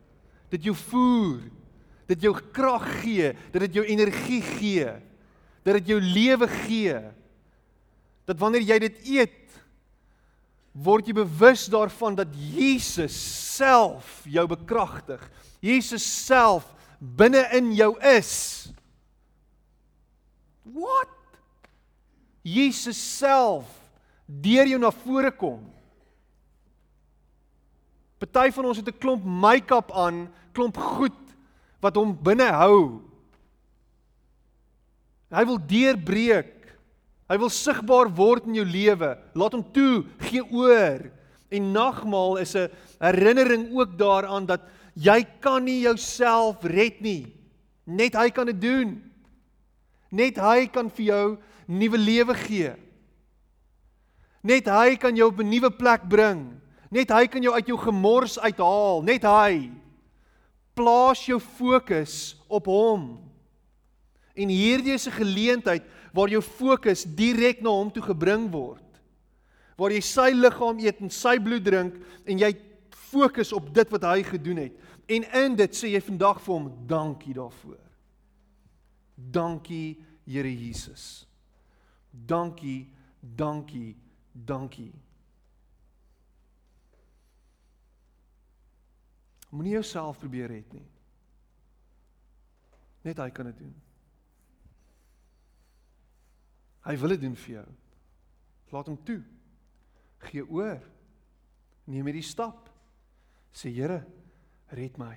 dit 0.51 0.67
jou 0.67 0.73
voer, 0.75 1.45
dit 2.09 2.25
jou 2.27 2.33
krag 2.55 2.87
gee, 3.03 3.31
dat 3.53 3.67
dit 3.67 3.79
jou 3.79 3.85
energie 3.87 4.41
gee, 4.41 4.89
dat 5.63 5.79
dit 5.79 5.93
jou 5.93 5.99
lewe 6.01 6.47
gee. 6.65 6.97
Dat 8.27 8.39
wanneer 8.39 8.65
jy 8.67 8.79
dit 8.87 9.01
eet, 9.13 9.57
word 10.77 11.07
jy 11.09 11.15
bewus 11.17 11.65
daarvan 11.71 12.15
dat 12.17 12.33
Jesus 12.53 13.15
self 13.57 14.21
jou 14.29 14.45
bekragtig. 14.49 15.21
Jesus 15.63 16.05
self 16.05 16.67
binne 16.99 17.41
in 17.57 17.71
jou 17.77 17.95
is. 18.05 18.69
Wat? 20.67 21.13
Jesus 22.45 22.99
self 22.99 23.67
deur 24.27 24.69
jou 24.69 24.79
na 24.79 24.91
vore 25.03 25.31
kom. 25.33 25.63
Party 28.21 28.49
van 28.53 28.65
ons 28.65 28.77
het 28.77 28.87
'n 28.87 28.99
klomp 28.99 29.23
make-up 29.23 29.91
aan, 29.91 30.27
klomp 30.53 30.77
goed 30.77 31.21
wat 31.81 31.95
hom 31.95 32.17
binne 32.17 32.49
hou. 32.49 33.01
Hy 35.29 35.45
wil 35.45 35.59
deurbreek. 35.59 36.56
Hy 37.27 37.37
wil 37.37 37.51
sigbaar 37.51 38.07
word 38.15 38.47
in 38.47 38.55
jou 38.55 38.65
lewe. 38.65 39.17
Laat 39.35 39.55
hom 39.57 39.63
toe, 39.75 40.05
gee 40.29 40.43
oor. 40.43 41.09
En 41.51 41.71
nagmaal 41.71 42.37
is 42.43 42.55
'n 42.55 42.71
herinnering 42.99 43.71
ook 43.75 43.97
daaraan 43.97 44.45
dat 44.45 44.61
jy 44.95 45.25
kan 45.39 45.63
nie 45.63 45.81
jouself 45.81 46.63
red 46.63 47.01
nie. 47.01 47.33
Net 47.85 48.13
hy 48.13 48.29
kan 48.29 48.45
dit 48.45 48.61
doen. 48.61 49.03
Net 50.11 50.37
hy 50.37 50.67
kan 50.67 50.89
vir 50.89 51.05
jou 51.05 51.37
nuwe 51.67 51.97
lewe 51.97 52.33
gee. 52.33 52.73
Net 54.43 54.67
hy 54.67 54.95
kan 54.95 55.15
jou 55.15 55.27
op 55.27 55.39
'n 55.39 55.49
nuwe 55.49 55.71
plek 55.71 56.07
bring. 56.07 56.61
Net 56.91 57.09
hy 57.09 57.27
kan 57.27 57.43
jou 57.43 57.53
uit 57.53 57.67
jou 57.67 57.77
gemors 57.77 58.39
uithaal, 58.39 59.03
net 59.03 59.23
hy. 59.23 59.71
Plaas 60.73 61.25
jou 61.25 61.39
fokus 61.39 62.35
op 62.47 62.65
hom. 62.65 63.19
En 64.35 64.49
hierdie 64.49 64.93
is 64.93 65.07
'n 65.07 65.11
geleentheid 65.19 65.83
waar 66.17 66.31
jou 66.33 66.41
fokus 66.41 67.05
direk 67.05 67.61
na 67.61 67.69
hom 67.69 67.91
toe 67.93 68.01
gebring 68.01 68.47
word. 68.49 68.83
Waar 69.77 69.93
jy 69.93 70.01
sy 70.01 70.31
liggaam 70.33 70.81
eet 70.81 71.03
en 71.05 71.13
sy 71.13 71.35
bloed 71.37 71.65
drink 71.67 71.99
en 72.25 72.41
jy 72.41 72.55
fokus 73.11 73.53
op 73.53 73.69
dit 73.73 73.93
wat 73.93 74.07
hy 74.09 74.23
gedoen 74.25 74.63
het. 74.65 74.79
En 75.07 75.27
in 75.43 75.55
dit 75.59 75.77
sê 75.77 75.93
jy 75.93 76.01
vandag 76.03 76.41
vir 76.41 76.55
hom 76.55 76.71
dankie 76.89 77.37
daarvoor. 77.37 77.79
Dankie 79.15 79.97
Here 80.27 80.51
Jesus. 80.51 81.25
Dankie, 82.11 82.89
dankie, 83.21 83.95
dankie. 84.33 84.91
Moenie 89.49 89.77
jouself 89.77 90.19
probeer 90.19 90.51
red 90.51 90.73
nie. 90.75 90.87
Net 93.07 93.23
hy 93.23 93.29
kan 93.31 93.47
dit 93.47 93.61
doen. 93.63 93.86
Hy 96.87 96.95
wil 96.95 97.15
dit 97.15 97.25
doen 97.25 97.35
vir 97.35 97.53
jou. 97.57 97.67
Laat 98.71 98.87
hom 98.87 98.97
toe. 99.03 99.19
Gee 100.29 100.43
oor. 100.47 100.79
Neem 101.91 102.07
hierdie 102.07 102.25
stap. 102.25 102.69
Sê 103.51 103.71
Here, 103.73 103.99
red 104.71 104.97
my. 104.99 105.13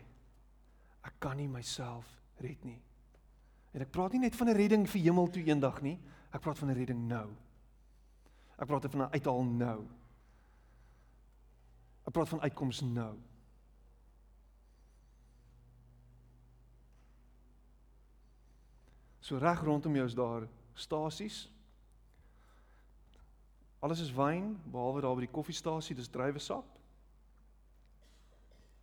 Ek 1.07 1.21
kan 1.23 1.39
nie 1.39 1.49
myself 1.49 2.09
red 2.43 2.65
nie. 2.67 2.79
En 3.71 3.85
ek 3.85 3.93
praat 3.95 4.17
nie 4.17 4.25
net 4.27 4.37
van 4.37 4.49
'n 4.49 4.57
redding 4.57 4.87
vir 4.89 5.01
hemel 5.01 5.31
toe 5.31 5.43
eendag 5.47 5.81
nie. 5.83 5.99
Ek 6.33 6.43
praat 6.43 6.59
van 6.59 6.71
'n 6.71 6.75
redding 6.75 7.09
nou. 7.09 7.31
Ek 8.59 8.67
praat 8.67 8.91
van 8.91 9.03
'n 9.03 9.13
uithaal 9.15 9.45
nou. 9.45 9.87
Ek 12.07 12.13
praat 12.13 12.29
van 12.29 12.41
uitkoms 12.41 12.81
nou. 12.81 13.19
So 19.21 19.39
reg 19.39 19.63
rondom 19.63 19.95
jou 19.95 20.07
is 20.07 20.15
daar 20.15 20.49
stasies. 20.75 21.49
Alles 23.81 24.01
is 24.01 24.13
wyn 24.13 24.53
behalwe 24.69 25.01
daar 25.01 25.17
by 25.17 25.25
die 25.25 25.33
koffiestasie, 25.33 25.97
dis 25.97 26.11
druiwesap. 26.13 26.67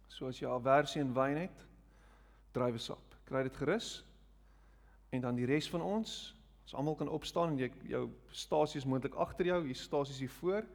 So 0.09 0.29
as 0.31 0.39
jy 0.41 0.49
aversie 0.49 1.03
in 1.03 1.13
wyn 1.13 1.37
het, 1.43 1.65
druiwesap. 2.57 3.17
Kry 3.29 3.43
dit 3.45 3.59
gerus. 3.59 3.91
En 5.13 5.21
dan 5.21 5.37
die 5.37 5.45
res 5.45 5.69
van 5.69 5.83
ons, 5.85 6.15
ons 6.65 6.73
almal 6.73 6.97
kan 6.97 7.11
opstaan 7.13 7.53
en 7.53 7.61
jy 7.61 7.69
jou 7.91 8.07
stasie 8.33 8.81
is 8.81 8.89
moontlik 8.89 9.15
agter 9.21 9.51
jou, 9.51 9.61
hier 9.67 9.77
stasies 9.77 10.23
hier 10.23 10.33
voor. 10.39 10.65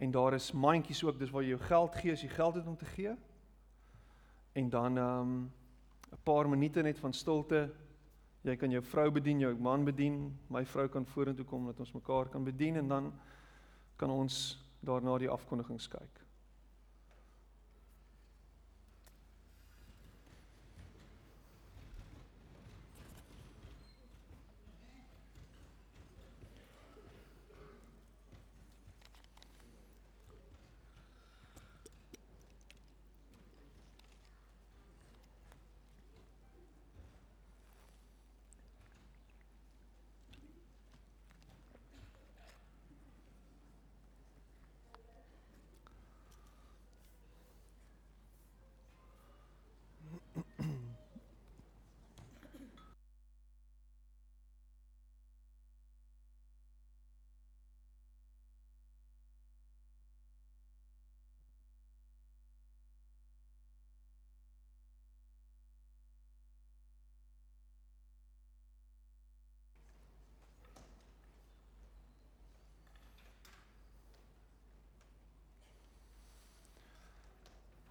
En 0.00 0.10
daar 0.10 0.34
is 0.34 0.52
mandjies 0.56 1.04
ook, 1.04 1.18
dis 1.20 1.30
waar 1.30 1.44
jy 1.44 1.52
jou 1.52 1.62
geld 1.68 2.00
gee 2.00 2.16
as 2.16 2.24
jy 2.24 2.32
geld 2.32 2.56
het 2.56 2.66
om 2.66 2.76
te 2.80 2.88
gee. 2.96 3.12
En 4.56 4.70
dan 4.72 4.96
ehm 4.98 5.20
um, 5.20 5.52
'n 6.10 6.22
paar 6.22 6.48
minute 6.48 6.82
net 6.82 6.98
van 6.98 7.12
stilte 7.12 7.70
Jy 8.44 8.56
kan 8.56 8.72
jou 8.72 8.80
vrou 8.82 9.10
bedien, 9.12 9.40
jou 9.42 9.52
man 9.60 9.84
bedien, 9.84 10.22
my 10.48 10.62
vrou 10.64 10.86
kan 10.88 11.04
vorentoe 11.04 11.44
kom 11.44 11.66
dat 11.68 11.80
ons 11.80 11.92
mekaar 11.92 12.30
kan 12.32 12.44
bedien 12.44 12.80
en 12.80 12.88
dan 12.88 13.12
kan 14.00 14.10
ons 14.10 14.38
daarna 14.80 15.18
die 15.20 15.28
afkondigings 15.28 15.88
kyk. 15.92 16.19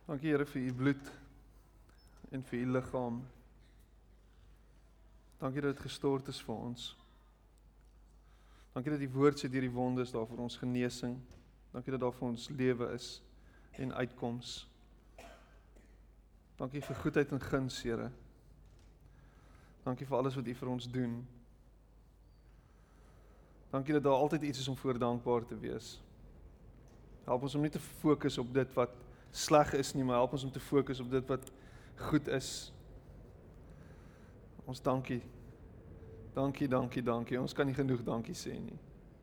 Dankie 0.09 0.31
Here 0.31 0.45
vir 0.45 0.61
u 0.61 0.73
bloed 0.73 1.09
en 2.33 2.41
vir 2.43 2.59
u 2.59 2.71
liggaam. 2.71 3.19
Dankie 5.37 5.61
dat 5.61 5.75
dit 5.75 5.81
gestort 5.85 6.27
is 6.27 6.39
vir 6.41 6.55
ons. 6.55 6.85
Dankie 8.73 8.89
dat 8.95 9.03
die 9.03 9.11
woord 9.13 9.37
sê 9.37 9.49
deur 9.53 9.67
die 9.67 9.75
wonde 9.75 10.01
is 10.01 10.13
daar 10.15 10.25
vir 10.25 10.39
ons 10.41 10.57
genesing. 10.57 11.13
Dankie 11.75 11.93
dat 11.93 12.01
daar 12.01 12.15
vir 12.17 12.25
ons 12.25 12.47
lewe 12.49 12.87
is 12.95 13.09
en 13.77 13.93
uitkoms. 13.93 14.53
Dankie 16.57 16.81
vir 16.81 16.97
goedheid 17.03 17.35
en 17.37 17.43
guns, 17.43 17.77
Here. 17.85 18.07
Dankie 19.85 20.07
vir 20.09 20.17
alles 20.17 20.39
wat 20.39 20.49
U 20.49 20.55
vir 20.63 20.71
ons 20.73 20.87
doen. 20.89 21.19
Dankie 23.69 23.93
dat 23.93 24.07
daar 24.09 24.25
altyd 24.25 24.49
iets 24.49 24.65
is 24.65 24.71
om 24.73 24.77
voor 24.77 24.97
dankbaar 24.97 25.45
te 25.45 25.59
wees. 25.61 25.99
Help 27.29 27.45
ons 27.45 27.55
om 27.55 27.61
nie 27.61 27.71
te 27.77 27.83
fokus 28.01 28.41
op 28.41 28.49
dit 28.57 28.73
wat 28.73 28.97
sleg 29.31 29.73
is 29.73 29.93
nie, 29.93 30.03
maar 30.03 30.15
help 30.15 30.31
ons 30.31 30.43
om 30.43 30.51
te 30.51 30.59
fokus 30.59 30.99
op 30.99 31.11
dit 31.11 31.27
wat 31.27 31.51
goed 32.09 32.27
is. 32.27 32.73
Ons 34.65 34.81
dankie. 34.81 35.21
Dankie, 36.33 36.67
dankie, 36.67 37.03
dankie. 37.03 37.39
Ons 37.41 37.53
kan 37.53 37.65
nie 37.65 37.75
genoeg 37.75 38.03
dankie 38.05 38.35
sê 38.37 38.53
nie. 38.53 38.77